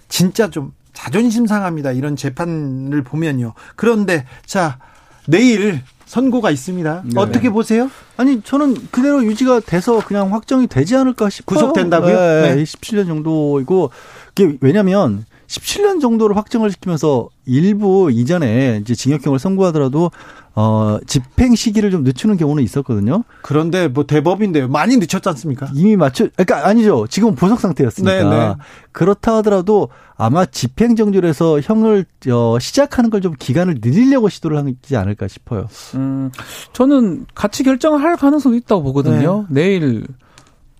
진짜 0.09 0.49
좀 0.49 0.71
자존심 0.95 1.45
상합니다. 1.45 1.91
이런 1.91 2.15
재판을 2.15 3.03
보면요. 3.03 3.53
그런데 3.75 4.25
자 4.47 4.79
내일 5.27 5.81
선고가 6.05 6.49
있습니다. 6.49 7.03
네. 7.05 7.19
어떻게 7.19 7.49
보세요? 7.49 7.91
아니 8.17 8.41
저는 8.41 8.75
그대로 8.89 9.23
유지가 9.23 9.59
돼서 9.59 9.99
그냥 9.99 10.33
확정이 10.33 10.65
되지 10.65 10.95
않을까 10.95 11.29
싶어요. 11.29 11.59
구속된다고요? 11.59 12.17
네, 12.17 12.55
네. 12.55 12.63
17년 12.63 13.05
정도이고 13.05 13.91
그게 14.33 14.57
왜냐하면 14.61 15.25
17년 15.47 16.01
정도를 16.01 16.35
확정을 16.37 16.71
시키면서 16.71 17.29
일부 17.45 18.09
이전에 18.11 18.79
이제 18.81 18.95
징역형을 18.95 19.39
선고하더라도 19.39 20.11
어, 20.57 20.99
집행 21.05 21.53
시기를 21.53 21.91
좀 21.91 22.03
늦추는 22.03 22.37
경우는 22.37 22.63
있었거든요. 22.63 23.23
그런데 23.41 23.89
뭐 23.89 24.05
대법인데요. 24.05 24.69
많이 24.69 24.95
늦췄지 24.95 25.27
않습니까? 25.29 25.67
이미 25.73 25.97
맞춰, 25.97 26.27
그러니까 26.33 26.65
아니죠. 26.67 27.07
지금 27.09 27.35
보석 27.35 27.59
상태였으니까. 27.59 28.11
네네. 28.23 28.29
네. 28.29 28.55
그렇다 28.93 29.35
하더라도 29.37 29.89
아마 30.15 30.45
집행 30.45 30.95
정지에서 30.95 31.59
형을 31.59 32.05
어, 32.31 32.57
시작하는 32.59 33.09
걸 33.09 33.19
좀 33.21 33.33
기간을 33.37 33.79
늘리려고 33.81 34.29
시도를 34.29 34.57
하지 34.57 34.95
않을까 34.95 35.27
싶어요. 35.27 35.67
음, 35.95 36.31
저는 36.73 37.25
같이 37.35 37.63
결정을 37.63 38.01
할 38.01 38.15
가능성도 38.15 38.55
있다고 38.57 38.83
보거든요. 38.83 39.45
네. 39.49 39.61
내일 39.79 40.05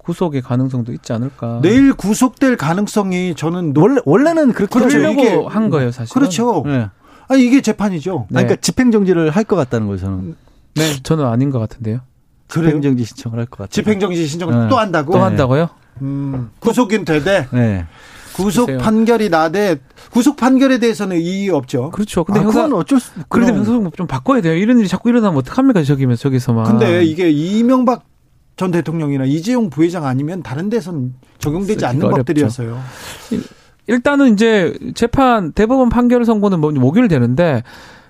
구속의 0.05 0.41
가능성도 0.43 0.93
있지 0.93 1.13
않을까. 1.13 1.59
내일 1.63 1.93
구속될 1.93 2.57
가능성이 2.57 3.33
저는 3.35 3.73
원래 3.75 3.99
원래는 4.05 4.53
그렇게 4.53 4.77
하려고 4.79 5.49
한 5.49 5.69
거예요, 5.71 5.91
사실. 5.91 6.13
그렇죠. 6.13 6.63
네. 6.65 6.87
아 7.27 7.35
이게 7.35 7.61
재판이죠. 7.61 8.27
네. 8.29 8.43
그러니까 8.43 8.55
집행정지를 8.61 9.31
할 9.31 9.45
것 9.45 9.55
같다는 9.55 9.87
거예요, 9.87 9.99
저는. 9.99 10.35
네. 10.75 10.83
저는 11.03 11.25
아닌 11.25 11.49
것 11.49 11.57
같은데요. 11.59 12.01
집행정지 12.47 13.03
신청을 13.03 13.39
할 13.39 13.45
것 13.47 13.57
같아요. 13.57 13.69
집행정지 13.69 14.27
신청을 14.27 14.63
네. 14.63 14.69
또 14.69 14.77
한다고? 14.77 15.13
또 15.13 15.19
한다고요? 15.19 15.69
음, 16.03 16.51
구속인 16.59 17.03
되되. 17.05 17.47
네. 17.51 17.85
구속 18.35 18.65
글쎄요. 18.65 18.81
판결이 18.83 19.29
나되 19.29 19.77
구속 20.11 20.35
판결에 20.35 20.77
대해서는 20.77 21.17
이의 21.19 21.49
없죠. 21.49 21.89
그렇죠. 21.91 22.25
근데 22.25 22.41
아, 22.41 22.43
형사 22.43 22.65
어쩔 22.65 22.99
수 22.99 23.11
그런데 23.29 23.53
형사 23.53 23.71
좀 23.95 24.05
바꿔야 24.07 24.41
돼요. 24.41 24.53
이런 24.55 24.77
일이 24.77 24.87
자꾸 24.89 25.09
일어나면 25.09 25.37
어떡합니까? 25.39 25.83
저기면 25.83 26.17
저기서만. 26.17 26.65
근데 26.65 27.03
이게 27.05 27.31
이명박 27.31 28.03
전 28.57 28.71
대통령이나 28.71 29.25
이재용 29.25 29.69
부회장 29.69 30.05
아니면 30.05 30.41
다른 30.41 30.69
데선 30.69 31.13
적용되지 31.39 31.85
않는 31.85 32.03
어렵죠. 32.03 32.17
법들이었어요. 32.17 32.79
일단은 33.87 34.33
이제 34.33 34.77
재판 34.95 35.51
대법원 35.51 35.89
판결 35.89 36.25
선고는 36.25 36.59
뭐 36.59 36.71
목요일 36.71 37.07
되는데 37.07 37.63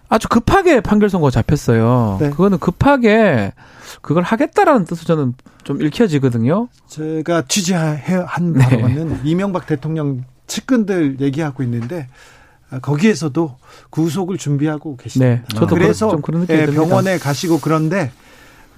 아주 0.08 0.30
급하게 0.30 0.82
판결 0.82 1.10
선고가 1.10 1.32
잡혔어요. 1.32 2.18
네. 2.22 2.30
그거는 2.30 2.60
급하게 2.60 3.54
그걸 4.02 4.24
하겠다라는 4.24 4.86
뜻으로 4.86 5.06
저는 5.06 5.34
좀 5.64 5.82
읽혀지거든요. 5.82 6.68
제가 6.88 7.44
취재한 7.48 8.54
바로는 8.54 9.08
네. 9.10 9.20
이명박 9.24 9.66
대통령 9.66 10.24
측근들 10.48 11.18
얘기하고 11.22 11.64
있는데 11.64 12.08
거기에서도 12.82 13.58
구속을 13.90 14.38
준비하고 14.38 14.98
계십니다. 14.98 15.42
네, 15.42 15.44
저도 15.56 15.76
그래서 15.76 16.10
좀 16.10 16.22
그런 16.22 16.42
느낌이 16.42 16.60
예, 16.60 16.66
병원에 16.68 17.18
가시고 17.18 17.60
그런데 17.60 18.12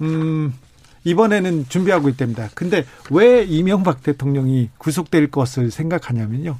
음 0.00 0.54
이번에는 1.08 1.66
준비하고 1.68 2.08
있답니다. 2.10 2.48
근데 2.54 2.84
왜 3.10 3.42
이명박 3.42 4.02
대통령이 4.02 4.70
구속될 4.78 5.30
것을 5.30 5.70
생각하냐면요. 5.70 6.56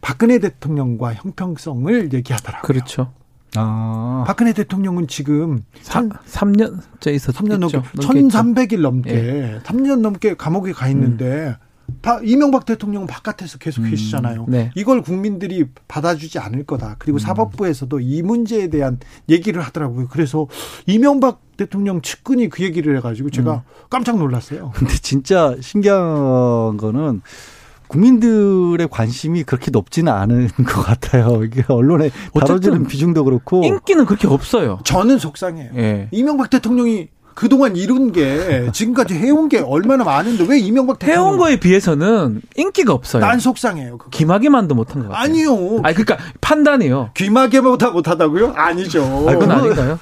박근혜 0.00 0.38
대통령과 0.38 1.14
형평성을 1.14 2.12
얘기하더라고요. 2.12 2.66
그렇죠. 2.66 3.12
아. 3.54 4.24
박근혜 4.26 4.52
대통령은 4.52 5.06
지금 5.06 5.62
3, 5.82 6.08
3년째 6.08 7.14
있었죠. 7.14 7.38
3년 7.38 7.58
넘게 7.58 7.78
1300일 7.78 8.80
넘게 8.80 9.10
예. 9.10 9.60
3년 9.62 10.00
넘게 10.00 10.34
감옥에 10.34 10.72
가 10.72 10.88
있는데 10.88 11.48
음. 11.48 11.71
다 12.00 12.20
이명박 12.22 12.64
대통령은 12.64 13.06
바깥에서 13.06 13.58
계속 13.58 13.84
음. 13.84 13.90
계시잖아요. 13.90 14.46
네. 14.48 14.70
이걸 14.74 15.02
국민들이 15.02 15.64
받아주지 15.88 16.38
않을 16.38 16.64
거다. 16.64 16.96
그리고 16.98 17.16
음. 17.16 17.20
사법부에서도 17.20 18.00
이 18.00 18.22
문제에 18.22 18.68
대한 18.68 18.98
얘기를 19.28 19.60
하더라고요. 19.62 20.08
그래서 20.08 20.46
이명박 20.86 21.40
대통령 21.56 22.00
측근이 22.00 22.48
그 22.48 22.62
얘기를 22.62 22.96
해가지고 22.96 23.30
제가 23.30 23.54
음. 23.54 23.60
깜짝 23.90 24.18
놀랐어요. 24.18 24.72
근데 24.74 24.94
진짜 24.94 25.54
신기한 25.60 26.76
거는 26.76 27.22
국민들의 27.88 28.88
관심이 28.90 29.44
그렇게 29.44 29.70
높지는 29.70 30.12
않은 30.12 30.48
것 30.66 30.82
같아요. 30.82 31.44
이게 31.44 31.62
언론에 31.68 32.10
다뤄지는 32.34 32.86
비중도 32.86 33.24
그렇고 33.24 33.62
인기는 33.64 34.06
그렇게 34.06 34.26
없어요. 34.26 34.78
저는 34.84 35.18
속상해요. 35.18 35.72
예. 35.76 36.08
이명박 36.10 36.48
대통령이 36.48 37.08
그동안 37.34 37.76
이룬 37.76 38.12
게 38.12 38.68
지금까지 38.72 39.14
해온 39.14 39.48
게 39.48 39.58
얼마나 39.58 40.04
많은데 40.04 40.44
왜 40.48 40.58
이명박 40.58 41.02
해온 41.04 41.38
거에 41.38 41.58
비해서는 41.58 42.42
인기가 42.56 42.92
없어요. 42.92 43.24
난 43.24 43.38
속상해요. 43.38 43.98
그거. 43.98 44.10
김학의만도 44.10 44.74
못한 44.74 45.02
것 45.02 45.08
같아요. 45.08 45.22
아니요. 45.22 45.80
아니 45.82 45.94
그러니까 45.94 46.18
판단이요. 46.40 47.10
김학의보다 47.14 47.90
못하다고요? 47.90 48.52
아니죠. 48.54 49.02
아, 49.28 49.32
그건 49.32 49.50
아닌가요? 49.50 49.98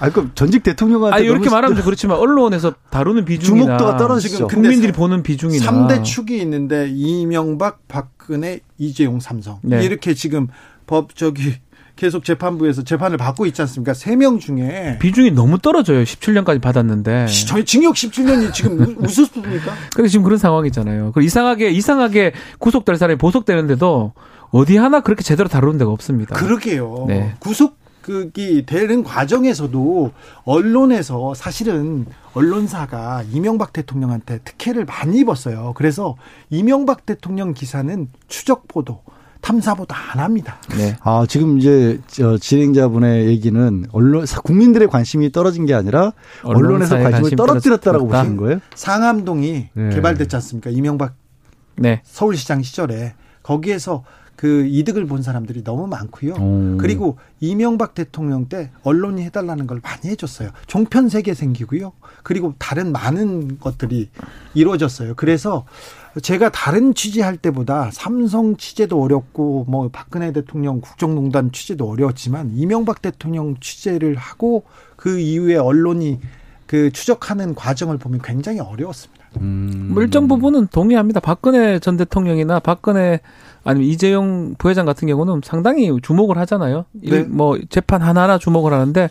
아, 0.00 0.10
그럼 0.10 0.32
전직 0.34 0.62
대통령한테 0.62 1.16
아 1.16 1.18
이렇게 1.20 1.50
말하면 1.50 1.76
좀 1.76 1.84
그렇지만 1.84 2.18
언론에서 2.18 2.74
다루는 2.90 3.24
비중이나 3.24 3.64
주목도가 3.64 3.96
떨어지죠. 3.96 4.48
국민들이 4.48 4.92
보는 4.92 5.22
비중이나 5.22 5.64
3대 5.64 6.04
축이 6.04 6.38
있는데 6.38 6.88
이명박, 6.90 7.86
박근혜, 7.88 8.60
이재용, 8.78 9.20
삼성 9.20 9.58
네. 9.62 9.84
이렇게 9.84 10.14
지금 10.14 10.48
법 10.86 11.14
저기 11.14 11.54
계속 12.00 12.24
재판부에서 12.24 12.82
재판을 12.82 13.18
받고 13.18 13.44
있지 13.44 13.60
않습니까? 13.60 13.92
세 13.92 14.16
명 14.16 14.38
중에 14.38 14.96
비중이 15.00 15.32
너무 15.32 15.58
떨어져요. 15.58 16.02
17년까지 16.02 16.58
받았는데. 16.60 17.26
저희 17.46 17.64
징역 17.66 17.94
17년이 17.94 18.54
지금 18.54 18.96
우습습니까? 19.04 19.72
근데 19.94 20.08
지금 20.08 20.24
그런 20.24 20.38
상황이잖아요. 20.38 21.12
그 21.12 21.22
이상하게 21.22 21.70
이상하게 21.72 22.32
구속될 22.58 22.96
사람이 22.96 23.18
보석되는데도 23.18 24.14
어디 24.50 24.78
하나 24.78 25.00
그렇게 25.00 25.22
제대로 25.22 25.48
다루는 25.50 25.76
데가 25.78 25.90
없습니다. 25.90 26.34
그러게요. 26.36 27.04
네. 27.06 27.34
구속 27.38 27.76
그기 28.00 28.64
되는 28.64 29.04
과정에서도 29.04 30.12
언론에서 30.44 31.34
사실은 31.34 32.06
언론사가 32.32 33.24
이명박 33.30 33.74
대통령한테 33.74 34.38
특혜를 34.38 34.86
많이 34.86 35.18
입었어요. 35.18 35.74
그래서 35.76 36.16
이명박 36.48 37.04
대통령 37.04 37.52
기사는 37.52 38.08
추적 38.26 38.66
보도 38.68 39.02
탐사보도 39.40 39.94
안 39.94 40.20
합니다. 40.20 40.58
네. 40.76 40.96
아, 41.02 41.24
지금 41.28 41.58
이제 41.58 42.00
저 42.06 42.36
진행자분의 42.38 43.26
얘기는 43.26 43.86
언론 43.92 44.24
국민들의 44.44 44.88
관심이 44.88 45.32
떨어진 45.32 45.66
게 45.66 45.74
아니라 45.74 46.12
언론에서 46.42 46.98
관심을 46.98 47.36
떨어뜨렸다라고 47.36 48.08
떨어졌다. 48.08 48.18
보시는 48.22 48.36
거예요? 48.36 48.60
상암동이 48.74 49.68
네. 49.72 49.88
개발됐지 49.90 50.36
않습니까? 50.36 50.70
이명박 50.70 51.14
네. 51.76 52.02
서울시장 52.04 52.62
시절에 52.62 53.14
거기에서 53.42 54.04
그 54.40 54.64
이득을 54.64 55.04
본 55.04 55.20
사람들이 55.20 55.64
너무 55.64 55.86
많고요. 55.86 56.32
오. 56.32 56.78
그리고 56.78 57.18
이명박 57.40 57.92
대통령 57.92 58.48
때 58.48 58.70
언론이 58.84 59.22
해달라는 59.24 59.66
걸 59.66 59.80
많이 59.82 60.08
해줬어요. 60.08 60.48
종편 60.66 61.10
세계 61.10 61.34
생기고요. 61.34 61.92
그리고 62.22 62.54
다른 62.56 62.90
많은 62.90 63.58
것들이 63.58 64.08
이루어졌어요. 64.54 65.12
그래서 65.16 65.66
제가 66.22 66.48
다른 66.48 66.94
취재할 66.94 67.36
때보다 67.36 67.90
삼성 67.92 68.56
취재도 68.56 69.02
어렵고 69.02 69.66
뭐 69.68 69.90
박근혜 69.92 70.32
대통령 70.32 70.80
국정농단 70.80 71.52
취재도 71.52 71.86
어려웠지만 71.86 72.52
이명박 72.54 73.02
대통령 73.02 73.56
취재를 73.60 74.16
하고 74.16 74.64
그 74.96 75.18
이후에 75.18 75.56
언론이 75.56 76.18
그 76.66 76.90
추적하는 76.92 77.54
과정을 77.54 77.98
보면 77.98 78.22
굉장히 78.22 78.60
어려웠습니다. 78.60 79.19
음. 79.40 79.90
뭐 79.92 80.02
일정 80.02 80.28
부분은 80.28 80.68
동의합니다. 80.68 81.20
박근혜 81.20 81.78
전 81.78 81.96
대통령이나 81.96 82.58
박근혜 82.60 83.20
아니면 83.62 83.88
이재용 83.88 84.54
부회장 84.58 84.86
같은 84.86 85.06
경우는 85.06 85.42
상당히 85.44 85.90
주목을 86.02 86.38
하잖아요. 86.38 86.86
네. 86.92 87.22
뭐 87.22 87.58
재판 87.68 88.02
하나하나 88.02 88.38
주목을 88.38 88.72
하는데 88.72 89.10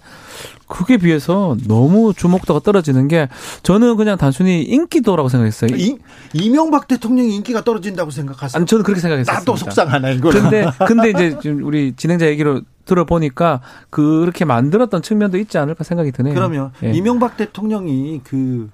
그게 0.68 0.98
비해서 0.98 1.56
너무 1.68 2.14
주목도가 2.16 2.62
떨어지는 2.62 3.08
게 3.08 3.28
저는 3.64 3.96
그냥 3.96 4.18
단순히 4.18 4.64
인기도라고 4.64 5.30
생각했어요. 5.30 5.76
이, 5.76 5.98
이명박 6.34 6.88
대통령이 6.88 7.36
인기가 7.36 7.64
떨어진다고 7.64 8.12
생각하세요? 8.12 8.58
아니 8.58 8.66
저는 8.66 8.84
그렇게 8.84 9.02
생각했어요. 9.02 9.36
나도 9.36 9.56
속상하네 9.56 10.16
이거. 10.16 10.30
근데 10.30 10.66
근데 10.88 11.10
이제 11.12 11.38
지금 11.42 11.64
우리 11.64 11.94
진행자 11.96 12.28
얘기로 12.28 12.62
들어보니까 12.86 13.62
그렇게 13.92 14.46
만들었던 14.46 15.02
측면도 15.04 15.38
있지 15.38 15.58
않을까 15.60 15.84
생각이 15.84 16.12
드네요. 16.12 16.34
그러면 16.34 16.72
예. 16.84 16.92
이명박 16.92 17.38
대통령이 17.38 18.22
그 18.24 18.70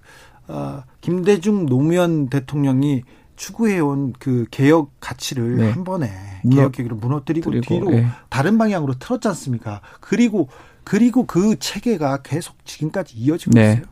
어, 0.48 0.84
김대중 1.06 1.68
노무현 1.68 2.30
대통령이 2.30 3.04
추구해온 3.36 4.14
그 4.18 4.48
개혁 4.50 4.90
가치를 5.00 5.58
네. 5.58 5.70
한 5.70 5.84
번에 5.84 6.12
개혁 6.52 6.72
계획으로 6.72 6.96
무너뜨리고 6.96 7.52
그리고, 7.52 7.68
뒤로 7.68 7.92
네. 7.92 8.08
다른 8.30 8.58
방향으로 8.58 8.96
틀었지 8.98 9.28
않습니까? 9.28 9.82
그리고 10.00 10.50
그리고 10.84 11.28
그 11.28 11.58
체계가 11.60 12.24
계속 12.24 12.56
지금까지 12.66 13.18
이어지고 13.18 13.52
네. 13.54 13.74
있어요. 13.74 13.86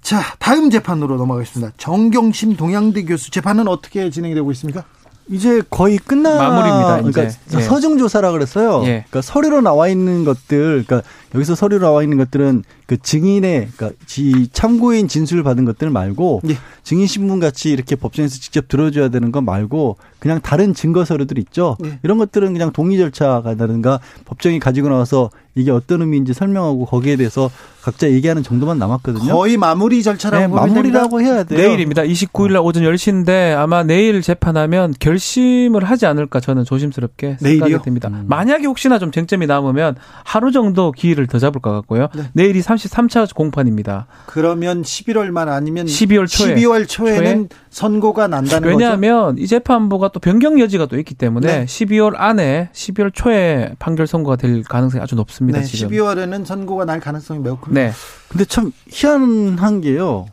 자, 0.00 0.20
다음 0.38 0.70
재판으로 0.70 1.16
넘어가겠습니다. 1.16 1.72
정경심 1.76 2.54
동양대 2.54 3.02
교수 3.04 3.32
재판은 3.32 3.66
어떻게 3.66 4.08
진행이 4.08 4.36
되고 4.36 4.52
있습니까? 4.52 4.84
이제 5.28 5.60
거의 5.70 5.98
끝나 5.98 6.36
마무리입니다. 6.36 7.02
그러니까 7.02 7.58
예. 7.58 7.62
서중 7.62 7.98
조사라 7.98 8.30
그랬어요. 8.30 8.82
예. 8.82 9.04
그러니까 9.08 9.22
서류로 9.22 9.60
나와 9.60 9.88
있는 9.88 10.24
것들, 10.24 10.84
그러니까 10.86 11.02
여기서 11.36 11.54
서류로 11.54 11.86
나와 11.86 12.02
있는 12.02 12.16
것들은 12.16 12.64
그 12.86 12.96
증인의 12.96 13.68
그러니까 13.76 13.98
지 14.06 14.48
참고인 14.52 15.06
진술을 15.06 15.42
받은 15.42 15.64
것들 15.66 15.90
말고 15.90 16.40
예. 16.48 16.56
증인 16.82 17.06
신문 17.06 17.40
같이 17.40 17.70
이렇게 17.70 17.94
법정에서 17.94 18.38
직접 18.38 18.68
들어줘야 18.68 19.08
되는 19.10 19.30
거 19.32 19.42
말고 19.42 19.98
그냥 20.18 20.40
다른 20.40 20.72
증거 20.72 21.04
서류들 21.04 21.38
있죠. 21.38 21.76
예. 21.84 21.98
이런 22.02 22.16
것들은 22.16 22.52
그냥 22.52 22.72
동의 22.72 22.96
절차가다든가 22.98 24.00
법정이 24.24 24.58
가지고 24.58 24.88
나와서 24.88 25.30
이게 25.56 25.70
어떤 25.70 26.02
의미인지 26.02 26.34
설명하고 26.34 26.84
거기에 26.84 27.16
대해서 27.16 27.50
각자 27.80 28.10
얘기하는 28.10 28.42
정도만 28.42 28.78
남았거든요. 28.78 29.32
거의 29.32 29.56
마무리 29.56 30.02
절차라고 30.02 30.40
네, 30.40 30.48
마무리라고 30.48 31.20
해야 31.22 31.44
돼요. 31.44 31.58
내일입니다. 31.58 32.02
29일 32.02 32.52
날 32.52 32.62
오전 32.62 32.82
10시인데 32.82 33.56
아마 33.56 33.82
내일 33.82 34.20
재판하면 34.20 34.92
결심을 34.98 35.84
하지 35.84 36.04
않을까 36.04 36.40
저는 36.40 36.64
조심스럽게 36.64 37.38
생각이 37.40 37.78
됩니다. 37.82 38.08
음. 38.08 38.24
만약에 38.28 38.66
혹시나 38.66 38.98
좀 38.98 39.12
쟁점이 39.12 39.46
남으면 39.46 39.96
하루 40.24 40.52
정도 40.52 40.92
기일을 40.92 41.25
더 41.26 41.38
잡을 41.38 41.60
것 41.60 41.72
같고요. 41.72 42.08
네. 42.14 42.22
내일이 42.32 42.60
33차 42.60 43.34
공판입니다. 43.34 44.06
그러면 44.26 44.82
11월 44.82 45.30
말 45.30 45.48
아니면 45.48 45.86
12월 45.86 46.26
초에 46.28 46.54
12월 46.54 46.88
초에는 46.88 47.48
초에? 47.48 47.58
선고가 47.70 48.28
난다는 48.28 48.68
왜냐하면 48.68 49.34
거죠? 49.34 49.42
이 49.42 49.46
재판부가 49.46 50.08
또 50.08 50.20
변경 50.20 50.58
여지가 50.60 50.86
또 50.86 50.98
있기 50.98 51.14
때문에 51.14 51.60
네. 51.60 51.64
12월 51.64 52.14
안에 52.16 52.70
12월 52.72 53.10
초에 53.12 53.74
판결 53.78 54.06
선고가 54.06 54.36
될 54.36 54.62
가능성이 54.62 55.02
아주 55.02 55.14
높습니다. 55.14 55.60
네, 55.60 55.64
지금. 55.64 55.90
12월에는 55.90 56.44
선고가 56.44 56.84
날 56.84 57.00
가능성이 57.00 57.40
매우 57.40 57.56
큽니다. 57.56 57.80
네. 57.80 57.92
근데 58.28 58.44
참 58.44 58.72
희한한 58.88 59.80
게요. 59.80 60.26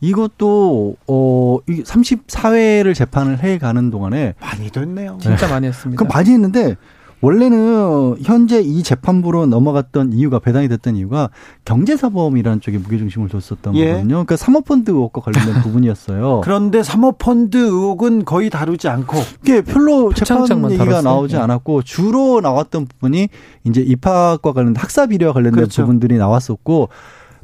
이것도 0.00 0.96
어 1.06 1.58
34회를 1.68 2.94
재판을 2.94 3.42
해 3.42 3.58
가는 3.58 3.90
동안에 3.90 4.34
많이 4.40 4.70
됐네요. 4.70 5.18
진짜 5.20 5.48
많이 5.48 5.66
했습니다. 5.66 6.02
그 6.02 6.08
많이 6.08 6.30
했는데 6.30 6.76
원래는 7.20 8.16
현재 8.22 8.60
이 8.60 8.82
재판부로 8.82 9.46
넘어갔던 9.46 10.12
이유가 10.12 10.38
배당이 10.38 10.68
됐던 10.68 10.96
이유가 10.96 11.30
경제사범이라는 11.64 12.60
쪽에 12.60 12.78
무게중심을 12.78 13.28
뒀었던 13.28 13.74
예. 13.76 13.86
거거든요. 13.86 14.08
그러니까 14.08 14.36
사모펀드 14.36 14.90
의혹과 14.90 15.20
관련된 15.22 15.62
부분이었어요. 15.62 16.42
그런데 16.44 16.82
사모펀드 16.82 17.56
의혹은 17.56 18.24
거의 18.24 18.50
다루지 18.50 18.88
않고 18.88 19.16
이게 19.42 19.62
별로 19.62 20.12
재판 20.14 20.42
얘기가 20.42 20.84
다뤘어요. 20.84 21.02
나오지 21.02 21.34
예. 21.36 21.40
않았고 21.40 21.82
주로 21.82 22.40
나왔던 22.40 22.86
부분이 22.86 23.28
이제 23.64 23.80
입학과 23.80 24.52
관련된 24.52 24.80
학사 24.80 25.06
비리와 25.06 25.32
관련된 25.32 25.56
그렇죠. 25.56 25.82
부분들이 25.82 26.18
나왔었고 26.18 26.88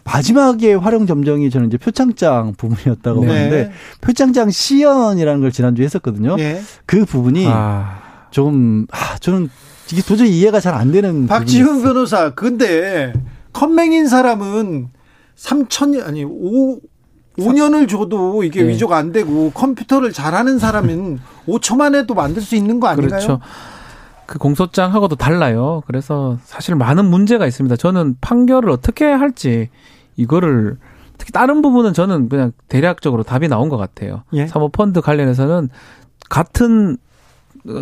마지막에 0.05 0.75
활용 0.75 1.07
점정이 1.07 1.51
저는 1.51 1.69
이제 1.69 1.79
표창장 1.79 2.55
부분이었다고 2.57 3.23
네. 3.23 3.27
보는데 3.27 3.73
표창장 4.03 4.51
시연이라는 4.51 5.41
걸 5.41 5.51
지난주에 5.51 5.85
했었거든요. 5.87 6.37
네. 6.37 6.61
그 6.87 7.05
부분이 7.05 7.47
아. 7.49 8.04
좀, 8.45 8.85
아, 8.91 9.17
저는 9.21 9.49
이게 9.93 10.03
도저히 10.03 10.37
이해가 10.41 10.59
잘 10.59 10.75
안 10.75 10.91
되는. 10.91 11.29
박지훈 11.29 11.83
변호사, 11.83 12.31
근데 12.35 13.13
컴맹인 13.53 14.09
사람은 14.09 14.89
3천, 15.37 16.05
아니, 16.05 16.25
5, 16.25 16.81
5년을 17.39 17.89
줘도 17.89 18.43
이게 18.43 18.65
네. 18.65 18.71
위조가 18.71 18.97
안 18.97 19.13
되고 19.13 19.53
컴퓨터를 19.53 20.13
잘하는 20.13 20.59
사람은 20.59 21.21
5초만 21.47 21.95
해도 21.95 22.15
만들 22.15 22.43
수 22.43 22.57
있는 22.57 22.81
거 22.81 22.89
아닌가요? 22.89 23.09
그렇죠. 23.09 23.41
그 24.27 24.39
공소장하고도 24.39 25.15
달라요. 25.15 25.83
그래서 25.87 26.39
사실 26.43 26.75
많은 26.75 27.05
문제가 27.05 27.47
있습니다. 27.47 27.77
저는 27.77 28.17
판결을 28.21 28.71
어떻게 28.71 29.05
할지 29.05 29.69
이거를 30.17 30.77
특히 31.19 31.31
다른 31.33 31.63
부분은 31.63 31.93
저는 31.93 32.29
그냥 32.29 32.51
대략적으로 32.69 33.23
답이 33.23 33.47
나온 33.47 33.69
것 33.69 33.77
같아요. 33.77 34.25
예? 34.33 34.47
사모펀드 34.49 35.03
관련해서는 35.03 35.69
같은 36.31 36.97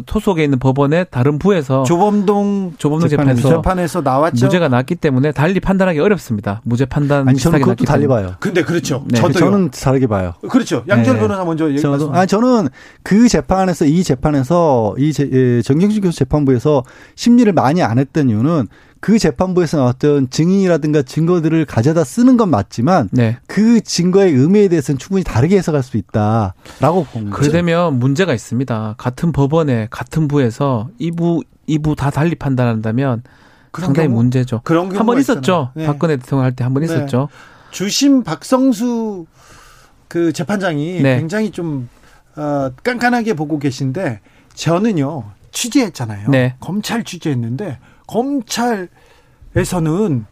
토속에 0.06 0.44
있는 0.44 0.58
법원의 0.58 1.06
다른 1.10 1.38
부에서 1.38 1.82
조범동 1.82 2.74
조범동 2.78 3.08
재판에서, 3.08 3.48
재판에서 3.48 4.00
나왔죠. 4.00 4.46
무죄가 4.46 4.68
났기 4.68 4.94
때문에 4.94 5.32
달리 5.32 5.58
판단하기 5.58 5.98
어렵습니다. 5.98 6.60
무죄 6.64 6.84
판단 6.84 7.28
아니 7.28 7.38
저는 7.38 7.60
그것도 7.60 7.84
달리 7.84 8.06
봐요. 8.06 8.34
근데 8.38 8.62
그렇죠. 8.62 9.04
네. 9.08 9.18
저도 9.18 9.32
저는 9.34 9.70
다르게 9.70 10.06
봐요. 10.06 10.34
그렇죠. 10.48 10.84
양철 10.88 11.14
네. 11.14 11.20
변호사 11.20 11.44
먼저 11.44 11.68
얘기 11.68 11.80
저도, 11.80 12.12
아니 12.12 12.26
저는 12.26 12.68
그 13.02 13.28
재판에서 13.28 13.84
이 13.84 14.04
재판에서 14.04 14.94
이 14.98 15.12
예, 15.32 15.62
정경심 15.62 16.02
교수 16.02 16.18
재판부에서 16.18 16.84
심리를 17.16 17.52
많이 17.52 17.82
안 17.82 17.98
했던 17.98 18.30
이유는 18.30 18.68
그 19.02 19.18
재판부에서 19.18 19.78
나왔던 19.78 20.30
증인이라든가 20.30 21.02
증거들을 21.02 21.64
가져다 21.64 22.04
쓰는 22.04 22.36
건 22.36 22.50
맞지만 22.50 23.08
네. 23.10 23.36
그 23.48 23.80
증거의 23.80 24.32
의미에 24.32 24.68
대해서는 24.68 24.96
충분히 25.00 25.24
다르게 25.24 25.56
해석할 25.58 25.82
수 25.82 25.96
있다라고 25.96 27.04
본 27.12 27.30
거죠. 27.30 27.50
그러면 27.50 27.98
문제가 27.98 28.32
있습니다. 28.32 28.94
같은 28.98 29.32
법원에 29.32 29.88
같은 29.90 30.28
부에서 30.28 30.88
이부 31.00 31.42
이부 31.66 31.96
다 31.96 32.10
달리 32.10 32.36
판단한다면 32.36 33.24
상당히 33.76 34.06
경우, 34.08 34.20
문제죠. 34.22 34.60
그런 34.62 34.94
한 34.94 35.04
번 35.04 35.18
있었죠. 35.18 35.72
네. 35.74 35.84
박근혜 35.84 36.16
대통령 36.16 36.44
할 36.44 36.52
때 36.54 36.62
한 36.62 36.72
번 36.72 36.84
있었죠. 36.84 37.28
주심 37.72 38.22
박성수 38.22 39.26
그 40.06 40.32
재판장이 40.32 41.02
네. 41.02 41.18
굉장히 41.18 41.50
좀 41.50 41.88
어, 42.36 42.70
깐깐하게 42.84 43.34
보고 43.34 43.58
계신데 43.58 44.20
저는요 44.54 45.24
취재했잖아요. 45.50 46.28
네. 46.30 46.54
검찰 46.60 47.02
취재했는데 47.02 47.78
검찰에서는 49.54 50.26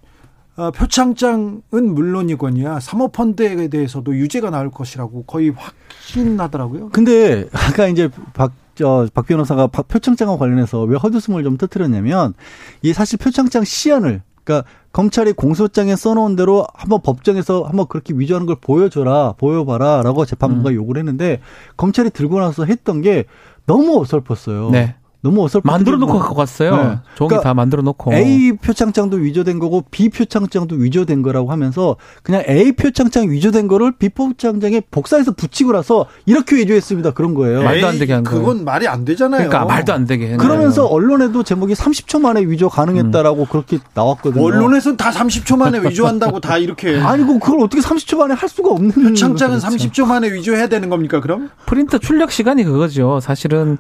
어, 0.57 0.71
표창장은 0.73 1.63
물론이거니와 1.73 2.81
사모펀드에 2.81 3.69
대해서도 3.69 4.15
유죄가 4.15 4.51
나올 4.51 4.71
것이라고 4.71 5.23
거의 5.23 5.51
확신하더라고요. 5.51 6.91
근데 6.91 7.49
아까 7.53 7.87
이제 7.87 8.11
박, 8.35 8.53
저, 8.75 9.09
박 9.15 9.27
변호사가 9.27 9.69
표창장과 9.69 10.37
관련해서 10.37 10.83
왜 10.83 10.99
헛웃음을 10.99 11.43
좀 11.45 11.57
터뜨렸냐면 11.57 12.35
이 12.83 12.93
사실 12.93 13.19
표창장 13.19 13.65
시연을 13.65 14.23
그러니까 14.45 14.69
검찰이 14.93 15.33
공소장에 15.33 15.97
써놓은 15.97 16.37
대로 16.37 16.67
한번 16.75 17.01
법정에서 17.01 17.63
한번 17.63 17.87
그렇게 17.87 18.13
위조하는 18.15 18.47
걸 18.47 18.57
보여줘라, 18.61 19.35
보여봐라라고 19.39 20.27
재판부가 20.27 20.71
음. 20.71 20.75
요구를 20.75 21.01
했는데 21.01 21.41
검찰이 21.77 22.11
들고 22.11 22.41
나서 22.41 22.65
했던 22.65 23.01
게 23.01 23.25
너무 23.67 23.99
어설펐어요. 24.01 24.71
네. 24.71 24.97
너무 25.23 25.45
어설프 25.45 25.67
만들어 25.67 25.99
놓고 25.99 26.19
갖고 26.19 26.35
갔어요. 26.35 26.77
네. 26.77 26.83
종이 27.15 27.29
그러니까 27.29 27.41
다 27.41 27.55
만들어 27.55 27.83
놓고. 27.83 28.15
A 28.15 28.53
표창장도 28.53 29.19
위조된 29.19 29.59
거고 29.59 29.85
B 29.91 30.09
표창장도 30.09 30.77
위조된 30.77 31.21
거라고 31.21 31.53
하면서 31.53 31.97
그냥 32.23 32.43
A 32.49 32.73
표창장 32.73 33.31
위조된 33.31 33.69
거를 33.69 33.93
B 33.93 34.09
표창장에 34.09 34.83
복사해서 34.91 35.33
붙이고 35.33 35.73
나서 35.73 36.07
이렇게 36.25 36.57
위조했습니다. 36.57 37.11
그런 37.13 37.35
거예요. 37.35 37.63
말도 37.63 37.87
안 37.87 37.99
되게 37.99 38.15
한 38.15 38.25
거예요. 38.25 38.41
그건 38.41 38.65
말이 38.65 38.89
안 38.89 39.05
되잖아요. 39.05 39.49
그러니까 39.49 39.67
말도 39.67 39.93
안 39.93 40.07
되게. 40.07 40.37
그러면서 40.37 40.87
언론에도 40.87 41.43
제목이 41.43 41.75
30초 41.75 42.21
만에 42.21 42.41
위조 42.43 42.71
가능했다라고 42.71 43.43
음. 43.43 43.47
그렇게 43.51 43.79
나왔거든요. 43.93 44.43
언론에서는 44.43 44.97
다 44.97 45.11
30초 45.11 45.59
만에 45.59 45.81
위조한다고 45.81 46.41
다 46.41 46.57
이렇게. 46.57 46.97
아니고 47.01 47.39
그걸 47.41 47.61
어떻게 47.61 47.83
30초 47.83 48.17
만에 48.17 48.33
할 48.35 48.49
수가 48.49 48.71
없는. 48.71 48.91
표창장은 48.93 49.59
30초 49.59 50.07
만에 50.07 50.33
위조해야 50.33 50.69
되는 50.69 50.89
겁니까 50.89 51.21
그럼? 51.21 51.51
프린터 51.67 51.99
출력 51.99 52.33
시간이 52.33 52.65
그거죠. 52.65 53.21
사실은 53.21 53.77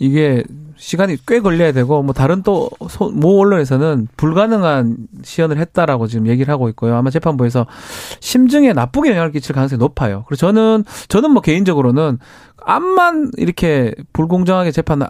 이게 0.00 0.42
시간이 0.80 1.18
꽤 1.26 1.40
걸려야 1.40 1.72
되고 1.72 2.02
뭐 2.02 2.14
다른 2.14 2.42
또 2.42 2.70
모 3.12 3.38
언론에서는 3.40 4.08
불가능한 4.16 4.96
시연을 5.22 5.58
했다라고 5.58 6.06
지금 6.06 6.26
얘기를 6.26 6.50
하고 6.52 6.68
있고요. 6.70 6.96
아마 6.96 7.10
재판부에서 7.10 7.66
심증에 8.20 8.72
나쁘게 8.72 9.10
영향을 9.10 9.30
끼칠 9.30 9.54
가능성이 9.54 9.78
높아요. 9.78 10.24
그래서 10.26 10.46
저는 10.46 10.84
저는 11.08 11.30
뭐 11.32 11.42
개인적으로는 11.42 12.18
암만 12.64 13.32
이렇게 13.36 13.94
불공정하게 14.12 14.70
재판 14.72 15.02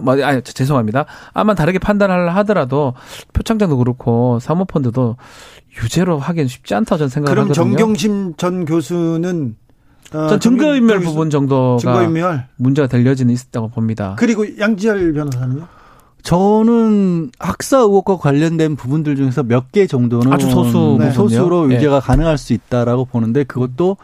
뭐 0.00 0.24
아니 0.24 0.42
죄송합니다. 0.42 1.06
암만 1.32 1.56
다르게 1.56 1.78
판단을 1.78 2.34
하더라도 2.36 2.94
표창장도 3.32 3.78
그렇고 3.78 4.38
사모펀드도 4.40 5.16
유죄로 5.82 6.18
하기는 6.18 6.48
쉽지 6.48 6.74
않다 6.74 6.96
저는 6.96 7.08
생각하거든요. 7.08 7.52
그럼 7.52 7.54
정경심 7.54 8.34
전 8.36 8.64
교수는 8.64 9.56
어, 10.12 10.28
전 10.28 10.38
증거인멸 10.40 11.00
부분 11.00 11.30
정도가 11.30 11.78
증거인멸? 11.80 12.46
문제가 12.56 12.86
될 12.88 13.04
여지는 13.06 13.32
있었다고 13.34 13.68
봅니다. 13.68 14.14
그리고 14.18 14.44
양지열 14.58 15.12
변호사는요? 15.14 15.66
저는 16.22 17.30
학사 17.38 17.78
의혹과 17.78 18.16
관련된 18.18 18.74
부분들 18.76 19.14
중에서 19.16 19.42
몇 19.44 19.70
개 19.72 19.86
정도는 19.86 20.32
아주 20.32 20.50
소수 20.50 20.96
네. 20.98 21.10
소수로 21.12 21.66
네. 21.68 21.76
유죄가 21.76 22.00
네. 22.00 22.06
가능할 22.06 22.36
수 22.38 22.52
있다라고 22.52 23.04
보는데 23.04 23.44
그것도 23.44 23.96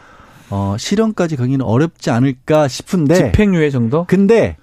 어, 0.50 0.76
실형까지 0.78 1.36
가기는 1.36 1.64
어렵지 1.64 2.10
않을까 2.10 2.68
싶은데 2.68 3.14
집행유예 3.14 3.70
정도? 3.70 4.04
근데 4.06 4.56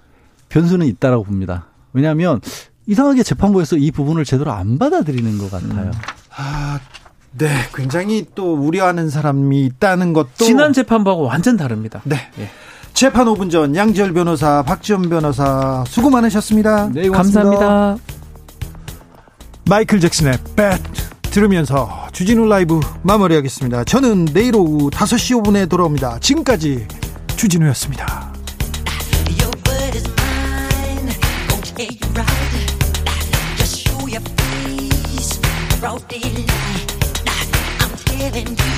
변수는 0.48 0.86
있다라고 0.86 1.24
봅니다. 1.24 1.66
왜냐하면 1.92 2.40
이상하게 2.86 3.22
재판부에서 3.22 3.76
이 3.76 3.90
부분을 3.90 4.24
제대로 4.24 4.52
안 4.52 4.78
받아들이는 4.78 5.38
것 5.38 5.50
같아요. 5.50 5.86
음. 5.86 5.92
아, 6.36 6.78
네, 7.32 7.48
굉장히 7.74 8.26
또 8.34 8.54
우려하는 8.54 9.08
사람이 9.08 9.64
있다는 9.66 10.12
것도 10.12 10.44
지난 10.44 10.72
재판부하고 10.72 11.24
완전 11.24 11.56
다릅니다. 11.56 12.00
네. 12.04 12.16
예. 12.38 12.48
재판 12.92 13.26
5분 13.26 13.50
전 13.50 13.74
양지열 13.74 14.12
변호사, 14.12 14.62
박지원 14.62 15.08
변호사 15.08 15.84
수고 15.86 16.10
많으셨습니다. 16.10 16.90
네, 16.92 17.08
감사합니다. 17.08 17.96
마이클 19.68 20.00
잭슨의 20.00 20.38
Bad 20.56 20.82
들으면서 21.22 22.08
주진우 22.12 22.46
라이브 22.46 22.80
마무리하겠습니다. 23.02 23.84
저는 23.84 24.26
내일 24.26 24.56
오후 24.56 24.90
5시 24.90 25.40
5분에 25.40 25.68
돌아옵니다. 25.68 26.18
지금까지 26.18 26.86
주진우였습니다. 27.36 28.30
feeling 38.20 38.69